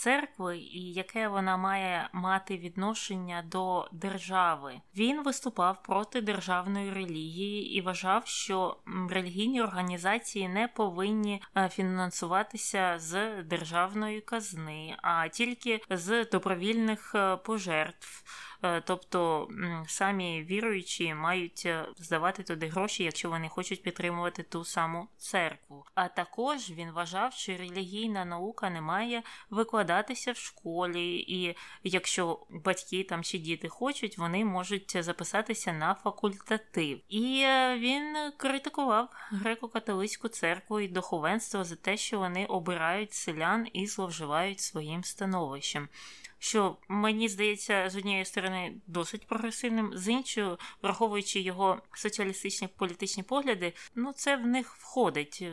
церкви 0.00 0.58
і 0.58 0.92
яке 0.92 1.28
вона 1.28 1.56
має 1.56 2.08
мати 2.12 2.56
відношення 2.56 3.42
до 3.46 3.88
держави. 3.92 4.80
Він 4.96 5.22
виступав 5.22 5.82
проти 5.82 6.20
державної 6.20 6.92
релігії 6.92 7.74
і 7.74 7.80
вважав, 7.80 8.26
що 8.26 8.76
релігійні 9.10 9.62
організації 9.62 10.48
не 10.48 10.68
повинні 10.68 11.42
е, 11.56 11.68
фінансуватися 11.68 12.94
з 12.98 13.42
державної 13.42 14.20
казни, 14.20 14.96
а 15.02 15.28
тільки 15.28 15.80
з 15.90 16.24
добровільних 16.24 17.14
е, 17.14 17.36
пожертв. 17.36 18.24
Е, 18.62 18.80
тобто 18.80 19.48
самі 19.86 20.42
віруючі 20.42 21.14
мають 21.14 21.62
е, 21.66 21.86
здавати 21.96 22.42
туди 22.42 22.66
гроші, 22.66 23.04
якщо 23.04 23.30
вони 23.30 23.48
хочуть 23.48 23.82
підтримувати 23.82 24.42
ту 24.42 24.64
саму 24.64 25.08
церкву. 25.16 25.84
А 25.94 26.08
також 26.08 26.70
він 26.70 26.90
вважав, 26.90 27.32
що 27.32 27.56
релігійна 27.56 28.24
наука 28.24 28.70
не 28.70 28.80
має 28.80 29.22
викладатися 29.50 30.32
в 30.32 30.36
школі, 30.36 31.16
і 31.18 31.56
якщо 31.82 32.46
батьки 32.50 33.04
там 33.04 33.22
чи 33.22 33.38
діти 33.38 33.68
хочуть, 33.68 34.18
вони 34.18 34.44
можуть 34.44 35.04
записатися 35.04 35.72
на 35.72 35.94
факультатив. 35.94 37.00
І 37.08 37.42
е, 37.44 37.78
він 37.78 38.32
критикував 38.36 39.08
греко-католицьку 39.32 40.28
церкву 40.28 40.80
і 40.80 40.88
духовенство 40.88 41.64
за 41.64 41.76
те, 41.76 41.96
що 41.96 42.18
вони 42.18 42.46
обирають 42.46 43.12
селян 43.12 43.66
і 43.72 43.86
зловживають 43.86 44.60
своїм 44.60 45.04
становищем 45.04 45.88
що 46.42 46.76
мені 46.88 47.28
здається 47.28 47.90
з 47.90 47.96
однієї 47.96 48.24
сторони 48.24 48.74
досить 48.86 49.26
прогресивним, 49.26 49.92
з 49.94 50.08
іншої, 50.08 50.56
враховуючи 50.82 51.40
його 51.40 51.82
соціалістичні 51.94 52.68
політичні 52.68 53.22
погляди, 53.22 53.72
ну 53.94 54.12
це 54.12 54.36
в 54.36 54.46
них 54.46 54.76
входить. 54.76 55.44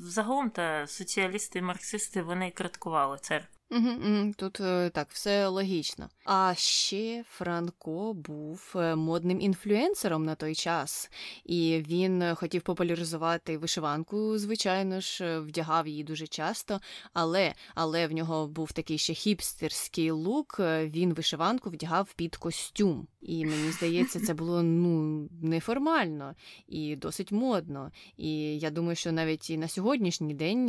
Загалом 0.00 0.50
та 0.50 0.86
соціалісти, 0.86 1.62
марксисти 1.62 2.22
вони 2.22 2.50
критикували 2.50 3.18
церкву. 3.18 3.55
Тут 4.36 4.60
е, 4.60 4.90
так, 4.90 5.08
все 5.10 5.46
логічно. 5.48 6.08
А 6.24 6.54
ще 6.56 7.24
Франко 7.28 8.12
був 8.14 8.72
е, 8.76 8.96
модним 8.96 9.40
інфлюенсером 9.40 10.24
на 10.24 10.34
той 10.34 10.54
час, 10.54 11.10
і 11.44 11.84
він 11.88 12.34
хотів 12.34 12.62
популяризувати 12.62 13.58
вишиванку, 13.58 14.38
звичайно 14.38 15.00
ж, 15.00 15.24
е, 15.24 15.40
вдягав 15.40 15.88
її 15.88 16.04
дуже 16.04 16.26
часто, 16.26 16.80
але 17.12 17.54
але 17.74 18.06
в 18.06 18.12
нього 18.12 18.46
був 18.46 18.72
такий 18.72 18.98
ще 18.98 19.14
хіпстерський 19.14 20.10
лук. 20.10 20.56
Він 20.80 21.14
вишиванку 21.14 21.70
вдягав 21.70 22.14
під 22.14 22.36
костюм. 22.36 23.06
І 23.20 23.46
мені 23.46 23.70
здається, 23.70 24.20
це 24.20 24.34
було 24.34 24.62
ну 24.62 25.28
неформально 25.42 26.34
і 26.68 26.96
досить 26.96 27.32
модно. 27.32 27.90
І 28.16 28.58
я 28.58 28.70
думаю, 28.70 28.96
що 28.96 29.12
навіть 29.12 29.50
і 29.50 29.58
на 29.58 29.68
сьогоднішній 29.68 30.34
день 30.34 30.66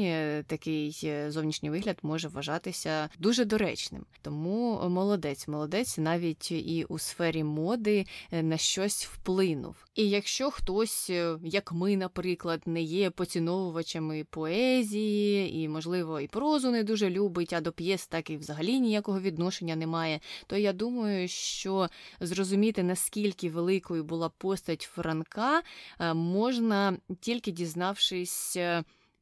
такий 0.48 1.12
зовнішній 1.28 1.70
вигляд 1.70 1.98
може 2.02 2.28
вважатися 2.28 2.87
виявився 2.88 3.10
дуже 3.20 3.46
доречним. 3.46 4.06
Тому 4.22 4.90
молодець, 4.90 5.48
молодець 5.48 5.98
навіть 5.98 6.52
і 6.52 6.86
у 6.90 7.00
сфері 7.00 7.44
моди 7.44 8.06
е, 8.32 8.44
на 8.44 8.58
щось 8.58 9.06
вплинув. 9.06 9.76
І 9.96 10.10
якщо 10.10 10.52
хтось, 10.52 11.10
е, 11.10 11.38
як 11.44 11.72
ми, 11.72 11.98
наприклад, 11.98 12.62
не 12.66 12.82
є 12.82 13.10
поціновувачами 13.10 14.26
поезії, 14.30 15.64
і, 15.64 15.70
можливо, 15.70 16.20
і 16.20 16.28
прозу 16.28 16.72
не 16.72 16.84
дуже 16.84 17.10
любить, 17.10 17.54
а 17.54 17.62
до 17.62 17.72
п'єс 17.72 18.08
так 18.08 18.30
і 18.30 18.38
взагалі 18.38 18.80
ніякого 18.80 19.20
відношення 19.20 19.76
немає, 19.76 20.20
то 20.48 20.58
я 20.58 20.74
думаю, 20.74 21.28
що 21.28 21.90
зрозуміти, 22.20 22.84
наскільки 22.84 23.50
великою 23.50 24.04
була 24.04 24.30
постать 24.30 24.82
Франка, 24.82 25.62
е, 26.00 26.14
можна 26.14 26.98
тільки 27.20 27.52
дізнавшись 27.52 28.58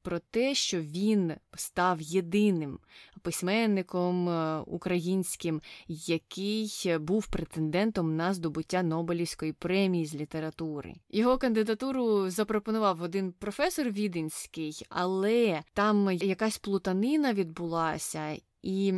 про 0.06 0.20
те, 0.20 0.56
що 0.56 0.82
він 0.82 1.34
став 1.56 2.02
єдиним 2.02 2.80
письменником 3.22 4.30
е, 4.30 4.60
українським, 4.60 5.62
який 5.88 6.98
був 7.00 7.28
претендентом 7.28 8.16
на 8.16 8.34
здобуття 8.34 8.84
Нобелівської 8.84 9.54
премії 9.54 10.06
з 10.06 10.16
літератури. 10.16 10.94
Його 11.10 11.38
кандидатуру 11.38 12.30
запропонував 12.30 13.02
один 13.02 13.32
професор 13.32 13.90
Віденський, 13.90 14.86
але 14.90 15.62
там 15.74 16.12
якась 16.12 16.58
плутанина 16.58 17.34
відбулася. 17.34 18.38
І 18.66 18.94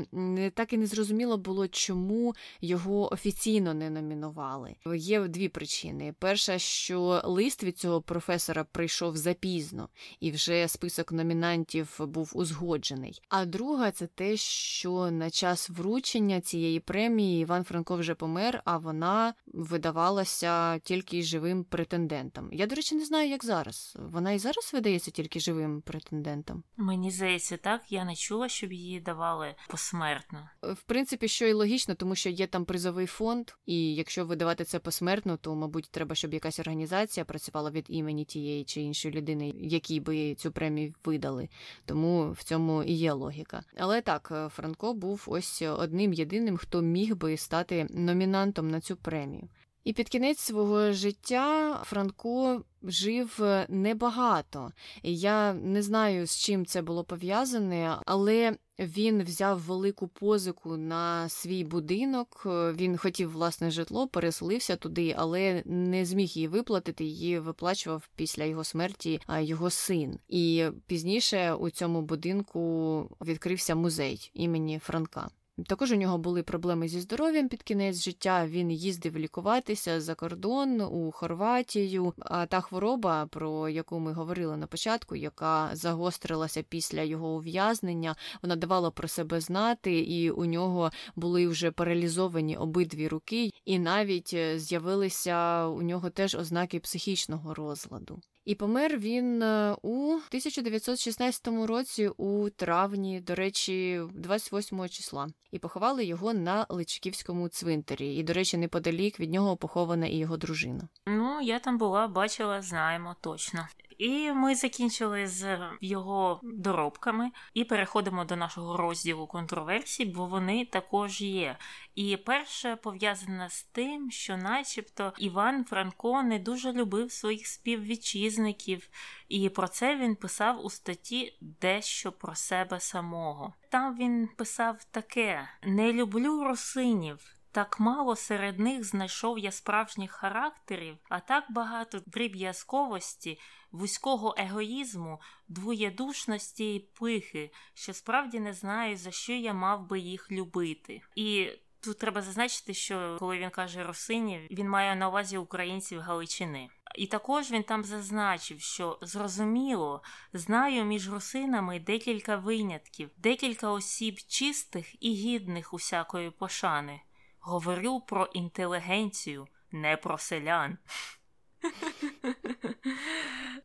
так 0.54 0.74
і 0.74 0.78
не 0.78 0.88
зрозуміло 0.88 1.38
було, 1.38 1.68
чому 1.68 2.36
його 2.62 3.14
офіційно 3.14 3.74
не 3.74 3.90
номінували. 3.90 4.76
Є 4.96 5.28
дві 5.28 5.50
причини: 5.50 6.14
перша, 6.20 6.60
що 6.60 7.22
лист 7.26 7.64
від 7.64 7.78
цього 7.78 8.02
професора 8.02 8.64
прийшов 8.64 9.18
запізно, 9.18 9.90
і 10.20 10.32
вже 10.32 10.68
список 10.68 11.12
номінантів 11.12 11.96
був 12.00 12.32
узгоджений. 12.34 13.22
А 13.30 13.46
друга 13.46 13.92
це 13.92 14.08
те, 14.08 14.38
що 14.38 15.12
на 15.12 15.30
час 15.30 15.70
вручення 15.70 16.42
цієї 16.42 16.80
премії 16.80 17.42
Іван 17.42 17.64
Франко 17.64 17.96
вже 17.96 18.16
помер, 18.16 18.62
а 18.66 18.78
вона 18.78 19.34
видавалася 19.48 20.80
тільки 20.80 21.24
живим 21.24 21.64
претендентам. 21.64 22.50
Я, 22.52 22.68
до 22.68 22.76
речі, 22.76 22.96
не 22.96 23.06
знаю, 23.06 23.30
як 23.30 23.46
зараз. 23.46 23.98
Вона 24.00 24.32
і 24.32 24.40
зараз 24.40 24.72
видається 24.74 25.12
тільки 25.12 25.40
живим 25.40 25.82
претендентам. 25.82 26.64
Мені 26.78 27.12
здається, 27.12 27.58
так 27.58 27.82
я 27.92 28.06
не 28.06 28.16
чула, 28.16 28.50
щоб 28.50 28.74
її 28.74 29.00
давали 29.00 29.56
посмертно. 29.70 30.50
В 30.62 30.82
принципі, 30.82 31.28
що 31.28 31.48
і 31.48 31.54
логічно, 31.54 31.96
тому 31.96 32.16
що 32.16 32.30
є 32.30 32.48
там 32.48 32.66
призовий 32.66 33.06
фонд, 33.06 33.52
і 33.66 33.96
якщо 33.96 34.26
видавати 34.26 34.64
це 34.64 34.80
посмертно, 34.80 35.38
то 35.38 35.56
мабуть 35.56 35.92
треба, 35.92 36.16
щоб 36.16 36.34
якась 36.34 36.60
організація 36.60 37.26
працювала 37.26 37.72
від 37.72 37.86
імені 37.90 38.26
тієї 38.26 38.64
чи 38.64 38.82
іншої 38.82 39.14
людини, 39.14 39.54
якій 39.58 40.00
би 40.00 40.36
цю 40.36 40.52
премію 40.52 40.94
видали. 41.06 41.50
Тому 41.86 42.32
в 42.32 42.44
цьому 42.44 42.84
і 42.84 42.94
є 42.94 43.14
логіка. 43.14 43.64
Але 43.78 44.02
так, 44.02 44.52
Франко 44.56 44.94
був 44.94 45.24
ось 45.28 45.62
одним 45.62 46.14
єдиним, 46.14 46.58
хто 46.58 46.82
міг 46.82 47.16
би 47.16 47.38
стати 47.38 47.88
номінантом 47.90 48.72
на 48.72 48.82
цю 48.82 48.96
премію. 48.96 49.50
І 49.88 49.94
під 49.94 50.10
кінець 50.10 50.40
свого 50.40 50.92
життя 50.92 51.80
Франко 51.86 52.62
жив 52.84 53.42
небагато. 53.70 54.72
Я 55.04 55.54
не 55.54 55.82
знаю, 55.82 56.28
з 56.28 56.38
чим 56.38 56.66
це 56.66 56.82
було 56.82 57.04
пов'язане, 57.04 57.98
але 58.06 58.58
він 58.80 59.24
взяв 59.24 59.60
велику 59.60 60.08
позику 60.08 60.78
на 60.78 61.30
свій 61.30 61.64
будинок. 61.64 62.42
Він 62.46 62.98
хотів 62.98 63.32
власне 63.32 63.72
житло, 63.72 64.08
переселився 64.08 64.76
туди, 64.76 65.16
але 65.18 65.64
не 65.66 66.06
зміг 66.06 66.28
її 66.28 66.48
виплатити. 66.48 67.04
Її 67.04 67.40
виплачував 67.40 68.10
після 68.16 68.44
його 68.44 68.64
смерті 68.64 69.20
його 69.40 69.70
син. 69.70 70.20
І 70.28 70.66
пізніше 70.88 71.54
у 71.54 71.70
цьому 71.70 72.02
будинку 72.02 73.02
відкрився 73.22 73.76
музей 73.76 74.32
імені 74.34 74.80
Франка. 74.80 75.30
Також 75.66 75.92
у 75.92 75.96
нього 75.96 76.18
були 76.18 76.44
проблеми 76.44 76.88
зі 76.88 77.02
здоров'ям 77.02 77.50
під 77.50 77.64
кінець 77.64 78.04
життя. 78.04 78.48
Він 78.48 78.72
їздив 78.72 79.18
лікуватися 79.18 80.02
за 80.02 80.16
кордон 80.16 80.82
у 80.82 81.12
Хорватію. 81.12 82.14
А 82.20 82.46
та 82.46 82.62
хвороба, 82.62 83.26
про 83.26 83.70
яку 83.70 84.00
ми 84.00 84.14
говорили 84.14 84.58
на 84.58 84.68
початку, 84.68 85.16
яка 85.16 85.70
загострилася 85.74 86.64
після 86.64 87.02
його 87.02 87.36
ув'язнення, 87.36 88.16
вона 88.42 88.56
давала 88.56 88.92
про 88.92 89.08
себе 89.08 89.42
знати, 89.42 90.00
і 90.00 90.32
у 90.32 90.46
нього 90.46 90.92
були 91.16 91.48
вже 91.48 91.72
паралізовані 91.72 92.58
обидві 92.58 93.08
руки, 93.08 93.52
і 93.66 93.80
навіть 93.80 94.32
е, 94.34 94.60
з'явилися 94.60 95.68
у 95.68 95.82
нього 95.82 96.10
теж 96.10 96.36
ознаки 96.36 96.80
психічного 96.80 97.54
розладу. 97.54 98.22
І 98.48 98.56
помер 98.56 98.98
він 98.98 99.42
е, 99.42 99.76
у 99.82 100.12
1916 100.12 101.48
році 101.48 102.08
у 102.08 102.50
травні, 102.50 103.22
до 103.22 103.36
речі, 103.36 104.02
28 104.14 104.90
числа, 104.90 105.28
і 105.52 105.60
поховали 105.60 106.06
його 106.06 106.34
на 106.34 106.66
Личківському 106.70 107.50
цвинтарі. 107.50 108.16
І, 108.16 108.24
до 108.24 108.34
речі, 108.34 108.58
неподалік 108.58 109.20
від 109.20 109.32
нього 109.32 109.58
похована 109.58 110.08
і 110.08 110.18
його 110.18 110.38
дружина. 110.38 110.88
Ну, 111.06 111.42
я 111.42 111.60
там 111.60 111.78
була, 111.78 112.08
бачила, 112.08 112.62
знаємо 112.62 113.16
точно. 113.22 113.68
І 113.98 114.32
ми 114.32 114.56
закінчили 114.56 115.28
з 115.28 115.60
його 115.82 116.40
доробками 116.44 117.32
і 117.54 117.64
переходимо 117.64 118.26
до 118.26 118.36
нашого 118.36 118.78
розділу 118.78 119.28
контроверсій, 119.28 120.06
бо 120.06 120.26
вони 120.26 120.66
також 120.66 121.22
є. 121.22 121.58
І 121.96 122.18
перше 122.18 122.76
пов'язане 122.76 123.50
з 123.50 123.64
тим, 123.64 124.12
що, 124.12 124.38
начебто, 124.38 125.14
Іван 125.18 125.66
Франко 125.66 126.24
не 126.24 126.40
дуже 126.40 126.72
любив 126.72 127.12
своїх 127.12 127.48
співвітчизників, 127.48 128.90
і 129.30 129.50
про 129.50 129.68
це 129.68 129.98
він 129.98 130.16
писав 130.16 130.66
у 130.66 130.70
статті 130.70 131.38
дещо 131.42 132.12
про 132.12 132.36
себе 132.36 132.80
самого. 132.80 133.54
Там 133.70 133.98
він 133.98 134.30
писав 134.36 134.84
таке: 134.92 135.50
не 135.64 135.94
люблю 135.94 136.44
русинів. 136.44 137.37
Так 137.58 137.80
мало 137.80 138.16
серед 138.16 138.60
них 138.60 138.84
знайшов 138.84 139.40
я 139.40 139.52
справжніх 139.52 140.12
характерів, 140.12 140.98
а 141.10 141.20
так 141.20 141.44
багато 141.50 142.02
дріб'язковості, 142.06 143.40
вузького 143.72 144.36
егоїзму, 144.38 145.22
двоєдушності 145.48 146.76
і 146.76 146.80
пихи, 146.80 147.52
що 147.74 147.94
справді 147.94 148.40
не 148.40 148.54
знаю, 148.54 148.98
за 148.98 149.12
що 149.12 149.34
я 149.34 149.54
мав 149.54 149.88
би 149.88 150.00
їх 150.00 150.32
любити. 150.32 151.02
І 151.16 151.50
тут 151.80 151.98
треба 151.98 152.22
зазначити, 152.22 152.74
що 152.74 153.16
коли 153.20 153.40
він 153.40 153.50
каже 153.50 153.84
русинів, 153.84 154.42
він 154.52 154.70
має 154.70 154.96
на 154.96 155.10
увазі 155.10 155.38
українців 155.38 156.00
Галичини. 156.00 156.70
І 156.96 157.08
також 157.08 157.52
він 157.52 157.64
там 157.64 157.84
зазначив, 157.84 158.62
що 158.62 159.00
зрозуміло, 159.02 160.04
знаю 160.34 160.86
між 160.86 161.10
русинами 161.10 161.80
декілька 161.80 162.36
винятків, 162.36 163.10
декілька 163.18 163.72
осіб 163.72 164.18
чистих 164.28 165.04
і 165.04 165.14
гідних 165.14 165.74
усякої 165.74 166.32
пошани. 166.32 167.02
Говорю 167.48 168.00
про 168.00 168.26
інтелігенцію, 168.26 169.48
не 169.72 169.98
про 169.98 170.18
селян. 170.18 170.78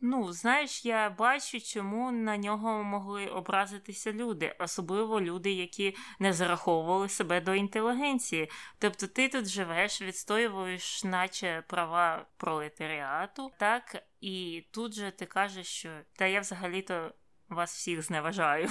Ну, 0.00 0.32
знаєш, 0.32 0.84
я 0.84 1.10
бачу, 1.10 1.60
чому 1.60 2.12
на 2.12 2.36
нього 2.36 2.82
могли 2.82 3.26
образитися 3.26 4.12
люди, 4.12 4.56
особливо 4.58 5.20
люди, 5.20 5.52
які 5.52 5.96
не 6.18 6.32
зараховували 6.32 7.08
себе 7.08 7.40
до 7.40 7.54
інтелігенції. 7.54 8.50
Тобто 8.78 9.06
ти 9.06 9.28
тут 9.28 9.46
живеш, 9.46 10.02
відстоюєш, 10.02 11.04
наче 11.04 11.62
права 11.66 12.26
пролетаріату, 12.36 13.52
так, 13.58 14.02
і 14.20 14.64
тут 14.70 14.94
же 14.94 15.10
ти 15.10 15.26
кажеш, 15.26 15.66
що 15.66 15.90
та 16.16 16.26
я 16.26 16.40
взагалі-то 16.40 17.14
вас 17.48 17.74
всіх 17.74 18.02
зневажаю. 18.02 18.68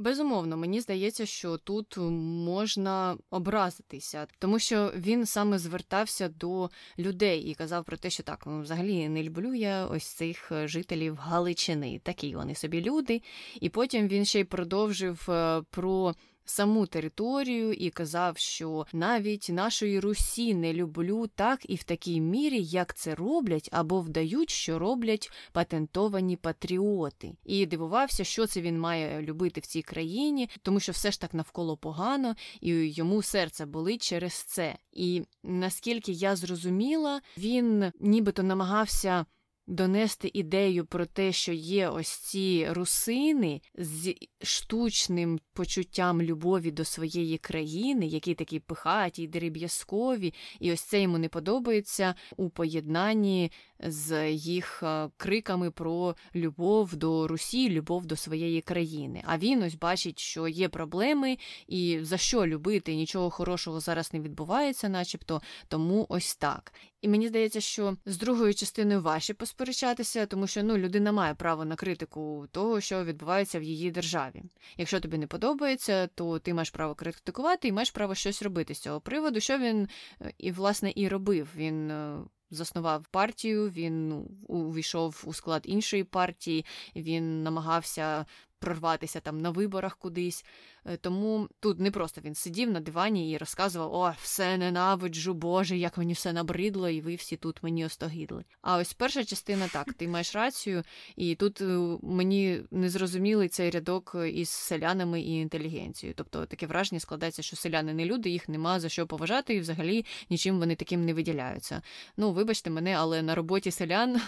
Безумовно, 0.00 0.56
мені 0.56 0.80
здається, 0.80 1.26
що 1.26 1.56
тут 1.56 1.96
можна 1.96 3.16
образитися, 3.30 4.26
тому 4.38 4.58
що 4.58 4.92
він 4.96 5.26
саме 5.26 5.58
звертався 5.58 6.28
до 6.28 6.70
людей 6.98 7.40
і 7.40 7.54
казав 7.54 7.84
про 7.84 7.96
те, 7.96 8.10
що 8.10 8.22
так, 8.22 8.44
ну 8.46 8.62
взагалі 8.62 9.08
не 9.08 9.22
люблю 9.22 9.54
я 9.54 9.86
ось 9.86 10.06
цих 10.06 10.52
е, 10.52 10.68
жителів 10.68 11.16
Галичини. 11.16 12.00
Такі 12.04 12.36
вони 12.36 12.54
собі 12.54 12.82
люди. 12.82 13.22
І 13.60 13.68
потім 13.68 14.08
він 14.08 14.24
ще 14.24 14.40
й 14.40 14.44
продовжив 14.44 15.26
е, 15.30 15.62
про 15.70 16.14
саму 16.50 16.86
територію 16.86 17.72
і 17.72 17.90
казав, 17.90 18.38
що 18.38 18.86
навіть 18.92 19.48
нашої 19.52 20.00
Русі 20.00 20.54
не 20.54 20.72
люблю 20.72 21.26
так 21.26 21.70
і 21.70 21.74
в 21.74 21.82
такій 21.82 22.20
мірі, 22.20 22.62
як 22.62 22.94
це 22.94 23.14
роблять 23.14 23.68
або 23.72 24.00
вдають, 24.00 24.50
що 24.50 24.78
роблять 24.78 25.30
патентовані 25.52 26.36
патріоти. 26.36 27.32
І 27.44 27.66
дивувався, 27.66 28.24
що 28.24 28.46
це 28.46 28.60
він 28.60 28.80
має 28.80 29.22
любити 29.22 29.60
в 29.60 29.66
цій 29.66 29.82
країні, 29.82 30.50
тому 30.62 30.80
що 30.80 30.92
все 30.92 31.10
ж 31.10 31.20
так 31.20 31.34
навколо 31.34 31.76
погано, 31.76 32.34
і 32.60 32.70
йому 32.70 33.22
серце 33.22 33.66
болить 33.66 34.02
через 34.02 34.32
це. 34.34 34.76
І 34.92 35.22
наскільки 35.42 36.12
я 36.12 36.36
зрозуміла, 36.36 37.20
він 37.38 37.92
нібито 38.00 38.42
намагався 38.42 39.26
донести 39.68 40.30
ідею 40.34 40.84
про 40.86 41.06
те, 41.06 41.32
що 41.32 41.52
є 41.52 41.88
ось 41.88 42.08
ці 42.08 42.66
русини 42.70 43.60
з 43.74 44.14
штучним 44.42 45.40
почуттям 45.52 46.22
любові 46.22 46.70
до 46.70 46.84
своєї 46.84 47.38
країни, 47.38 48.06
які 48.06 48.34
такі 48.34 48.60
пихаті, 48.60 49.26
дерев'язкові, 49.26 50.34
і 50.60 50.72
ось 50.72 50.80
це 50.80 51.02
йому 51.02 51.18
не 51.18 51.28
подобається 51.28 52.14
у 52.36 52.50
поєднанні 52.50 53.52
з 53.80 54.30
їх 54.32 54.82
е, 54.82 55.10
криками 55.16 55.70
про 55.70 56.16
любов 56.34 56.96
до 56.96 57.28
Русі, 57.28 57.70
любов 57.70 58.06
до 58.06 58.16
своєї 58.16 58.60
країни. 58.60 59.22
А 59.24 59.38
він 59.38 59.62
ось 59.62 59.74
бачить, 59.74 60.18
що 60.18 60.48
є 60.48 60.68
проблеми, 60.68 61.38
і 61.66 61.98
за 62.02 62.16
що 62.16 62.46
любити, 62.46 62.94
нічого 62.94 63.30
хорошого 63.30 63.80
зараз 63.80 64.12
не 64.12 64.20
відбувається, 64.20 64.88
начебто, 64.88 65.42
тому 65.68 66.06
ось 66.08 66.36
так. 66.36 66.72
І 67.02 67.08
мені 67.08 67.28
здається, 67.28 67.60
що 67.60 67.96
з 68.06 68.18
другою 68.18 68.54
частиною 68.54 69.00
важче 69.00 69.34
посперечатися, 69.58 70.26
тому 70.26 70.46
що 70.46 70.62
ну 70.62 70.78
людина 70.78 71.12
має 71.12 71.34
право 71.34 71.64
на 71.64 71.76
критику 71.76 72.46
того, 72.52 72.80
що 72.80 73.04
відбувається 73.04 73.58
в 73.58 73.62
її 73.62 73.90
державі. 73.90 74.42
Якщо 74.76 75.00
тобі 75.00 75.18
не 75.18 75.26
подобається, 75.26 76.06
то 76.06 76.38
ти 76.38 76.54
маєш 76.54 76.70
право 76.70 76.94
критикувати 76.94 77.68
і 77.68 77.72
маєш 77.72 77.90
право 77.90 78.14
щось 78.14 78.42
робити 78.42 78.74
з 78.74 78.78
цього 78.78 79.00
приводу, 79.00 79.40
що 79.40 79.58
він 79.58 79.88
е, 80.20 80.32
і 80.38 80.52
власне 80.52 80.92
і 80.94 81.08
робив. 81.08 81.48
Він 81.56 81.90
е, 81.90 82.18
заснував 82.50 83.06
партію, 83.10 83.70
він 83.70 84.08
ну, 84.08 84.30
увійшов 84.48 85.24
у 85.26 85.34
склад 85.34 85.62
іншої 85.64 86.04
партії, 86.04 86.64
він 86.96 87.42
намагався 87.42 88.26
прорватися 88.58 89.20
там 89.20 89.40
на 89.40 89.50
виборах 89.50 89.96
кудись. 89.96 90.44
Е, 90.84 90.96
тому 90.96 91.48
тут 91.60 91.80
не 91.80 91.90
просто 91.90 92.20
він 92.20 92.34
сидів 92.34 92.70
на 92.70 92.80
дивані 92.80 93.32
і 93.32 93.36
розказував: 93.36 93.94
О, 93.94 94.14
все 94.22 94.56
ненавиджу, 94.56 95.34
Боже, 95.34 95.76
як 95.76 95.98
мені 95.98 96.12
все 96.12 96.32
набридло, 96.32 96.88
і 96.88 97.00
ви 97.00 97.14
всі 97.14 97.36
тут 97.36 97.62
мені 97.62 97.84
остогидли. 97.84 98.44
А 98.62 98.76
ось 98.76 98.92
перша 98.92 99.24
частина 99.24 99.68
так, 99.68 99.92
ти 99.92 100.08
маєш 100.08 100.34
рацію, 100.34 100.82
і 101.16 101.34
тут 101.34 101.60
е, 101.60 101.98
мені 102.02 102.62
незрозумілий 102.70 103.48
цей 103.48 103.70
рядок 103.70 104.16
із 104.32 104.48
селянами 104.48 105.20
і 105.20 105.40
інтелігенцією. 105.40 106.14
Тобто 106.16 106.46
таке 106.46 106.66
враження 106.66 107.00
складається, 107.00 107.42
що 107.42 107.56
селяни 107.56 107.94
не 107.94 108.04
люди, 108.04 108.30
їх 108.30 108.48
нема 108.48 108.80
за 108.80 108.88
що 108.88 109.06
поважати, 109.06 109.54
і 109.54 109.60
взагалі 109.60 110.04
нічим 110.30 110.58
вони 110.58 110.76
таким 110.76 111.04
не 111.04 111.14
виділяються. 111.14 111.82
Ну, 112.16 112.32
вибачте 112.32 112.70
мене, 112.70 112.94
але 112.94 113.22
на 113.22 113.34
роботі 113.34 113.70
селян 113.70 114.20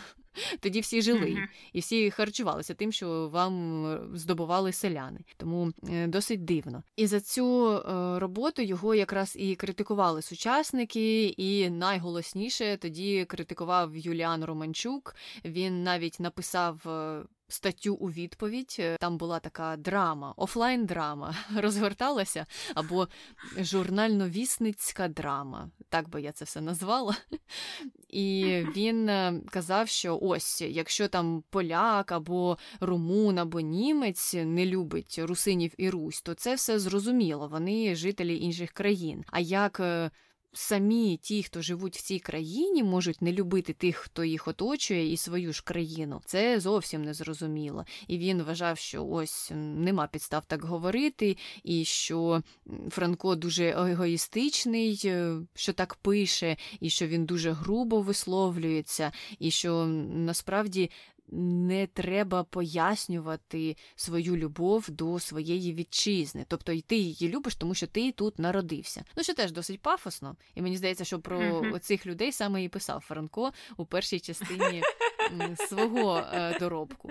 тоді 0.60 0.80
всі 0.80 1.02
жили 1.02 1.26
uh-huh. 1.26 1.46
і 1.72 1.80
всі 1.80 2.10
харчувалися 2.10 2.74
тим, 2.74 2.92
що 2.92 3.28
вам 3.28 3.86
е, 3.86 4.00
здобували 4.14 4.72
селяни. 4.72 5.20
Тому 5.36 5.72
е, 5.90 6.06
досить 6.06 6.44
дивно. 6.44 6.82
І 6.96 7.06
за 7.06 7.20
цю 7.20 7.72
е, 7.72 8.18
роботу 8.18 8.62
його 8.62 8.94
якраз 8.94 9.36
і 9.38 9.54
критикували 9.54 10.22
сучасники, 10.22 11.26
і 11.26 11.70
найголосніше 11.70 12.76
тоді 12.76 13.24
критикував 13.24 13.96
Юліан 13.96 14.44
Романчук. 14.44 15.14
Він 15.44 15.82
навіть 15.82 16.20
написав 16.20 16.86
статтю 17.50 17.94
у 17.94 18.10
відповідь. 18.10 18.76
Е, 18.78 18.96
там 19.00 19.18
була 19.18 19.38
така 19.38 19.76
драма, 19.76 20.34
офлайн-драма 20.36 21.34
розгорталася, 21.56 22.46
або 22.74 23.08
журнально-вісницька 23.58 25.08
драма, 25.08 25.70
так 25.88 26.08
би 26.08 26.22
я 26.22 26.32
це 26.32 26.44
все 26.44 26.60
назвала. 26.60 27.16
І 28.08 28.44
він 28.76 29.08
е, 29.08 29.40
казав, 29.50 29.88
що 29.88 30.18
ось, 30.22 30.60
якщо 30.60 31.08
там 31.08 31.44
поляк 31.50 32.12
або 32.12 32.58
румун, 32.80 33.38
або 33.38 33.60
німець 33.60 34.34
не 34.34 34.66
любить 34.66 35.18
русинів 35.18 35.72
і 35.76 35.90
Русь, 35.90 36.22
то 36.22 36.34
це 36.34 36.54
все 36.54 36.78
зрозуміло. 36.78 37.48
Вони 37.48 37.94
жителі 37.94 38.38
інших 38.38 38.70
країн. 38.70 39.24
А 39.26 39.40
як 39.40 39.80
е, 39.80 40.10
самі 40.52 41.16
ті, 41.16 41.42
хто 41.42 41.62
живуть 41.62 41.96
в 41.96 42.02
цій 42.02 42.18
країні, 42.18 42.82
можуть 42.82 43.22
не 43.22 43.32
любити 43.32 43.72
тих, 43.72 43.96
хто 43.96 44.24
їх 44.24 44.48
оточує, 44.48 45.12
і 45.12 45.16
свою 45.16 45.52
ж 45.52 45.62
країну. 45.64 46.22
Це 46.24 46.60
зовсім 46.60 47.04
не 47.04 47.14
зрозуміло. 47.14 47.84
І 48.08 48.18
він 48.18 48.42
вважав, 48.42 48.78
що 48.78 49.06
ось 49.06 49.50
нема 49.54 50.06
підстав 50.06 50.44
так 50.44 50.64
говорити, 50.64 51.36
і 51.64 51.84
що 51.84 52.42
Франко 52.90 53.34
дуже 53.34 53.64
егоїстичний, 53.64 55.00
е, 55.04 55.36
що 55.54 55.72
так 55.72 55.94
пише, 55.94 56.56
і 56.80 56.90
що 56.90 57.06
він 57.06 57.24
дуже 57.24 57.52
грубо 57.52 58.00
висловлюється, 58.00 59.12
і 59.38 59.50
що 59.50 59.86
насправді 60.14 60.90
не 61.32 61.86
треба 61.86 62.44
пояснювати 62.44 63.76
свою 63.96 64.36
любов 64.36 64.90
до 64.90 65.20
своєї 65.20 65.74
вітчизни. 65.74 66.44
Тобто 66.48 66.72
і 66.72 66.80
ти 66.80 66.96
її 66.96 67.28
любиш, 67.28 67.56
тому 67.56 67.74
що 67.74 67.86
ти 67.86 68.12
тут 68.12 68.38
народився. 68.38 69.04
Ну, 69.16 69.22
що 69.22 69.34
теж 69.34 69.52
досить 69.52 69.80
пафосно. 69.80 70.36
І 70.54 70.62
мені 70.62 70.76
здається, 70.76 71.04
що 71.04 71.20
про 71.20 71.40
mm-hmm. 71.40 71.78
цих 71.78 72.06
людей 72.06 72.32
саме 72.32 72.64
і 72.64 72.68
писав 72.68 73.00
Франко 73.00 73.52
у 73.76 73.86
першій 73.86 74.20
частині 74.20 74.82
свого 75.68 76.18
е, 76.18 76.58
доробку. 76.58 77.10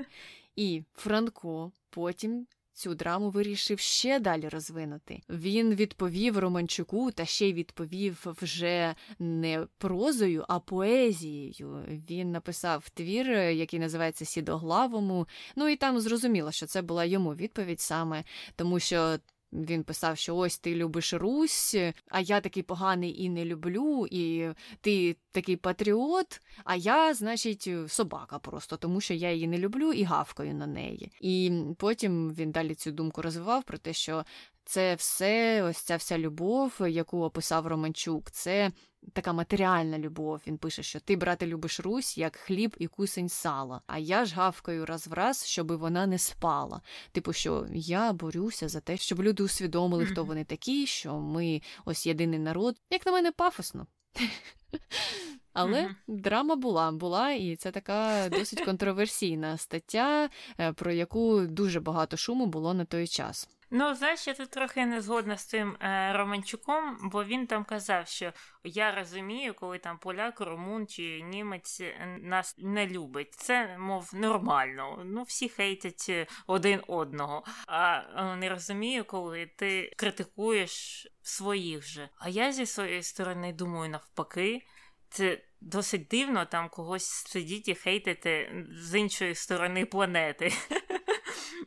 І 0.56 0.84
Франко 0.96 1.72
потім 1.90 2.48
цю 2.80 2.96
драму 2.96 3.30
вирішив 3.30 3.80
ще 3.80 4.20
далі 4.20 4.50
розвинути. 4.50 5.22
Він 5.30 5.76
відповів 5.76 6.38
Романчуку 6.38 7.12
та 7.12 7.26
ще 7.26 7.50
й 7.50 7.54
відповів 7.54 8.26
вже 8.42 8.96
не 9.20 9.68
прозою, 9.78 10.46
а 10.48 10.60
поезією. 10.60 11.86
Він 12.10 12.32
написав 12.32 12.90
твір, 12.90 13.32
який 13.32 13.80
називається 13.80 14.26
Сідоглавому. 14.26 15.28
Ну 15.56 15.68
і 15.68 15.76
там 15.76 16.00
зрозуміло, 16.00 16.52
що 16.52 16.66
це 16.66 16.82
була 16.82 17.06
йому 17.06 17.36
відповідь 17.36 17.82
саме, 17.82 18.24
тому 18.56 18.80
що. 18.80 19.20
Він 19.54 19.84
писав, 19.84 20.18
що 20.18 20.36
ось 20.36 20.60
ти 20.60 20.76
любиш 20.76 21.14
Русь, 21.14 21.76
а 22.08 22.20
я 22.20 22.42
такий 22.42 22.64
поганий 22.64 23.24
і 23.24 23.30
не 23.30 23.46
люблю, 23.46 24.08
і 24.12 24.50
ти 24.82 25.18
такий 25.32 25.56
патріот, 25.56 26.42
а 26.64 26.76
я, 26.76 27.14
значить, 27.14 27.70
собака 27.88 28.40
просто, 28.40 28.78
тому 28.78 29.02
що 29.02 29.14
я 29.14 29.32
її 29.32 29.48
не 29.48 29.58
люблю 29.58 29.94
і 29.94 30.04
гавкаю 30.04 30.54
на 30.54 30.68
неї. 30.68 31.12
І 31.22 31.62
потім 31.78 32.34
він 32.34 32.52
далі 32.52 32.76
цю 32.76 32.92
думку 32.92 33.22
розвивав 33.22 33.64
про 33.64 33.78
те, 33.78 33.94
що 33.94 34.26
це 34.66 34.96
все, 34.96 35.64
ось 35.64 35.78
ця 35.78 35.96
вся 35.96 36.18
любов, 36.18 36.74
яку 36.80 37.24
описав 37.24 37.68
Романчук, 37.68 38.32
це 38.32 38.72
така 39.14 39.34
матеріальна 39.34 40.00
любов. 40.00 40.42
Він 40.48 40.58
пише, 40.58 40.84
що 40.84 41.00
ти, 41.00 41.16
брате, 41.16 41.48
любиш 41.48 41.80
Русь, 41.80 42.18
як 42.18 42.36
хліб 42.36 42.76
і 42.80 42.88
кусень 42.88 43.30
сала, 43.30 43.82
а 43.88 43.98
я 43.98 44.26
ж 44.26 44.36
гавкаю 44.36 44.86
раз 44.86 45.08
в 45.08 45.14
раз, 45.14 45.46
щоби 45.46 45.76
вона 45.76 46.08
не 46.08 46.18
спала. 46.18 46.82
Типу, 47.12 47.34
що 47.34 47.68
я 47.74 48.14
борюся 48.14 48.70
за 48.70 48.80
те, 48.80 48.98
щоб 48.98 49.22
люди 49.22 49.44
усвідомили, 49.44 50.06
хто 50.06 50.24
вони 50.24 50.44
такі, 50.44 50.86
що 50.86 51.20
ми 51.20 51.62
ось 51.86 52.06
єдиний 52.06 52.40
народ. 52.40 52.76
Як 52.90 53.06
на 53.06 53.12
мене, 53.12 53.32
пафосно. 53.32 53.88
Але 55.54 55.84
mm-hmm. 55.84 55.96
драма 56.08 56.56
була, 56.56 56.92
була, 56.92 57.32
і 57.32 57.56
це 57.56 57.72
така 57.72 58.30
досить 58.30 58.62
контроверсійна 58.66 59.58
стаття, 59.58 60.30
е, 60.60 60.74
про 60.74 60.92
яку 60.92 61.42
дуже 61.42 61.80
багато 61.80 62.18
шуму 62.18 62.46
було 62.46 62.74
на 62.74 62.86
той 62.86 63.08
час. 63.08 63.50
Ну, 63.72 63.96
знаєш, 63.96 64.28
я 64.28 64.34
тут 64.34 64.50
трохи 64.50 64.86
не 64.86 65.02
згодна 65.02 65.38
з 65.38 65.46
цим 65.46 65.78
е, 65.82 66.14
Романчуком, 66.14 67.10
бо 67.12 67.24
він 67.24 67.48
там 67.48 67.64
казав, 67.64 68.08
що 68.08 68.34
я 68.64 68.96
розумію, 68.96 69.54
коли 69.54 69.78
там 69.78 69.98
поляк, 69.98 70.42
румун 70.42 70.88
чи 70.88 71.22
німець 71.22 71.82
е, 71.82 72.20
нас 72.22 72.56
не 72.58 72.88
любить. 72.88 73.34
Це, 73.34 73.78
мов, 73.78 74.12
нормально. 74.14 75.02
Ну, 75.06 75.24
всі 75.24 75.50
хейтять 75.50 76.06
е, 76.10 76.28
один 76.48 76.82
одного. 76.88 77.44
А 77.68 77.98
е, 77.98 78.36
не 78.36 78.50
розумію, 78.50 79.06
коли 79.06 79.46
ти 79.46 79.94
критикуєш 79.98 81.08
своїх 81.22 81.88
же. 81.88 82.10
А 82.18 82.30
я 82.30 82.52
зі 82.52 82.66
своєї 82.66 83.04
сторони 83.04 83.54
думаю, 83.54 83.90
навпаки, 83.90 84.62
це. 85.10 85.42
Досить 85.62 86.08
дивно 86.08 86.46
там 86.46 86.70
когось 86.70 87.06
сидіть 87.06 87.68
і 87.68 87.76
хейтити 87.76 88.66
з 88.72 89.00
іншої 89.00 89.36
сторони 89.36 89.86
планети. 89.86 90.54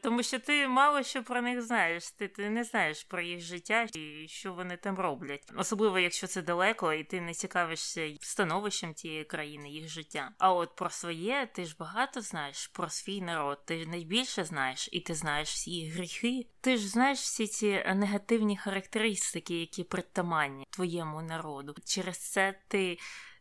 Тому 0.03 0.23
що 0.23 0.39
ти 0.39 0.69
мало 0.69 1.03
що 1.03 1.23
про 1.23 1.43
них 1.43 1.63
знаєш, 1.63 2.11
ти 2.11 2.29
ти 2.29 2.51
не 2.51 2.65
знаєш 2.65 3.05
про 3.05 3.21
їх 3.21 3.41
життя 3.41 3.87
і 3.95 4.29
що 4.29 4.53
вони 4.53 4.77
там 4.77 4.99
роблять. 4.99 5.53
Особливо, 5.57 5.99
якщо 5.99 6.27
це 6.27 6.43
далеко, 6.43 6.93
і 6.93 7.05
ти 7.05 7.21
не 7.21 7.35
цікавишся 7.35 8.11
становищем 8.21 8.95
тієї 8.95 9.25
країни, 9.25 9.71
їх 9.71 9.89
життя. 9.89 10.31
А 10.39 10.53
от 10.53 10.77
про 10.77 10.91
своє 10.91 11.49
ти 11.55 11.65
ж 11.65 11.77
багато 11.79 12.21
знаєш 12.21 12.67
про 12.67 12.89
свій 12.89 13.21
народ, 13.21 13.65
ти 13.67 13.87
найбільше 13.87 14.45
знаєш, 14.45 14.89
і 14.93 15.01
ти 15.01 15.15
знаєш 15.15 15.49
всі 15.49 15.89
гріхи. 15.89 16.47
Ти 16.61 16.77
ж 16.77 16.89
знаєш 16.89 17.19
всі 17.19 17.47
ці 17.47 17.85
негативні 17.95 18.57
характеристики, 18.57 19.61
які 19.61 19.85
притаманні 19.85 20.67
твоєму 20.71 21.23
народу. 21.23 21.75
Через 21.85 22.31
це 22.31 22.55
ти. 22.69 22.99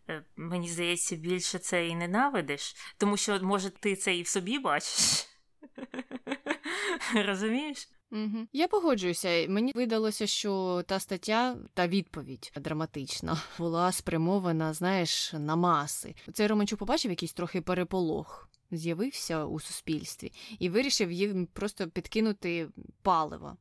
Е, 0.09 0.23
мені 0.35 0.69
здається, 0.69 1.15
більше 1.15 1.59
це 1.59 1.87
і 1.87 1.95
ненавидиш, 1.95 2.75
тому 2.97 3.17
що, 3.17 3.39
може, 3.41 3.69
ти 3.69 3.95
це 3.95 4.15
і 4.15 4.21
в 4.21 4.27
собі 4.27 4.59
бачиш. 4.59 5.27
Розумієш? 7.25 7.89
Угу. 8.11 8.47
Я 8.53 8.67
погоджуюся. 8.67 9.45
Мені 9.49 9.71
видалося, 9.75 10.27
що 10.27 10.83
та 10.87 10.99
стаття, 10.99 11.57
та 11.73 11.87
відповідь 11.87 12.51
драматична 12.55 13.41
була 13.57 13.91
спрямована, 13.91 14.73
знаєш, 14.73 15.33
на 15.33 15.55
маси. 15.55 16.15
Цей 16.33 16.47
Романчук 16.47 16.79
побачив 16.79 17.11
якийсь 17.11 17.33
трохи 17.33 17.61
переполох. 17.61 18.49
З'явився 18.71 19.45
у 19.45 19.59
суспільстві 19.59 20.31
і 20.59 20.69
вирішив 20.69 21.11
їм 21.11 21.45
просто 21.53 21.87
підкинути 21.87 22.69
паливо 23.01 23.57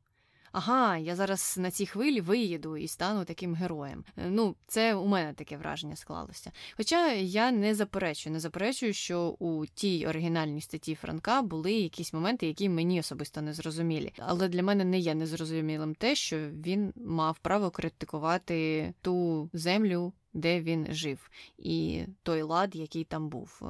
ага, 0.52 0.96
я 0.96 1.16
зараз 1.16 1.56
на 1.58 1.70
цій 1.70 1.86
хвилі 1.86 2.20
виїду 2.20 2.76
і 2.76 2.88
стану 2.88 3.24
таким 3.24 3.54
героєм. 3.54 4.04
Е, 4.16 4.30
ну, 4.30 4.56
це 4.66 4.94
у 4.94 5.06
мене 5.06 5.32
таке 5.32 5.56
враження 5.56 5.96
склалося. 5.96 6.52
Хоча 6.76 7.12
я 7.12 7.50
не 7.52 7.74
заперечую, 7.74 8.32
не 8.32 8.40
заперечую, 8.40 8.92
що 8.92 9.36
у 9.38 9.66
тій 9.66 10.06
оригінальній 10.06 10.60
статті 10.60 10.94
Франка 10.94 11.42
були 11.42 11.72
якісь 11.72 12.12
моменти, 12.12 12.46
які 12.46 12.68
мені 12.68 13.00
особисто 13.00 13.42
не 13.42 13.52
зрозумілі. 13.52 14.12
Але 14.18 14.48
для 14.48 14.62
мене 14.62 14.84
не 14.84 14.98
є 14.98 15.14
незрозумілим 15.14 15.94
те, 15.94 16.14
що 16.14 16.36
він 16.50 16.92
мав 16.96 17.38
право 17.38 17.70
критикувати 17.70 18.94
ту 19.00 19.50
землю 19.52 20.12
де 20.32 20.60
він 20.60 20.86
жив, 20.90 21.30
і 21.58 22.04
той 22.22 22.42
лад, 22.42 22.76
який 22.76 23.04
там 23.04 23.28
був. 23.28 23.60
Е, 23.62 23.66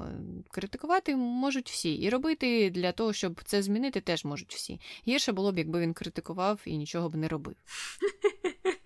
критикувати 0.50 1.16
можуть 1.16 1.70
всі, 1.70 1.94
і 1.94 2.10
робити 2.10 2.70
для 2.70 2.92
того, 2.92 3.12
щоб 3.12 3.40
це 3.44 3.62
змінити, 3.62 4.00
теж 4.00 4.24
можуть 4.24 4.54
всі. 4.54 4.80
Гірше 5.08 5.32
було 5.32 5.52
б, 5.52 5.58
якби 5.58 5.80
він 5.80 5.94
критикував 5.94 6.60
і 6.64 6.76
нічого 6.76 7.08
б 7.08 7.14
не 7.14 7.28
робив. 7.28 7.56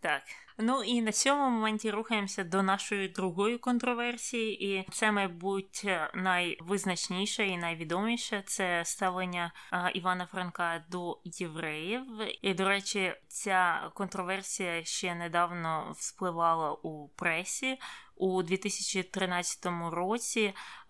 Так. 0.00 0.22
Ну 0.60 0.82
і 0.82 1.02
на 1.02 1.12
цьому 1.12 1.50
моменті 1.50 1.90
рухаємося 1.90 2.44
до 2.44 2.62
нашої 2.62 3.08
другої 3.08 3.58
контроверсії, 3.58 4.64
і 4.64 4.86
це, 4.90 5.12
мабуть, 5.12 5.86
найвизначніше 6.14 7.46
і 7.46 7.58
найвідоміше 7.58 8.42
це 8.46 8.82
ставлення 8.84 9.52
Івана 9.94 10.26
Франка 10.26 10.84
до 10.90 11.20
євреїв. 11.24 12.02
І, 12.42 12.54
до 12.54 12.68
речі, 12.68 13.14
ця 13.28 13.90
контроверсія 13.94 14.84
ще 14.84 15.14
недавно 15.14 15.94
вспливала 15.98 16.72
у 16.72 17.08
пресі 17.08 17.78
у 18.18 18.42
2013 18.42 19.66
році 19.92 20.40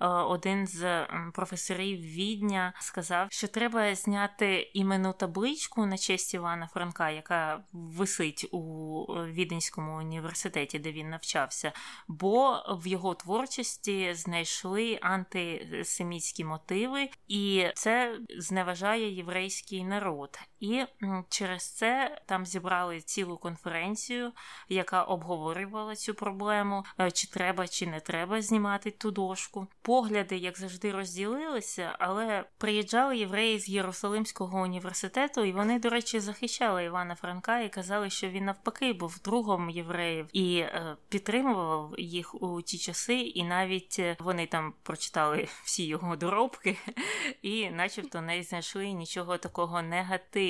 е, 0.00 0.06
один 0.06 0.66
з 0.66 1.06
професорів 1.34 2.00
Відня 2.00 2.72
сказав, 2.80 3.28
що 3.30 3.48
треба 3.48 3.94
зняти 3.94 4.70
іменну 4.74 5.12
табличку 5.12 5.86
на 5.86 5.98
честь 5.98 6.34
Івана 6.34 6.66
Франка, 6.66 7.10
яка 7.10 7.64
висить 7.72 8.48
у 8.52 9.04
Віденському 9.26 9.98
університеті, 9.98 10.78
де 10.78 10.92
він 10.92 11.10
навчався, 11.10 11.72
бо 12.08 12.62
в 12.82 12.86
його 12.86 13.14
творчості 13.14 14.14
знайшли 14.14 14.98
антисемітські 15.02 16.44
мотиви, 16.44 17.08
і 17.28 17.66
це 17.74 18.18
зневажає 18.38 19.14
єврейський 19.14 19.84
народ. 19.84 20.38
І 20.60 20.84
через 21.28 21.70
це 21.70 22.20
там 22.26 22.46
зібрали 22.46 23.00
цілу 23.00 23.36
конференцію, 23.36 24.32
яка 24.68 25.02
обговорювала 25.02 25.96
цю 25.96 26.14
проблему, 26.14 26.84
е, 27.00 27.10
чи 27.10 27.26
треба, 27.26 27.68
чи 27.68 27.86
не 27.86 28.00
треба 28.00 28.42
знімати 28.42 28.90
ту 28.90 29.10
дошку. 29.10 29.66
Погляди, 29.82 30.36
як 30.36 30.58
завжди, 30.58 30.92
розділилися, 30.92 31.96
але 31.98 32.44
приїжджали 32.58 33.18
євреї 33.18 33.58
з 33.58 33.68
Єрусалимського 33.68 34.62
університету, 34.62 35.44
і 35.44 35.52
вони, 35.52 35.78
до 35.78 35.88
речі, 35.88 36.20
захищали 36.20 36.84
Івана 36.84 37.14
Франка 37.14 37.60
і 37.60 37.68
казали, 37.68 38.10
що 38.10 38.28
він 38.28 38.44
навпаки 38.44 38.92
був 38.92 39.20
другом 39.24 39.70
євреїв 39.70 40.26
і 40.32 40.58
е, 40.58 40.96
підтримував 41.08 41.94
їх 41.98 42.42
у 42.42 42.62
ті 42.62 42.78
часи, 42.78 43.14
і 43.14 43.44
навіть 43.44 43.96
е, 43.98 44.16
вони 44.20 44.46
там 44.46 44.74
прочитали 44.82 45.48
всі 45.64 45.86
його 45.86 46.16
доробки, 46.16 46.76
і, 47.42 47.70
начебто, 47.70 48.20
не 48.20 48.42
знайшли 48.42 48.92
нічого 48.92 49.38
такого 49.38 49.82
негативного. 49.82 50.47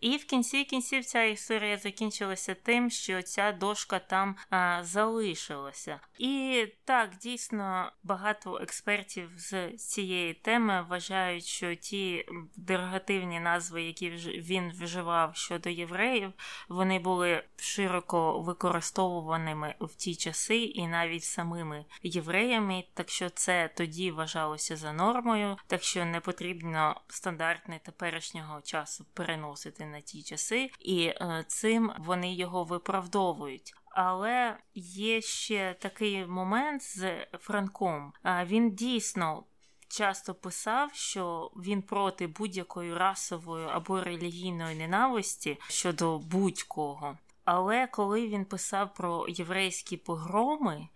І 0.00 0.16
в 0.16 0.24
кінці 0.24 0.64
кінців 0.64 1.04
ця 1.04 1.22
історія 1.22 1.76
закінчилася 1.76 2.54
тим, 2.54 2.90
що 2.90 3.22
ця 3.22 3.52
дошка 3.52 3.98
там 3.98 4.36
а, 4.50 4.80
залишилася. 4.84 6.00
І 6.18 6.66
так, 6.84 7.10
дійсно, 7.16 7.92
багато 8.02 8.58
експертів 8.62 9.30
з 9.36 9.76
цієї 9.76 10.34
теми 10.34 10.86
вважають, 10.88 11.44
що 11.44 11.74
ті 11.74 12.26
дерогативні 12.56 13.40
назви, 13.40 13.82
які 13.82 14.10
він 14.10 14.72
вживав 14.80 15.36
щодо 15.36 15.70
євреїв, 15.70 16.32
вони 16.68 16.98
були 16.98 17.42
широко 17.56 18.40
використовуваними 18.40 19.74
в 19.80 19.94
ті 19.94 20.14
часи 20.14 20.56
і 20.56 20.86
навіть 20.86 21.24
самими 21.24 21.84
євреями, 22.02 22.84
так 22.94 23.10
що 23.10 23.30
це 23.30 23.70
тоді 23.76 24.10
вважалося 24.10 24.76
за 24.76 24.92
нормою, 24.92 25.56
так 25.66 25.82
що 25.82 26.04
не 26.04 26.20
потрібно 26.20 27.00
стандартне 27.08 27.80
теперішнього 27.84 28.60
часу 28.60 29.06
переносити 29.28 29.86
на 29.86 30.00
ті 30.00 30.22
часи, 30.22 30.70
і 30.80 31.04
е, 31.04 31.44
цим 31.48 31.92
вони 31.98 32.34
його 32.34 32.64
виправдовують. 32.64 33.74
Але 33.90 34.56
є 34.74 35.20
ще 35.20 35.76
такий 35.80 36.26
момент 36.26 36.82
з 36.82 37.26
Франком. 37.38 38.12
Він 38.24 38.70
дійсно 38.70 39.44
часто 39.88 40.34
писав, 40.34 40.94
що 40.94 41.50
він 41.56 41.82
проти 41.82 42.26
будь-якої 42.26 42.94
расової 42.94 43.66
або 43.70 44.00
релігійної 44.00 44.76
ненависті 44.76 45.58
щодо 45.68 46.18
будь-кого. 46.18 47.18
Але 47.44 47.86
коли 47.86 48.28
він 48.28 48.44
писав 48.44 48.94
про 48.94 49.26
єврейські 49.28 49.96
погроми, 49.96 50.88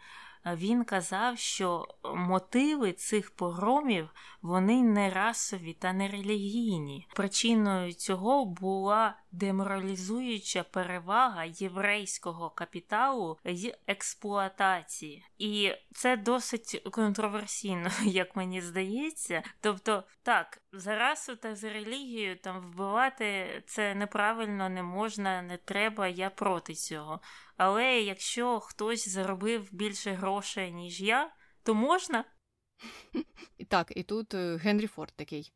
він 0.47 0.85
казав, 0.85 1.39
що 1.39 1.87
мотиви 2.15 2.93
цих 2.93 3.31
погромів 3.31 4.09
вони 4.43 4.83
не 4.83 5.11
расові 5.11 5.73
та 5.73 5.93
не 5.93 6.09
релігійні. 6.09 7.09
Причиною 7.15 7.93
цього 7.93 8.45
була 8.45 9.17
деморалізуюча 9.33 10.63
перевага 10.63 11.45
єврейського 11.45 12.51
капіталу 12.51 13.39
з 13.45 13.75
експлуатації, 13.87 15.25
і 15.39 15.73
це 15.95 16.17
досить 16.17 16.89
контроверсійно, 16.91 17.91
як 18.05 18.37
мені 18.37 18.61
здається. 18.61 19.43
Тобто, 19.61 20.05
так, 20.23 20.63
за 20.73 20.99
расу 20.99 21.37
та 21.37 21.55
за 21.55 21.73
релігію 21.73 22.37
там 22.37 22.61
вбивати 22.61 23.63
це 23.67 23.95
неправильно, 23.95 24.69
не 24.69 24.83
можна, 24.83 25.43
не 25.43 25.57
треба. 25.57 26.09
Я 26.09 26.31
проти 26.31 26.75
цього. 26.75 27.21
Але 27.57 28.01
якщо 28.01 28.61
хтось 28.61 29.09
заробив 29.09 29.69
більше 29.73 30.13
грошей, 30.13 30.73
ніж 30.73 31.01
я, 31.01 31.31
то 31.63 31.75
можна. 31.75 32.25
Так, 33.69 33.93
і 33.97 34.03
тут 34.03 34.35
е, 34.35 34.57
Генрі 34.57 34.87
Форд 34.87 35.13
такий. 35.17 35.53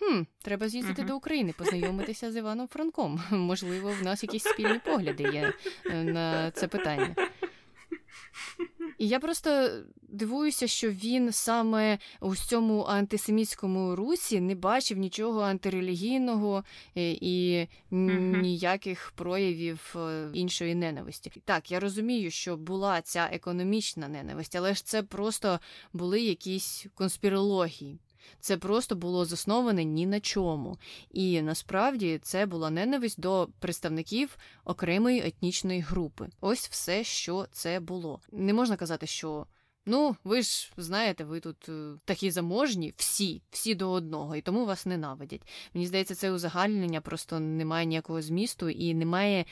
Хм, 0.00 0.22
треба 0.42 0.68
з'їздити 0.68 1.02
uh-huh. 1.02 1.06
до 1.06 1.16
України, 1.16 1.54
познайомитися 1.58 2.32
з 2.32 2.36
Іваном 2.36 2.68
Франком. 2.68 3.20
Можливо, 3.30 3.92
в 4.00 4.04
нас 4.04 4.22
якісь 4.22 4.44
спільні 4.44 4.78
погляди 4.84 5.22
є 5.22 5.52
е, 5.86 6.04
на 6.04 6.50
це 6.50 6.68
питання. 6.68 7.14
І 8.98 9.08
я 9.08 9.20
просто 9.20 9.70
дивуюся, 10.08 10.66
що 10.66 10.90
він 10.90 11.32
саме 11.32 11.98
у 12.20 12.36
цьому 12.36 12.82
антисемітському 12.82 13.96
русі 13.96 14.40
не 14.40 14.54
бачив 14.54 14.98
нічого 14.98 15.40
антирелігійного 15.40 16.64
е, 16.96 17.10
і 17.20 17.66
ніяких 17.90 19.12
проявів 19.16 19.94
е, 19.96 20.30
іншої 20.34 20.74
ненависті. 20.74 21.32
Так, 21.44 21.70
я 21.70 21.80
розумію, 21.80 22.30
що 22.30 22.56
була 22.56 23.02
ця 23.02 23.28
економічна 23.32 24.08
ненависть, 24.08 24.56
але 24.56 24.74
ж 24.74 24.84
це 24.84 25.02
просто 25.02 25.60
були 25.92 26.20
якісь 26.20 26.86
конспірології. 26.94 27.98
Це 28.40 28.56
просто 28.56 28.96
було 28.96 29.24
засноване 29.24 29.84
ні 29.84 30.06
на 30.06 30.20
чому. 30.20 30.78
І 31.10 31.42
насправді 31.42 32.18
це 32.22 32.46
була 32.46 32.70
ненависть 32.70 33.20
до 33.20 33.48
представників 33.58 34.38
окремої 34.64 35.20
етнічної 35.20 35.80
групи. 35.80 36.28
Ось 36.40 36.68
все, 36.68 37.04
що 37.04 37.46
це 37.52 37.80
було. 37.80 38.20
Не 38.32 38.52
можна 38.52 38.76
казати, 38.76 39.06
що. 39.06 39.46
Ну, 39.86 40.16
ви 40.24 40.42
ж 40.42 40.72
знаєте, 40.76 41.24
ви 41.24 41.40
тут 41.40 41.68
е, 41.68 41.92
такі 42.04 42.30
заможні, 42.30 42.94
всі, 42.96 43.42
всі 43.50 43.74
до 43.74 43.90
одного, 43.90 44.36
і 44.36 44.40
тому 44.40 44.66
вас 44.66 44.86
ненавидять. 44.86 45.40
Мені 45.74 45.86
здається, 45.86 46.14
це 46.14 46.32
узагальнення 46.32 47.00
просто 47.00 47.40
немає 47.40 47.86
ніякого 47.86 48.22
змісту 48.22 48.68
і 48.68 48.94
немає 48.94 49.44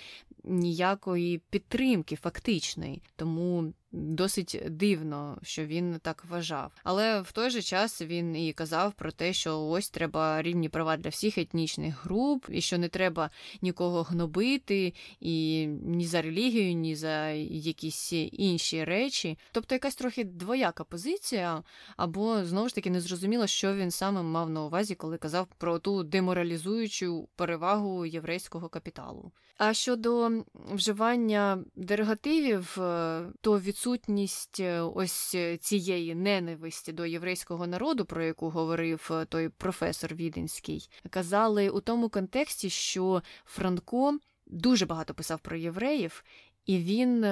ніякої 0.45 1.39
підтримки 1.39 2.16
фактичної. 2.16 3.03
Тому 3.16 3.73
Досить 3.93 4.62
дивно, 4.70 5.39
що 5.43 5.66
він 5.66 5.99
так 6.03 6.24
вважав. 6.24 6.72
Але 6.84 7.20
в 7.20 7.32
той 7.32 7.51
же 7.51 7.62
час 7.62 8.03
він 8.03 8.36
і 8.36 8.53
казав 8.53 8.93
про 8.93 9.12
те, 9.12 9.32
що 9.32 9.61
ось 9.61 9.91
треба 9.91 10.43
рівні 10.43 10.68
права 10.68 10.97
для 10.97 11.11
всіх 11.11 11.39
етнічних 11.39 12.05
груп, 12.05 12.47
і 12.49 12.61
що 12.61 12.78
не 12.78 12.89
треба 12.89 13.30
нікого 13.62 14.03
гнобити, 14.03 14.95
і 15.20 15.66
ні 15.66 16.07
за 16.07 16.22
релігію, 16.22 16.72
ні 16.72 16.97
за 16.97 17.28
якісь 17.30 18.12
інші 18.32 18.84
речі. 18.84 19.39
Тобто 19.53 19.74
якась 19.74 19.97
трохи 19.97 20.24
двояка 20.24 20.84
позиція, 20.84 21.62
або 21.97 22.45
знову 22.45 22.68
ж 22.68 22.74
таки 22.74 22.91
незрозуміло, 22.91 23.47
що 23.47 23.74
він 23.74 23.91
саме 23.91 24.22
мав 24.22 24.51
на 24.51 24.64
увазі, 24.64 24.95
коли 24.95 25.18
казав 25.18 25.47
про 25.59 25.78
ту 25.78 26.03
деморалізуючу 26.03 27.28
перевагу 27.36 28.07
єврейського 28.07 28.68
капіталу. 28.68 29.32
А 29.59 29.75
щодо 29.75 30.31
вживання 30.55 31.65
дерогативів, 31.77 32.81
е, 32.81 33.27
то 33.41 33.61
відсутність 33.61 34.61
е, 34.61 34.81
ось 34.81 35.37
цієї 35.61 36.15
ненависті 36.15 36.93
до 36.93 37.07
єврейського 37.07 37.67
народу, 37.67 38.05
про 38.05 38.25
яку 38.25 38.51
говорив 38.51 39.09
е, 39.11 39.25
той 39.25 39.49
професор 39.49 40.15
Віденський, 40.15 40.91
казали 41.11 41.71
у 41.71 41.81
тому 41.81 42.09
контексті, 42.09 42.71
що 42.71 43.23
Франко 43.45 44.19
дуже 44.47 44.87
багато 44.87 45.15
писав 45.15 45.41
про 45.41 45.57
євреїв, 45.57 46.25
і 46.67 46.79
він 46.79 47.27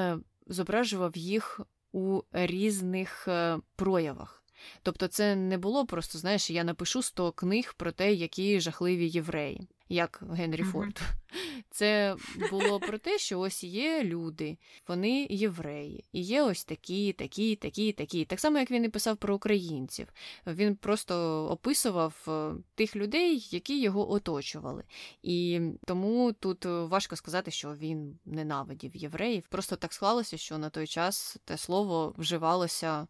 зображував 0.46 1.16
їх 1.16 1.60
у 1.92 2.22
різних 2.32 3.28
проявах. 3.76 4.45
Тобто, 4.82 5.08
це 5.08 5.36
не 5.36 5.58
було 5.58 5.86
просто, 5.86 6.18
знаєш, 6.18 6.50
я 6.50 6.64
напишу 6.64 7.02
100 7.02 7.32
книг 7.32 7.74
про 7.76 7.92
те, 7.92 8.12
які 8.12 8.60
жахливі 8.60 9.08
євреї 9.08 9.68
як 9.88 10.22
Генрі 10.32 10.62
mm-hmm. 10.62 10.72
Форд. 10.72 11.00
Це 11.70 12.16
було 12.50 12.80
про 12.80 12.98
те, 12.98 13.18
що 13.18 13.40
ось 13.40 13.64
є 13.64 14.04
люди, 14.04 14.58
вони 14.88 15.26
євреї, 15.30 16.04
і 16.12 16.20
є 16.20 16.42
ось 16.42 16.64
такі, 16.64 17.12
такі, 17.12 17.56
такі, 17.56 17.92
такі. 17.92 18.24
Так 18.24 18.40
само, 18.40 18.58
як 18.58 18.70
він 18.70 18.84
і 18.84 18.88
писав 18.88 19.16
про 19.16 19.34
українців. 19.34 20.08
Він 20.46 20.76
просто 20.76 21.44
описував 21.50 22.24
е, 22.28 22.52
тих 22.74 22.96
людей, 22.96 23.48
які 23.50 23.80
його 23.80 24.12
оточували. 24.12 24.84
І 25.22 25.60
тому 25.86 26.32
тут 26.32 26.64
важко 26.64 27.16
сказати, 27.16 27.50
що 27.50 27.74
він 27.74 28.18
ненавидів 28.24 28.96
євреїв. 28.96 29.46
Просто 29.48 29.76
так 29.76 29.92
склалося, 29.92 30.36
що 30.36 30.58
на 30.58 30.70
той 30.70 30.86
час 30.86 31.36
те 31.44 31.56
слово 31.56 32.14
вживалося 32.18 33.06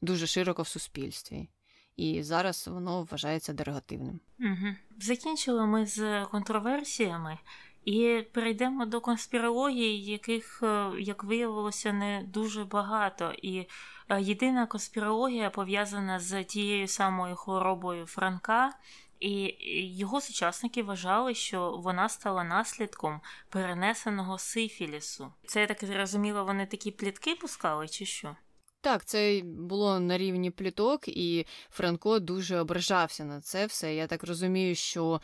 дуже 0.00 0.26
широко 0.26 0.62
в 0.62 0.68
суспільстві 0.68 1.48
і 1.96 2.22
зараз 2.22 2.68
воно 2.68 3.02
вважається 3.02 3.52
дерогативним. 3.52 4.20
Угу. 4.40 4.74
Закінчили 5.00 5.66
ми 5.66 5.86
з 5.86 6.24
контроверсіями. 6.24 7.38
І 7.84 8.22
перейдемо 8.32 8.86
до 8.86 9.00
конспірології, 9.00 10.04
яких, 10.04 10.60
е, 10.62 10.90
як 10.98 11.24
виявилося, 11.24 11.92
не 11.92 12.22
дуже 12.26 12.64
багато. 12.64 13.32
І 13.42 13.66
е, 14.08 14.22
єдина 14.22 14.66
конспірологія 14.66 15.50
пов'язана 15.50 16.20
з 16.20 16.44
тією 16.44 16.88
самою 16.88 17.36
хворобою 17.36 18.06
Франка, 18.06 18.72
і 19.20 19.54
його 19.96 20.20
сучасники 20.20 20.82
вважали, 20.82 21.34
що 21.34 21.70
вона 21.70 22.08
стала 22.08 22.44
наслідком 22.44 23.20
перенесеного 23.48 24.38
сифілісу. 24.38 25.32
Це 25.46 25.60
я 25.60 25.66
так 25.66 25.84
зрозуміло, 25.84 26.44
вони 26.44 26.66
такі 26.66 26.90
плітки 26.90 27.34
пускали, 27.34 27.88
чи 27.88 28.06
що? 28.06 28.36
Так, 28.86 29.04
це 29.04 29.42
було 29.44 30.00
на 30.00 30.18
рівні 30.18 30.50
пліток, 30.50 31.08
і 31.08 31.46
Франко 31.70 32.18
дуже 32.18 32.58
ображався 32.58 33.24
на 33.24 33.40
це 33.40 33.66
все. 33.66 33.94
Я 33.94 34.06
так 34.06 34.24
розумію, 34.24 34.74
що 34.74 35.20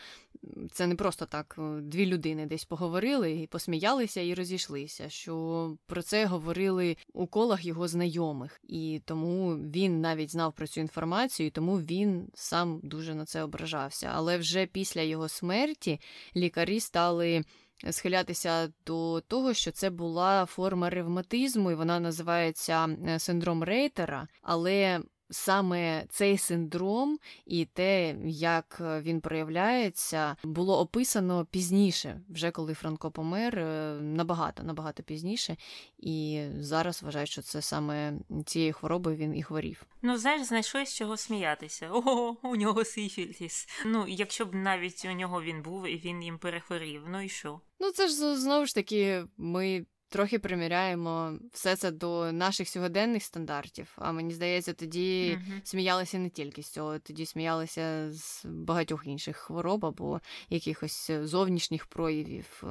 це 0.72 0.86
не 0.86 0.94
просто 0.94 1.26
так 1.26 1.56
е, 1.58 1.80
дві 1.80 2.06
людини 2.06 2.46
десь 2.46 2.64
поговорили 2.64 3.32
і 3.32 3.46
посміялися 3.46 4.20
і 4.20 4.34
розійшлися. 4.34 5.08
Що 5.08 5.76
про 5.86 6.02
це 6.02 6.26
говорили 6.26 6.96
у 7.12 7.26
колах 7.26 7.64
його 7.64 7.88
знайомих, 7.88 8.60
і 8.68 9.02
тому 9.04 9.54
він 9.54 10.00
навіть 10.00 10.30
знав 10.30 10.52
про 10.52 10.66
цю 10.66 10.80
інформацію, 10.80 11.46
і 11.46 11.50
тому 11.50 11.76
він 11.78 12.28
сам 12.34 12.80
дуже 12.82 13.14
на 13.14 13.24
це 13.24 13.42
ображався. 13.42 14.10
Але 14.14 14.38
вже 14.38 14.66
після 14.66 15.00
його 15.00 15.28
смерті 15.28 16.00
лікарі 16.36 16.80
стали 16.80 17.44
схилятися 17.90 18.72
до 18.86 19.20
того, 19.20 19.54
що 19.54 19.70
це 19.70 19.90
була 19.90 20.46
форма 20.46 20.90
ревматизму, 20.90 21.70
і 21.70 21.74
вона 21.74 22.00
називається 22.00 22.88
е, 23.08 23.18
синдром 23.18 23.64
Рейтера. 23.64 24.28
Але 24.42 25.00
саме 25.32 26.04
цей 26.08 26.38
синдром 26.38 27.18
і 27.46 27.64
те, 27.64 28.16
як 28.24 28.78
е, 28.80 29.00
він 29.00 29.20
проявляється, 29.20 30.36
було 30.44 30.80
описано 30.80 31.46
пізніше, 31.50 32.20
вже 32.28 32.50
коли 32.50 32.74
Франко 32.74 33.10
помер, 33.10 33.58
е, 33.58 33.98
набагато 34.00 34.62
набагато 34.62 35.02
пізніше. 35.02 35.56
І 35.98 36.44
зараз 36.58 37.02
вважають, 37.02 37.30
що 37.30 37.42
це 37.42 37.62
саме 37.62 38.12
цією 38.46 38.72
хворобою 38.72 39.16
він 39.16 39.36
і 39.36 39.42
хворів. 39.42 39.86
Ну, 40.02 40.16
знаєш, 40.16 40.42
знайшли 40.42 40.86
з 40.86 40.94
чого 40.94 41.16
сміятися. 41.16 41.90
Ого, 41.90 42.36
у 42.42 42.56
нього 42.56 42.84
сифіліс. 42.84 43.68
Ну, 43.86 44.04
якщо 44.08 44.46
б 44.46 44.54
навіть 44.54 45.04
у 45.04 45.12
нього 45.12 45.42
він 45.42 45.62
був 45.62 45.86
і 45.86 45.96
він 45.96 46.22
їм 46.22 46.38
перехворів, 46.38 47.02
ну 47.08 47.20
і 47.20 47.28
що? 47.28 47.60
Ну 47.80 47.90
це 47.90 48.08
ж 48.08 48.36
знову 48.36 48.66
ж 48.66 48.74
таки, 48.74 49.24
ми 49.36 49.86
трохи 50.12 50.38
приміряємо 50.38 51.38
все 51.52 51.76
це 51.76 51.90
до 51.90 52.32
наших 52.32 52.68
сьогоденних 52.68 53.22
стандартів. 53.22 53.92
А 53.96 54.12
мені 54.12 54.34
здається, 54.34 54.72
тоді 54.72 55.30
uh-huh. 55.30 55.60
сміялися 55.64 56.18
не 56.18 56.30
тільки 56.30 56.62
з 56.62 56.70
цього, 56.70 56.98
тоді 56.98 57.26
сміялися 57.26 58.12
з 58.12 58.44
багатьох 58.44 59.06
інших 59.06 59.36
хвороб 59.36 59.86
або 59.86 60.20
якихось 60.50 61.10
зовнішніх 61.22 61.86
проявів. 61.86 62.64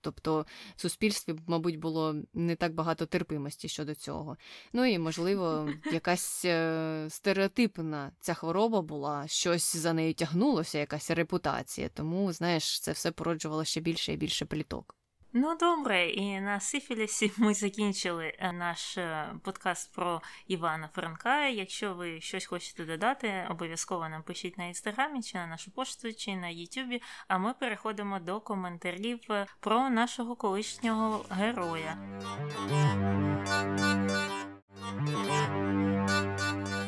Тобто 0.00 0.46
в 0.76 0.80
суспільстві, 0.80 1.34
мабуть, 1.46 1.78
було 1.78 2.16
не 2.34 2.56
так 2.56 2.74
багато 2.74 3.06
терпимості 3.06 3.68
щодо 3.68 3.94
цього. 3.94 4.36
Ну 4.72 4.84
і, 4.84 4.98
можливо, 4.98 5.70
якась 5.92 6.44
е, 6.44 7.06
стереотипна 7.10 8.12
ця 8.20 8.34
хвороба 8.34 8.82
була, 8.82 9.26
щось 9.28 9.76
за 9.76 9.92
нею 9.92 10.14
тягнулося, 10.14 10.78
якась 10.78 11.10
репутація. 11.10 11.88
Тому, 11.88 12.32
знаєш, 12.32 12.80
це 12.80 12.92
все 12.92 13.10
породжувало 13.10 13.64
ще 13.64 13.80
більше 13.80 14.12
і 14.12 14.16
більше 14.16 14.44
пліток. 14.44 14.96
Ну 15.36 15.56
добре, 15.60 16.08
і 16.08 16.40
на 16.40 16.60
Сифілісі 16.60 17.32
ми 17.36 17.54
закінчили 17.54 18.32
е, 18.38 18.52
наш 18.52 18.98
е, 18.98 19.34
подкаст 19.42 19.94
про 19.94 20.22
Івана 20.46 20.88
Франка. 20.94 21.46
Якщо 21.48 21.94
ви 21.94 22.20
щось 22.20 22.46
хочете 22.46 22.84
додати, 22.84 23.46
обов'язково 23.50 24.08
нам 24.08 24.22
пишіть 24.22 24.58
на 24.58 24.64
інстаграмі, 24.64 25.22
чи 25.22 25.38
на 25.38 25.46
нашу 25.46 25.70
пошту, 25.70 26.12
чи 26.12 26.36
на 26.36 26.48
Ютубі. 26.48 27.02
А 27.28 27.38
ми 27.38 27.54
переходимо 27.54 28.20
до 28.20 28.40
коментарів 28.40 29.20
е, 29.30 29.46
про 29.60 29.90
нашого 29.90 30.36
колишнього 30.36 31.24
героя. 31.30 31.98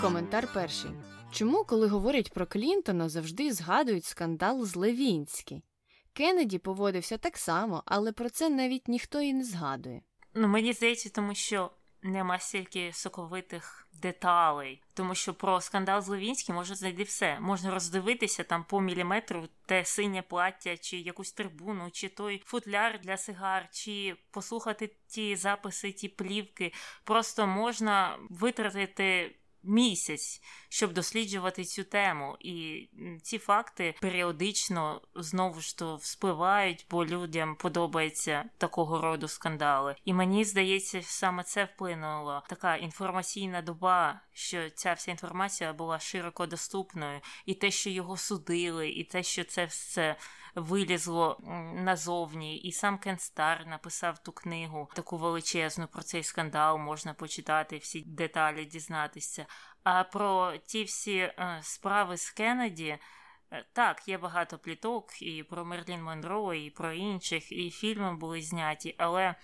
Коментар 0.00 0.48
перший. 0.54 0.90
Чому, 1.32 1.64
коли 1.64 1.88
говорять 1.88 2.32
про 2.32 2.46
Клінтона, 2.46 3.08
завжди 3.08 3.52
згадують 3.52 4.04
скандал 4.04 4.64
з 4.64 4.76
Левінський? 4.76 5.62
Кеннеді 6.16 6.58
поводився 6.58 7.18
так 7.18 7.38
само, 7.38 7.82
але 7.86 8.12
про 8.12 8.30
це 8.30 8.48
навіть 8.48 8.88
ніхто 8.88 9.20
і 9.20 9.32
не 9.34 9.44
згадує. 9.44 10.00
Ну, 10.34 10.48
мені 10.48 10.72
здається, 10.72 11.10
тому 11.10 11.34
що 11.34 11.70
нема 12.02 12.38
стільки 12.38 12.92
соковитих 12.92 13.88
деталей, 13.92 14.82
тому 14.94 15.14
що 15.14 15.34
про 15.34 15.60
скандал 15.60 16.02
з 16.02 16.08
Левінським 16.08 16.54
можна 16.54 16.76
знайти 16.76 17.02
все. 17.02 17.40
Можна 17.40 17.70
роздивитися 17.70 18.44
там 18.44 18.64
по 18.64 18.80
міліметру 18.80 19.48
те 19.66 19.84
синє 19.84 20.22
плаття, 20.22 20.76
чи 20.76 20.96
якусь 20.96 21.32
трибуну, 21.32 21.90
чи 21.90 22.08
той 22.08 22.42
футляр 22.46 23.00
для 23.00 23.16
сигар, 23.16 23.68
чи 23.72 24.16
послухати 24.30 24.90
ті 25.06 25.36
записи, 25.36 25.92
ті 25.92 26.08
плівки. 26.08 26.72
Просто 27.04 27.46
можна 27.46 28.18
витратити 28.30 29.36
місяць, 29.66 30.42
щоб 30.68 30.92
досліджувати 30.92 31.64
цю 31.64 31.84
тему. 31.84 32.36
І 32.40 32.88
ці 33.22 33.38
факти 33.38 33.94
періодично 34.00 35.00
знову 35.14 35.60
ж 35.60 35.78
то 35.78 35.96
вспливають, 35.96 36.86
бо 36.90 37.06
людям 37.06 37.56
подобається 37.56 38.44
такого 38.58 39.00
роду 39.00 39.28
скандали. 39.28 39.96
І 40.04 40.12
мені 40.12 40.44
здається, 40.44 41.02
саме 41.02 41.42
це 41.42 41.64
вплинуло 41.64 42.42
така 42.48 42.76
інформаційна 42.76 43.62
доба, 43.62 44.20
що 44.32 44.70
ця 44.70 44.92
вся 44.92 45.10
інформація 45.10 45.72
була 45.72 45.98
широко 45.98 46.46
доступною, 46.46 47.20
і 47.46 47.54
те, 47.54 47.70
що 47.70 47.90
його 47.90 48.16
судили, 48.16 48.88
і 48.88 49.04
те, 49.04 49.22
що 49.22 49.44
це 49.44 49.64
все 49.64 50.16
вилізло 50.56 51.38
назовні, 51.74 52.56
і 52.56 52.72
сам 52.72 52.98
Кен 52.98 53.18
Стар 53.18 53.66
написав 53.66 54.18
ту 54.18 54.32
книгу, 54.32 54.90
таку 54.94 55.16
величезну 55.16 55.86
про 55.86 56.02
цей 56.02 56.22
скандал 56.22 56.78
можна 56.78 57.14
почитати, 57.14 57.78
всі 57.78 58.00
деталі 58.00 58.64
дізнатися. 58.64 59.46
А 59.82 60.04
про 60.04 60.56
ті 60.66 60.84
всі 60.84 61.16
е, 61.16 61.60
справи 61.62 62.16
з 62.16 62.30
Кеннеді, 62.30 62.98
е, 63.50 63.64
так, 63.72 64.08
є 64.08 64.18
багато 64.18 64.58
пліток 64.58 65.22
і 65.22 65.42
про 65.42 65.64
Мерлін 65.64 66.02
Монро, 66.02 66.54
і 66.54 66.70
про 66.70 66.92
інших, 66.92 67.52
і 67.52 67.70
фільми 67.70 68.16
були 68.16 68.42
зняті, 68.42 68.94
але 68.98 69.34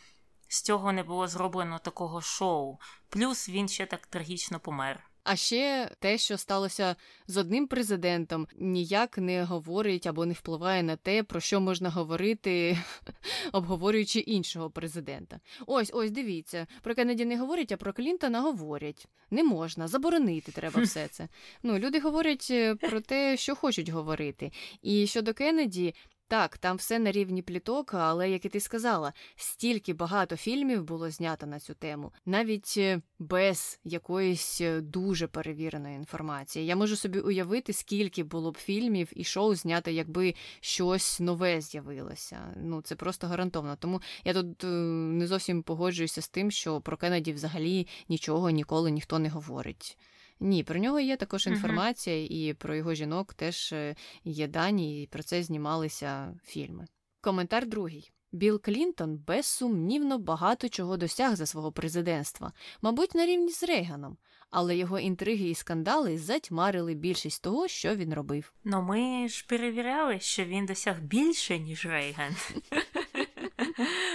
з 0.49 0.63
цього 0.63 0.93
не 0.93 1.03
було 1.03 1.29
зроблено 1.29 1.79
такого 1.79 2.21
шоу. 2.21 2.79
Плюс 3.09 3.49
він 3.49 3.69
ще 3.69 3.87
так 3.87 4.07
трагічно 4.07 4.61
помер. 4.61 5.12
А 5.25 5.37
ще 5.37 5.91
те, 5.99 6.19
що 6.19 6.39
сталося 6.39 6.97
з 7.27 7.37
одним 7.37 7.67
президентом, 7.67 8.49
ніяк 8.57 9.19
не 9.19 9.45
говорить 9.45 10.07
або 10.07 10.27
не 10.27 10.35
впливає 10.35 10.83
на 10.83 10.97
те, 10.97 11.23
про 11.23 11.41
що 11.41 11.61
можна 11.61 11.91
говорити, 11.91 12.79
обговорюючи 13.53 14.19
іншого 14.21 14.71
президента. 14.71 15.41
Ось 15.67 15.91
ось 15.95 16.11
дивіться, 16.11 16.67
про 16.83 16.95
Кеннеді 16.95 17.25
не 17.25 17.39
говорять, 17.39 17.73
а 17.73 17.77
про 17.77 17.93
Клінтона 17.93 18.41
говорять. 18.41 19.09
Не 19.31 19.45
можна, 19.45 19.89
заборонити 19.89 20.53
треба 20.53 20.81
все 20.83 21.09
це. 21.09 21.29
Ну, 21.63 21.79
люди 21.79 22.01
говорять 22.01 22.49
е, 22.51 22.75
про 22.75 23.01
те, 23.01 23.37
що 23.37 23.55
хочуть 23.55 23.89
говорити. 23.89 24.53
І 24.83 25.07
щодо 25.07 25.35
Кеннеді, 25.35 25.95
так, 26.33 26.59
там 26.59 26.77
все 26.77 26.99
на 26.99 27.13
рівні 27.13 27.43
пліток, 27.43 27.95
але, 27.95 28.31
як 28.31 28.45
і 28.45 28.49
ти 28.49 28.61
сказала, 28.61 29.13
стільки 29.37 29.93
багато 29.93 30.37
фільмів 30.37 30.85
було 30.85 31.11
знято 31.11 31.47
на 31.47 31.61
цю 31.61 31.75
тему, 31.75 32.13
навіть 32.27 32.75
е, 32.77 33.01
без 33.19 33.81
якоїсь 33.85 34.61
е, 34.61 34.81
дуже 34.81 35.27
перевіреної 35.27 35.97
інформації. 35.97 36.67
Я 36.67 36.77
можу 36.77 36.97
собі 36.97 37.21
уявити, 37.21 37.73
скільки 37.73 38.23
було 38.25 38.53
б 38.53 38.59
фільмів 38.59 39.13
і 39.17 39.25
шоу 39.25 39.55
знято, 39.55 39.91
якби 39.91 40.35
щось 40.61 41.21
нове 41.21 41.61
з'явилося. 41.61 42.55
Ну 42.57 42.83
це 42.83 42.97
просто 42.97 43.27
гарантовано. 43.27 43.77
Тому 43.77 44.01
я 44.25 44.35
тут 44.35 44.65
е, 44.65 44.67
не 44.67 45.27
зовсім 45.27 45.63
погоджуюся 45.63 46.23
з 46.23 46.29
тим, 46.29 46.51
що 46.51 46.81
про 46.81 46.97
Кеннеді 46.97 47.33
взагалі 47.33 47.87
нічого 48.09 48.51
ніколи 48.51 48.91
ніхто 48.91 49.19
не 49.19 49.29
говорить. 49.29 49.99
Ні, 50.43 50.65
про 50.65 50.79
нього 50.79 51.01
є 51.01 51.17
також 51.17 51.47
інформація, 51.47 52.17
uh-huh. 52.17 52.27
і 52.27 52.55
про 52.55 52.75
його 52.75 52.95
жінок 52.95 53.35
теж 53.35 53.73
е, 53.73 53.97
є 54.25 54.49
дані, 54.49 55.03
і 55.03 55.07
про 55.07 55.23
це 55.23 55.43
знімалися 55.43 56.35
фільми. 56.45 56.87
Коментар 57.21 57.67
другий. 57.67 58.13
Білл 58.33 58.61
Клінтон 58.63 59.17
безсумнівно 59.27 60.19
багато 60.19 60.69
чого 60.69 60.97
досяг 60.97 61.37
за 61.37 61.47
свого 61.47 61.73
президентства, 61.73 62.53
мабуть, 62.83 63.15
на 63.15 63.27
рівні 63.27 63.53
з 63.53 63.63
Рейганом, 63.63 64.17
але 64.51 64.77
його 64.77 64.99
інтриги 64.99 65.49
і 65.49 65.55
скандали 65.55 66.19
затьмарили 66.19 66.95
більшість 66.95 67.43
того, 67.43 67.69
що 67.69 67.97
він 67.97 68.15
робив. 68.15 68.53
Ну 68.65 68.83
ми 68.83 69.29
ж 69.29 69.47
перевіряли, 69.49 70.21
що 70.21 70.45
він 70.45 70.67
досяг 70.67 71.01
більше, 71.01 71.59
ніж 71.59 71.87
Рейган. 71.87 72.37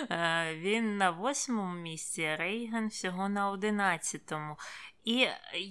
Е, 0.09 0.55
він 0.55 0.97
на 0.97 1.11
восьмому 1.11 1.81
місці, 1.81 2.23
а 2.23 2.37
Рейган 2.37 2.87
всього 2.87 3.29
на 3.29 3.49
одинадцятому. 3.49 4.57
І 5.07 5.27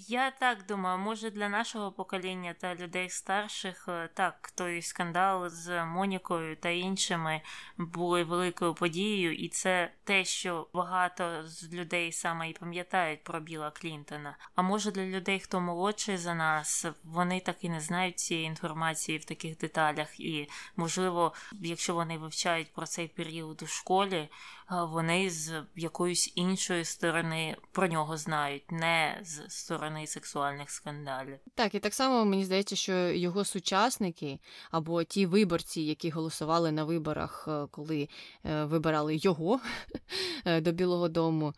я 0.08 0.30
так 0.30 0.66
думаю, 0.66 0.98
може 0.98 1.30
для 1.30 1.48
нашого 1.48 1.92
покоління 1.92 2.54
та 2.60 2.74
людей 2.74 3.10
старших 3.10 3.88
е, 3.88 4.08
так, 4.14 4.52
той 4.54 4.82
скандал 4.82 5.48
з 5.48 5.84
Монікою 5.84 6.56
та 6.56 6.68
іншими 6.68 7.40
були 7.78 8.24
великою 8.24 8.74
подією, 8.74 9.34
і 9.34 9.48
це 9.48 9.92
те, 10.04 10.24
що 10.24 10.68
багато 10.74 11.46
з 11.46 11.72
людей 11.72 12.12
саме 12.12 12.50
і 12.50 12.52
пам'ятають 12.52 13.24
про 13.24 13.40
Біла 13.40 13.70
Клінтона. 13.70 14.36
А 14.54 14.62
може 14.62 14.90
для 14.90 15.04
людей, 15.04 15.40
хто 15.40 15.60
молодший 15.60 16.16
за 16.16 16.34
нас, 16.34 16.86
вони 17.04 17.40
так 17.40 17.64
і 17.64 17.68
не 17.68 17.80
знають 17.80 18.18
цієї 18.18 18.46
інформації 18.46 19.18
в 19.18 19.24
таких 19.24 19.58
деталях, 19.58 20.20
і 20.20 20.48
можливо, 20.76 21.32
якщо 21.52 21.94
вони 21.94 22.18
вивчають 22.18 22.72
про 22.72 22.86
цей 22.86 23.08
період 23.08 23.62
у 23.62 23.66
школі, 23.66 24.28
вони 24.70 25.30
з 25.30 25.62
якоїсь 25.76 26.32
іншої 26.34 26.84
сторони 26.84 27.56
про 27.72 27.88
нього 27.88 28.16
знають, 28.16 28.72
не 28.72 29.20
з 29.22 29.42
сторони 29.48 30.06
сексуальних 30.06 30.70
скандалів. 30.70 31.38
Так, 31.54 31.74
і 31.74 31.78
так 31.78 31.94
само 31.94 32.24
мені 32.24 32.44
здається, 32.44 32.76
що 32.76 32.92
його 32.92 33.44
сучасники 33.44 34.38
або 34.70 35.04
ті 35.04 35.26
виборці, 35.26 35.80
які 35.80 36.10
голосували 36.10 36.72
на 36.72 36.84
виборах, 36.84 37.48
е, 37.48 37.66
коли 37.70 38.08
е, 38.44 38.64
вибирали 38.64 39.16
його 39.16 39.60
е, 40.44 40.60
до 40.60 40.72
Білого 40.72 41.08
Дому. 41.08 41.54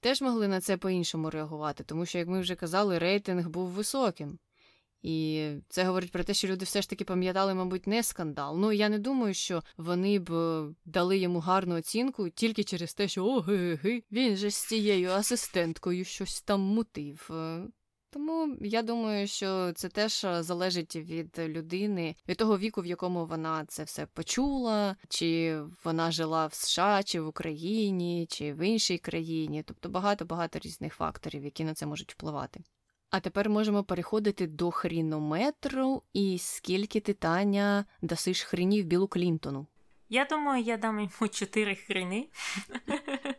теж 0.00 0.22
могли 0.22 0.48
на 0.48 0.60
це 0.60 0.76
по-іншому 0.76 1.30
реагувати, 1.30 1.84
тому 1.84 2.06
що, 2.06 2.18
як 2.18 2.28
ми 2.28 2.40
вже 2.40 2.54
казали, 2.54 2.98
рейтинг 2.98 3.48
був 3.48 3.68
високим. 3.68 4.38
І 5.02 5.50
це 5.68 5.84
говорить 5.84 6.12
про 6.12 6.24
те, 6.24 6.34
що 6.34 6.48
люди 6.48 6.64
все 6.64 6.82
ж 6.82 6.90
таки 6.90 7.04
пам'ятали, 7.04 7.54
мабуть, 7.54 7.86
не 7.86 8.02
скандал. 8.02 8.58
Ну 8.58 8.72
я 8.72 8.88
не 8.88 8.98
думаю, 8.98 9.34
що 9.34 9.62
вони 9.76 10.18
б 10.18 10.32
е, 10.32 10.74
дали 10.84 11.18
йому 11.18 11.38
гарну 11.38 11.76
оцінку 11.76 12.28
тільки 12.28 12.64
через 12.64 12.94
те, 12.94 13.08
що 13.08 13.24
о, 13.24 13.40
ги-ги, 13.40 14.02
він 14.12 14.36
же 14.36 14.50
з 14.50 14.56
цією 14.56 15.10
асистенткою 15.10 16.04
щось 16.04 16.42
там 16.42 16.60
мутив. 16.60 17.30
Е, 17.30 17.62
тому 18.10 18.56
я 18.60 18.82
думаю, 18.82 19.26
що 19.26 19.72
це 19.72 19.88
теж 19.88 20.24
е, 20.24 20.42
залежить 20.42 20.96
від 20.96 21.38
людини, 21.38 22.14
від 22.28 22.36
того 22.36 22.58
віку, 22.58 22.80
в 22.80 22.86
якому 22.86 23.26
вона 23.26 23.64
це 23.68 23.84
все 23.84 24.06
почула, 24.06 24.96
чи 25.08 25.60
вона 25.84 26.10
жила 26.10 26.46
в 26.46 26.54
США, 26.54 27.02
чи 27.02 27.20
в 27.20 27.26
Україні, 27.26 28.26
чи 28.30 28.52
в 28.52 28.66
іншій 28.66 28.98
країні. 28.98 29.62
Тобто 29.66 29.88
багато 29.88 30.24
багато 30.24 30.58
різних 30.58 30.94
факторів, 30.94 31.44
які 31.44 31.64
на 31.64 31.74
це 31.74 31.86
можуть 31.86 32.12
впливати. 32.12 32.60
А 33.10 33.20
тепер 33.20 33.50
можемо 33.50 33.84
переходити 33.84 34.46
до 34.46 34.70
хрінометру 34.70 36.02
і 36.12 36.38
скільки 36.38 37.00
ти, 37.00 37.12
Таня, 37.12 37.84
дасиш 38.02 38.42
хрінів 38.42 38.84
Білу 38.84 39.08
Клінтону. 39.08 39.66
Я 40.08 40.24
думаю, 40.24 40.62
я 40.62 40.76
дам 40.76 41.00
йому 41.00 41.28
чотири 41.30 41.74
хріни 41.74 42.28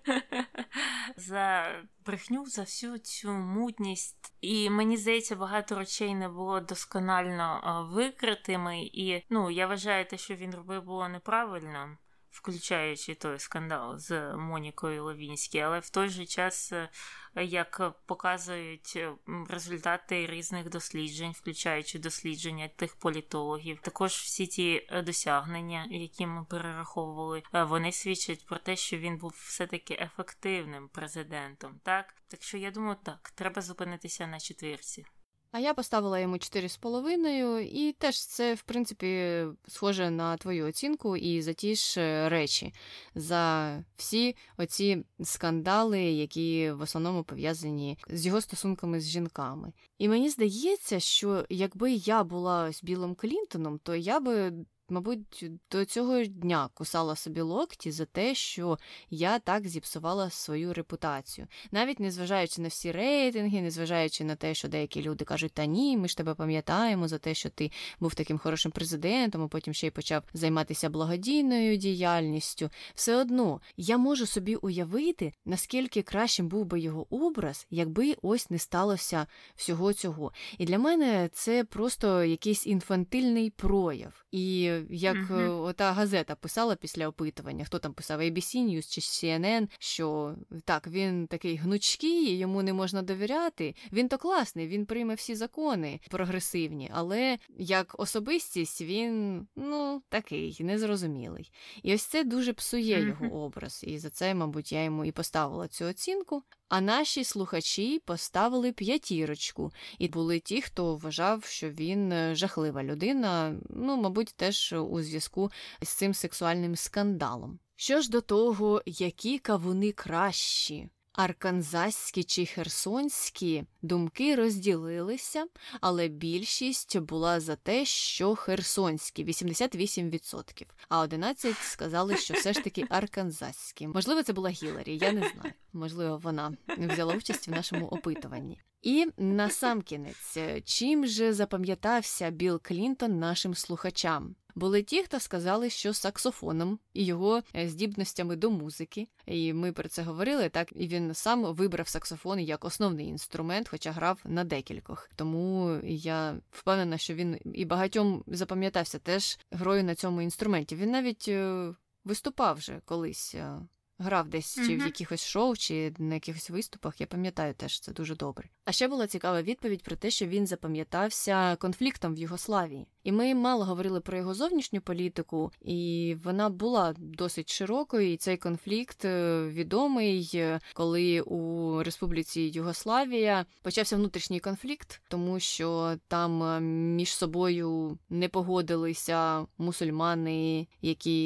за 1.17 1.65
брехню, 2.05 2.45
за 2.45 2.61
всю 2.61 2.97
цю 2.97 3.31
мутність. 3.31 4.33
І 4.41 4.69
мені 4.69 4.97
здається, 4.97 5.35
багато 5.35 5.75
речей 5.75 6.15
не 6.15 6.29
було 6.29 6.59
досконально 6.59 7.87
викритими. 7.93 8.81
І 8.83 9.23
ну, 9.29 9.51
я 9.51 9.67
вважаю, 9.67 10.05
те, 10.05 10.17
що 10.17 10.35
він 10.35 10.55
робив, 10.55 10.83
було 10.83 11.09
неправильно 11.09 11.97
включаючи 12.31 13.15
той 13.15 13.39
скандал 13.39 13.97
з 13.97 14.33
Монікою 14.35 15.03
Ловінські, 15.03 15.59
але 15.59 15.79
в 15.79 15.89
той 15.89 16.09
же 16.09 16.25
час, 16.25 16.71
е, 16.71 16.89
як 17.35 17.93
показують 18.05 18.93
е, 18.95 19.13
результати 19.49 20.27
різних 20.27 20.69
досліджень, 20.69 21.31
включаючи 21.31 21.99
дослідження 21.99 22.67
тих 22.67 22.95
політологів, 22.95 23.79
також 23.81 24.11
всі 24.11 24.47
ті 24.47 24.87
е, 24.89 25.01
досягнення, 25.01 25.87
які 25.89 26.27
ми 26.27 26.45
перераховували, 26.45 27.43
вони 27.53 27.91
свідчать 27.91 28.45
про 28.45 28.57
те, 28.57 28.75
що 28.75 28.97
він 28.97 29.17
був 29.17 29.33
все-таки 29.47 29.93
ефективним 29.93 30.89
президентом. 30.89 31.79
Так, 31.83 32.15
так 32.27 32.43
що 32.43 32.57
я 32.57 32.71
думаю, 32.71 32.97
так 33.03 33.31
треба 33.35 33.61
зупинитися 33.61 34.27
на 34.27 34.39
четвірці. 34.39 35.05
А 35.51 35.59
я 35.59 35.73
поставила 35.73 36.19
йому 36.19 36.35
4,5, 36.35 37.59
і 37.59 37.91
теж 37.91 38.25
це, 38.25 38.53
в 38.53 38.61
принципі, 38.61 39.43
схоже 39.67 40.09
на 40.09 40.37
твою 40.37 40.67
оцінку 40.67 41.17
і 41.17 41.41
за 41.41 41.53
ті 41.53 41.75
ж 41.75 42.01
е, 42.01 42.29
речі, 42.29 42.73
за 43.15 43.83
всі 43.95 44.35
оці 44.57 45.05
скандали, 45.23 46.01
які 46.01 46.71
в 46.71 46.81
основному 46.81 47.23
пов'язані 47.23 47.97
з 48.09 48.25
його 48.25 48.41
стосунками 48.41 48.99
з 48.99 49.07
жінками. 49.07 49.73
І 49.97 50.09
мені 50.09 50.29
здається, 50.29 50.99
що 50.99 51.45
якби 51.49 51.91
я 51.91 52.23
була 52.23 52.71
з 52.71 52.83
Білом 52.83 53.15
Клінтоном, 53.15 53.79
то 53.83 53.95
я 53.95 54.19
би 54.19 54.53
мабуть, 54.91 55.45
до 55.71 55.85
цього 55.85 56.23
дня 56.23 56.69
кусала 56.73 57.15
собі 57.15 57.41
локті 57.41 57.91
за 57.91 58.05
те, 58.05 58.35
що 58.35 58.77
я 59.09 59.39
так 59.39 59.67
зіпсувала 59.67 60.29
свою 60.29 60.73
репутацію. 60.73 61.47
Навіть 61.71 61.99
незважаючи 61.99 62.61
на 62.61 62.67
всі 62.67 62.91
рейтинги, 62.91 63.61
незважаючи 63.61 64.23
на 64.23 64.35
те, 64.35 64.53
що 64.53 64.67
деякі 64.67 65.01
люди 65.01 65.25
кажуть, 65.25 65.53
та 65.53 65.65
ні, 65.65 65.97
ми 65.97 66.07
ж 66.07 66.17
тебе 66.17 66.35
пам'ятаємо 66.35 67.07
за 67.07 67.17
те, 67.17 67.33
що 67.33 67.49
ти 67.49 67.71
був 67.99 68.15
таким 68.15 68.37
хорошим 68.37 68.71
президентом, 68.71 69.43
а 69.43 69.47
потім 69.47 69.73
ще 69.73 69.87
й 69.87 69.91
почав 69.91 70.23
займатися 70.33 70.89
благодійною 70.89 71.77
діяльністю. 71.77 72.69
Все 72.95 73.15
одно 73.15 73.61
я 73.77 73.97
можу 73.97 74.25
собі 74.25 74.55
уявити, 74.55 75.33
наскільки 75.45 76.01
кращим 76.01 76.47
був 76.47 76.65
би 76.65 76.79
його 76.79 77.07
образ, 77.09 77.67
якби 77.69 78.15
ось 78.21 78.49
не 78.49 78.59
сталося 78.59 79.27
всього 79.55 79.93
цього. 79.93 80.31
І 80.57 80.65
для 80.65 80.79
мене 80.79 81.29
це 81.33 81.63
просто 81.63 82.23
якийсь 82.23 82.67
інфантильний 82.67 83.49
прояв. 83.49 84.25
І 84.31 84.71
як 84.89 85.17
uh-huh. 85.17 85.61
ота 85.61 85.91
газета 85.93 86.35
писала 86.35 86.75
після 86.75 87.07
опитування, 87.07 87.65
хто 87.65 87.79
там 87.79 87.93
писав 87.93 88.21
ABC 88.21 88.55
News 88.55 88.89
чи 88.89 89.01
CNN, 89.01 89.67
що 89.79 90.35
так, 90.65 90.87
він 90.87 91.27
такий 91.27 91.55
гнучкий, 91.55 92.37
йому 92.37 92.63
не 92.63 92.73
можна 92.73 93.01
довіряти. 93.01 93.75
Він 93.91 94.07
то 94.07 94.17
класний, 94.17 94.67
він 94.67 94.85
прийме 94.85 95.13
всі 95.13 95.35
закони 95.35 95.99
прогресивні, 96.09 96.91
але 96.93 97.37
як 97.57 97.95
особистість 97.97 98.81
він 98.81 99.47
ну 99.55 100.01
такий 100.09 100.57
незрозумілий. 100.59 101.51
І 101.83 101.93
ось 101.93 102.03
це 102.03 102.23
дуже 102.23 102.53
псує 102.53 102.97
uh-huh. 102.97 103.07
його 103.07 103.43
образ. 103.43 103.83
І 103.87 103.97
за 103.97 104.09
це, 104.09 104.33
мабуть, 104.33 104.71
я 104.71 104.83
йому 104.83 105.05
і 105.05 105.11
поставила 105.11 105.67
цю 105.67 105.85
оцінку. 105.85 106.43
А 106.71 106.81
наші 106.81 107.23
слухачі 107.23 108.01
поставили 108.05 108.71
п'ятірочку, 108.71 109.71
і 109.99 110.07
були 110.07 110.39
ті, 110.39 110.61
хто 110.61 110.95
вважав, 110.95 111.43
що 111.43 111.69
він 111.69 112.11
е, 112.11 112.35
жахлива 112.35 112.83
людина, 112.83 113.55
ну, 113.69 113.97
мабуть, 113.97 114.33
теж 114.35 114.73
у 114.73 115.01
зв'язку 115.01 115.51
з 115.81 115.89
цим 115.89 116.13
сексуальним 116.13 116.75
скандалом. 116.75 117.59
Що 117.75 118.01
ж 118.01 118.09
до 118.09 118.21
того, 118.21 118.81
які 118.85 119.39
кавуни 119.39 119.91
кращі? 119.91 120.89
Арканзаські 121.13 122.23
чи 122.23 122.45
херсонські 122.45 123.63
думки 123.81 124.35
розділилися, 124.35 125.45
але 125.81 126.07
більшість 126.07 126.99
була 126.99 127.39
за 127.39 127.55
те, 127.55 127.85
що 127.85 128.35
херсонські 128.35 129.25
88%, 129.25 130.65
а 130.89 130.99
11 130.99 131.57
сказали, 131.57 132.17
що 132.17 132.33
все 132.33 132.53
ж 132.53 132.63
таки 132.63 132.85
арканзаські. 132.89 133.87
Можливо, 133.87 134.23
це 134.23 134.33
була 134.33 134.49
Гіларі, 134.49 134.97
я 134.97 135.11
не 135.11 135.19
знаю. 135.19 135.53
Можливо, 135.73 136.17
вона 136.17 136.57
взяла 136.77 137.15
участь 137.15 137.47
в 137.47 137.51
нашому 137.51 137.87
опитуванні. 137.87 138.59
І 138.81 139.07
насамкінець, 139.17 140.37
чим 140.65 141.07
же 141.07 141.33
запам'ятався 141.33 142.29
Білл 142.29 142.61
Клінтон 142.63 143.19
нашим 143.19 143.55
слухачам? 143.55 144.35
Були 144.55 144.83
ті, 144.83 145.03
хто 145.03 145.19
сказали, 145.19 145.69
що 145.69 145.93
саксофоном 145.93 146.79
і 146.93 147.05
його 147.05 147.41
е, 147.55 147.69
здібностями 147.69 148.35
до 148.35 148.51
музики, 148.51 149.07
і 149.25 149.53
ми 149.53 149.71
про 149.71 149.89
це 149.89 150.03
говорили. 150.03 150.49
Так 150.49 150.73
і 150.75 150.87
він 150.87 151.13
сам 151.13 151.43
вибрав 151.43 151.87
саксофон 151.87 152.39
як 152.39 152.65
основний 152.65 153.07
інструмент, 153.07 153.67
хоча 153.69 153.91
грав 153.91 154.19
на 154.25 154.43
декількох. 154.43 155.09
Тому 155.15 155.79
я 155.83 156.37
впевнена, 156.51 156.97
що 156.97 157.13
він 157.13 157.39
і 157.53 157.65
багатьом 157.65 158.23
запам'ятався 158.27 158.99
теж 158.99 159.39
грою 159.51 159.83
на 159.83 159.95
цььому 159.95 160.21
інструменті. 160.21 160.75
Він 160.75 160.91
навіть 160.91 161.25
е, 161.27 161.73
виступав 162.03 162.55
вже 162.55 162.81
колись 162.85 163.35
е, 163.35 163.61
грав 164.01 164.27
десь 164.27 164.55
чи 164.55 164.77
в 164.77 164.79
якихось 164.85 165.25
шоу, 165.25 165.55
чи 165.55 165.93
на 165.97 166.13
якихось 166.13 166.49
виступах. 166.49 167.01
Я 167.01 167.07
пам'ятаю 167.07 167.53
теж 167.53 167.79
це 167.79 167.91
дуже 167.91 168.15
добре. 168.15 168.49
А 168.65 168.71
ще 168.71 168.87
була 168.87 169.07
цікава 169.07 169.41
відповідь 169.41 169.83
про 169.83 169.95
те, 169.95 170.09
що 170.09 170.25
він 170.25 170.47
запам'ятався 170.47 171.55
конфліктом 171.55 172.15
в 172.15 172.17
Югославії. 172.17 172.87
І 173.03 173.11
ми 173.11 173.35
мало 173.35 173.65
говорили 173.65 174.01
про 174.01 174.17
його 174.17 174.33
зовнішню 174.33 174.81
політику, 174.81 175.51
і 175.61 176.15
вона 176.23 176.49
була 176.49 176.93
досить 176.97 177.51
широкою. 177.51 178.13
І 178.13 178.17
цей 178.17 178.37
конфлікт 178.37 179.05
е, 179.05 179.43
відомий, 179.47 180.31
е, 180.35 180.59
коли 180.73 181.21
у 181.21 181.83
Республіці 181.83 182.41
Югославія 182.41 183.45
почався 183.61 183.95
внутрішній 183.95 184.39
конфлікт, 184.39 185.01
тому 185.09 185.39
що 185.39 185.95
там 186.07 186.43
е, 186.43 186.59
між 186.95 187.15
собою 187.15 187.97
не 188.09 188.29
погодилися 188.29 189.45
мусульмани, 189.57 190.67
які 190.81 191.25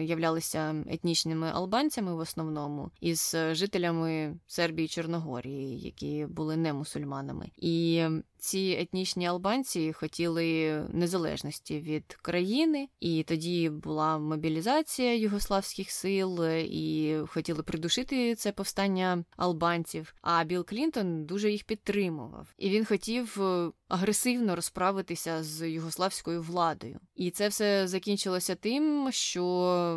являлися 0.00 0.84
етнічними 0.86 1.50
албанцями 1.52 2.14
в 2.14 2.18
основному, 2.18 2.90
із 3.00 3.36
жителями 3.52 4.36
Сербії 4.46 4.86
і 4.86 4.88
Чорногорії, 4.88 5.80
які 5.80 6.26
були 6.30 6.56
не 6.56 6.72
мусульманами. 6.72 7.50
І 7.56 8.04
ці 8.42 8.76
етнічні 8.80 9.26
албанці 9.26 9.92
хотіли 9.92 10.78
незалежності 10.92 11.80
від 11.80 12.04
країни, 12.22 12.88
і 13.00 13.22
тоді 13.22 13.70
була 13.70 14.18
мобілізація 14.18 15.14
югославських 15.14 15.90
сил, 15.90 16.44
і 16.56 17.16
хотіли 17.28 17.62
придушити 17.62 18.34
це 18.34 18.52
повстання 18.52 19.24
албанців. 19.36 20.14
А 20.22 20.44
Білл 20.44 20.64
Клінтон 20.64 21.24
дуже 21.24 21.50
їх 21.50 21.64
підтримував, 21.64 22.54
і 22.58 22.70
він 22.70 22.84
хотів 22.84 23.42
е, 23.42 23.70
агресивно 23.92 24.56
розправитися 24.56 25.42
з 25.42 25.70
югославською 25.70 26.42
владою. 26.42 27.00
І 27.14 27.30
це 27.30 27.48
все 27.48 27.88
закінчилося 27.88 28.54
тим, 28.54 29.08
що 29.12 29.44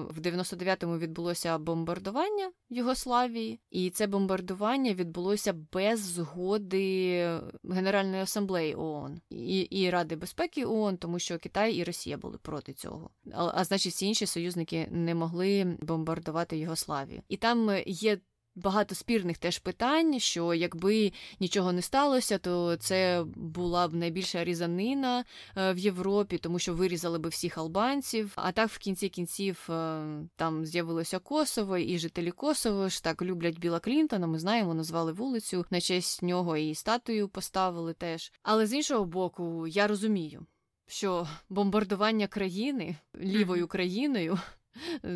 в 0.09 0.19
99-му 0.19 0.97
відбулося 0.97 1.57
бомбардування 1.57 2.51
Югославії, 2.69 3.59
і 3.69 3.89
це 3.89 4.07
бомбардування 4.07 4.93
відбулося 4.93 5.53
без 5.73 5.99
згоди 5.99 7.29
Генеральної 7.63 8.21
асамблеї 8.21 8.75
ООН 8.75 9.21
і 9.29 9.59
і 9.59 9.89
Ради 9.89 10.15
безпеки 10.15 10.65
ООН, 10.65 10.97
тому 10.97 11.19
що 11.19 11.39
Китай 11.39 11.73
і 11.73 11.83
Росія 11.83 12.17
були 12.17 12.37
проти 12.37 12.73
цього. 12.73 13.09
А, 13.33 13.51
а 13.55 13.63
значить, 13.63 13.93
всі 13.93 14.07
інші 14.07 14.25
союзники 14.25 14.87
не 14.91 15.15
могли 15.15 15.77
бомбардувати 15.81 16.57
Югославію. 16.57 17.21
І 17.29 17.37
там 17.37 17.71
є 17.85 18.17
багато 18.55 18.95
спірних 18.95 19.37
теж 19.37 19.59
питань, 19.59 20.19
що 20.19 20.53
якби 20.53 21.11
нічого 21.39 21.71
не 21.71 21.81
сталося, 21.81 22.37
то 22.37 22.75
це 22.75 23.25
була 23.35 23.87
б 23.87 23.93
найбільша 23.93 24.43
різанина 24.43 25.25
е, 25.57 25.73
в 25.73 25.77
Європі, 25.77 26.37
тому 26.37 26.59
що 26.59 26.73
вирізали 26.73 27.19
би 27.19 27.29
всіх 27.29 27.57
албанців. 27.57 28.33
А 28.35 28.51
так 28.51 28.69
в 28.69 28.77
кінці 28.77 29.09
кінців 29.09 29.67
е, 29.69 30.03
там 30.35 30.65
з'явилося 30.65 31.19
Косово, 31.19 31.77
і 31.77 31.97
жителі 31.97 32.31
Косово 32.31 32.89
ж 32.89 33.03
так 33.03 33.21
люблять 33.21 33.59
Біла 33.59 33.79
Клінтона. 33.79 34.27
Ми 34.27 34.39
знаємо, 34.39 34.73
назвали 34.73 35.11
вулицю 35.11 35.65
на 35.69 35.81
честь 35.81 36.23
нього 36.23 36.57
і 36.57 36.75
статую 36.75 37.27
поставили 37.27 37.93
теж. 37.93 38.31
Але 38.43 38.67
з 38.67 38.73
іншого 38.73 39.05
боку, 39.05 39.67
я 39.67 39.87
розумію. 39.87 40.45
Що 40.87 41.27
бомбардування 41.49 42.27
країни 42.27 42.95
лівою 43.21 43.67
країною 43.67 44.39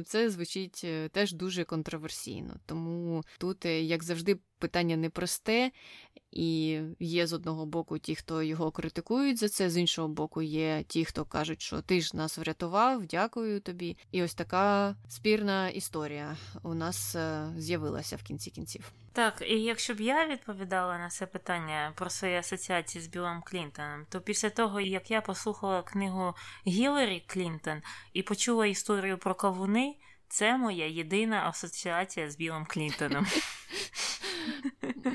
це 0.06 0.30
звучить 0.30 0.81
е, 0.84 1.10
теж 1.10 1.34
дуже 1.34 1.64
контроверсійно. 1.64 2.56
Тому 2.65 3.23
тут, 3.38 3.65
е, 3.65 3.81
як 3.81 4.03
завжди, 4.03 4.38
питання 4.60 4.98
непросте, 4.98 5.72
і 6.31 6.80
є 6.99 7.27
з 7.27 7.34
одного 7.34 7.65
боку 7.65 7.99
ті, 7.99 8.15
хто 8.15 8.44
його 8.44 8.72
критикують 8.72 9.38
за 9.38 9.49
це, 9.49 9.69
з 9.69 9.77
іншого 9.77 10.07
боку, 10.07 10.41
є 10.41 10.84
ті, 10.88 11.06
хто 11.06 11.26
кажуть, 11.26 11.61
що 11.61 11.81
ти 11.81 12.02
ж 12.02 12.18
нас 12.18 12.38
врятував, 12.38 13.06
дякую 13.06 13.60
тобі. 13.60 13.98
І 14.11 14.23
ось 14.23 14.34
така 14.34 14.95
спірна 15.07 15.69
історія 15.69 16.38
у 16.64 16.73
нас 16.73 17.15
е, 17.15 17.53
з'явилася 17.57 18.15
в 18.15 18.23
кінці 18.23 18.52
кінців. 18.52 18.91
Так, 19.14 19.44
і 19.48 19.61
якщо 19.61 19.94
б 19.94 20.02
я 20.02 20.27
відповідала 20.27 20.98
на 20.98 21.10
це 21.10 21.26
питання 21.26 21.94
про 21.95 22.10
свої 22.10 22.36
асоціації 22.36 23.03
з 23.03 23.07
Білом 23.07 23.41
Клінтоном, 23.45 24.06
то 24.10 24.22
після 24.22 24.49
того, 24.49 24.81
як 24.81 25.11
я 25.11 25.22
послухала 25.22 25.81
книгу 25.81 26.34
Гіларі 26.68 27.23
Клінтон 27.27 27.81
і 28.14 28.23
почула 28.23 28.65
історію 28.65 29.18
про 29.18 29.36
кавуни, 29.36 29.95
це 30.30 30.58
моя 30.58 30.88
єдина 30.88 31.44
асоціація 31.48 32.30
з 32.30 32.36
Білом 32.36 32.66
Клінтоном. 32.66 33.26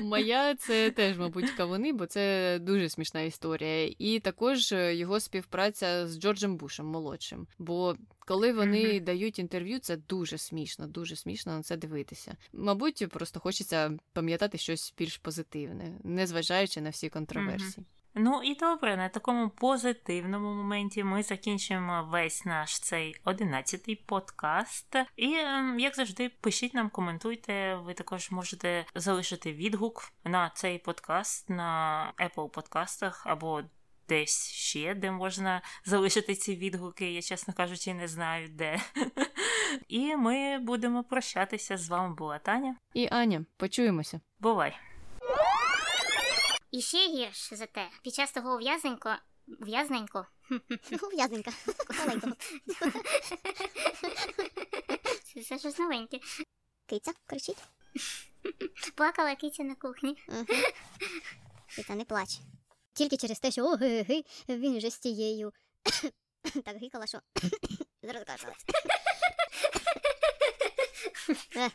Моя 0.01 0.55
це 0.55 0.91
теж, 0.91 1.17
мабуть, 1.17 1.49
кавуни, 1.49 1.93
бо 1.93 2.05
це 2.05 2.57
дуже 2.61 2.89
смішна 2.89 3.21
історія. 3.21 3.95
І 3.99 4.19
також 4.19 4.71
е, 4.71 4.95
його 4.95 5.19
співпраця 5.19 6.07
з 6.07 6.19
Джорджем 6.19 6.57
Бушем 6.57 6.85
молодшим. 6.85 7.47
Бо 7.59 7.95
коли 8.19 8.53
вони 8.53 8.83
mm-hmm. 8.83 9.03
дають 9.03 9.39
інтерв'ю, 9.39 9.79
це 9.79 9.97
дуже 9.97 10.37
смішно, 10.37 10.87
дуже 10.87 11.15
смішно 11.15 11.57
на 11.57 11.63
це 11.63 11.77
дивитися. 11.77 12.37
Мабуть, 12.53 13.09
просто 13.09 13.39
хочеться 13.39 13.97
пам'ятати 14.13 14.57
щось 14.57 14.93
більш 14.97 15.17
позитивне, 15.17 15.97
незважаючи 16.03 16.81
на 16.81 16.89
всі 16.89 17.09
контроверсії. 17.09 17.85
Mm-hmm. 17.85 18.04
Ну 18.17 18.43
і 18.43 18.55
добре, 18.55 18.97
на 18.97 19.09
такому 19.09 19.49
позитивному 19.49 20.53
моменті 20.53 21.03
ми 21.03 21.23
закінчимо 21.23 22.07
весь 22.11 22.45
наш 22.45 22.79
цей 22.79 23.15
одинадцятий 23.23 23.95
подкаст. 23.95 24.95
І, 25.15 25.33
ем, 25.35 25.79
як 25.79 25.95
завжди, 25.95 26.29
пишіть 26.29 26.73
нам, 26.73 26.89
коментуйте. 26.89 27.75
Ви 27.75 27.93
також 27.93 28.31
можете 28.31 28.85
залишити 28.95 29.53
відгук 29.53 30.11
на 30.23 30.49
цей 30.49 30.77
подкаст 30.79 31.49
на 31.49 32.13
Apple 32.19 32.49
подкастах 32.49 33.27
або. 33.27 33.61
Десь 34.09 34.51
ще, 34.51 34.93
де 34.93 35.11
можна 35.11 35.61
залишити 35.85 36.35
ці 36.35 36.55
відгуки, 36.55 37.11
я, 37.11 37.21
чесно 37.21 37.53
кажучи, 37.53 37.93
не 37.93 38.07
знаю 38.07 38.47
де. 38.47 38.81
І 39.87 40.15
ми 40.15 40.59
будемо 40.59 41.03
прощатися. 41.03 41.77
З 41.77 41.89
вами 41.89 42.15
була 42.15 42.39
Таня 42.39 42.75
і 42.93 43.07
Аня. 43.11 43.45
Почуємося. 43.57 44.21
Бувай! 44.39 44.77
І 46.75 46.81
ще 46.81 47.07
гірше 47.07 47.55
за 47.55 47.65
те, 47.65 47.89
під 48.03 48.13
час 48.13 48.31
того 48.31 48.55
ув'язненько. 48.55 49.15
Ув'язненько. 49.61 50.25
Ув'язненька. 51.03 51.51
Це, 55.43 55.59
щось 55.59 55.79
новеньке. 55.79 56.19
Киця 56.85 57.11
кричить. 57.25 57.57
Плакала 58.95 59.35
киця 59.35 59.63
на 59.63 59.75
кухні. 59.75 60.17
Киця, 61.75 61.95
не 61.95 62.05
плач. 62.05 62.39
Тільки 62.93 63.17
через 63.17 63.39
те, 63.39 63.51
що 63.51 63.65
оги, 63.65 64.23
він 64.49 64.77
вже 64.77 64.89
з 64.89 64.99
тією. 64.99 65.53
Так 66.65 66.77
гикала, 66.77 67.07
що 67.07 67.19
розкашлялась. 68.03 68.65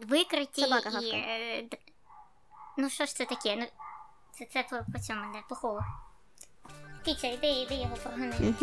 Викриті 0.00 0.48
Собака 0.52 1.00
і... 1.00 1.68
Ну 2.80 2.90
що 2.90 3.06
ж 3.06 3.14
це 3.14 3.24
таке? 3.24 3.56
Ну, 3.56 3.66
це, 4.32 4.44
це 4.44 4.62
по, 4.62 4.92
по 4.92 4.98
цьому, 4.98 5.20
не, 5.20 5.42
по 5.48 5.54
холу. 5.54 5.80
Кіця, 7.04 7.26
іди, 7.26 7.46
іди 7.46 7.74
його 7.74 7.96
прогони. 7.96 8.54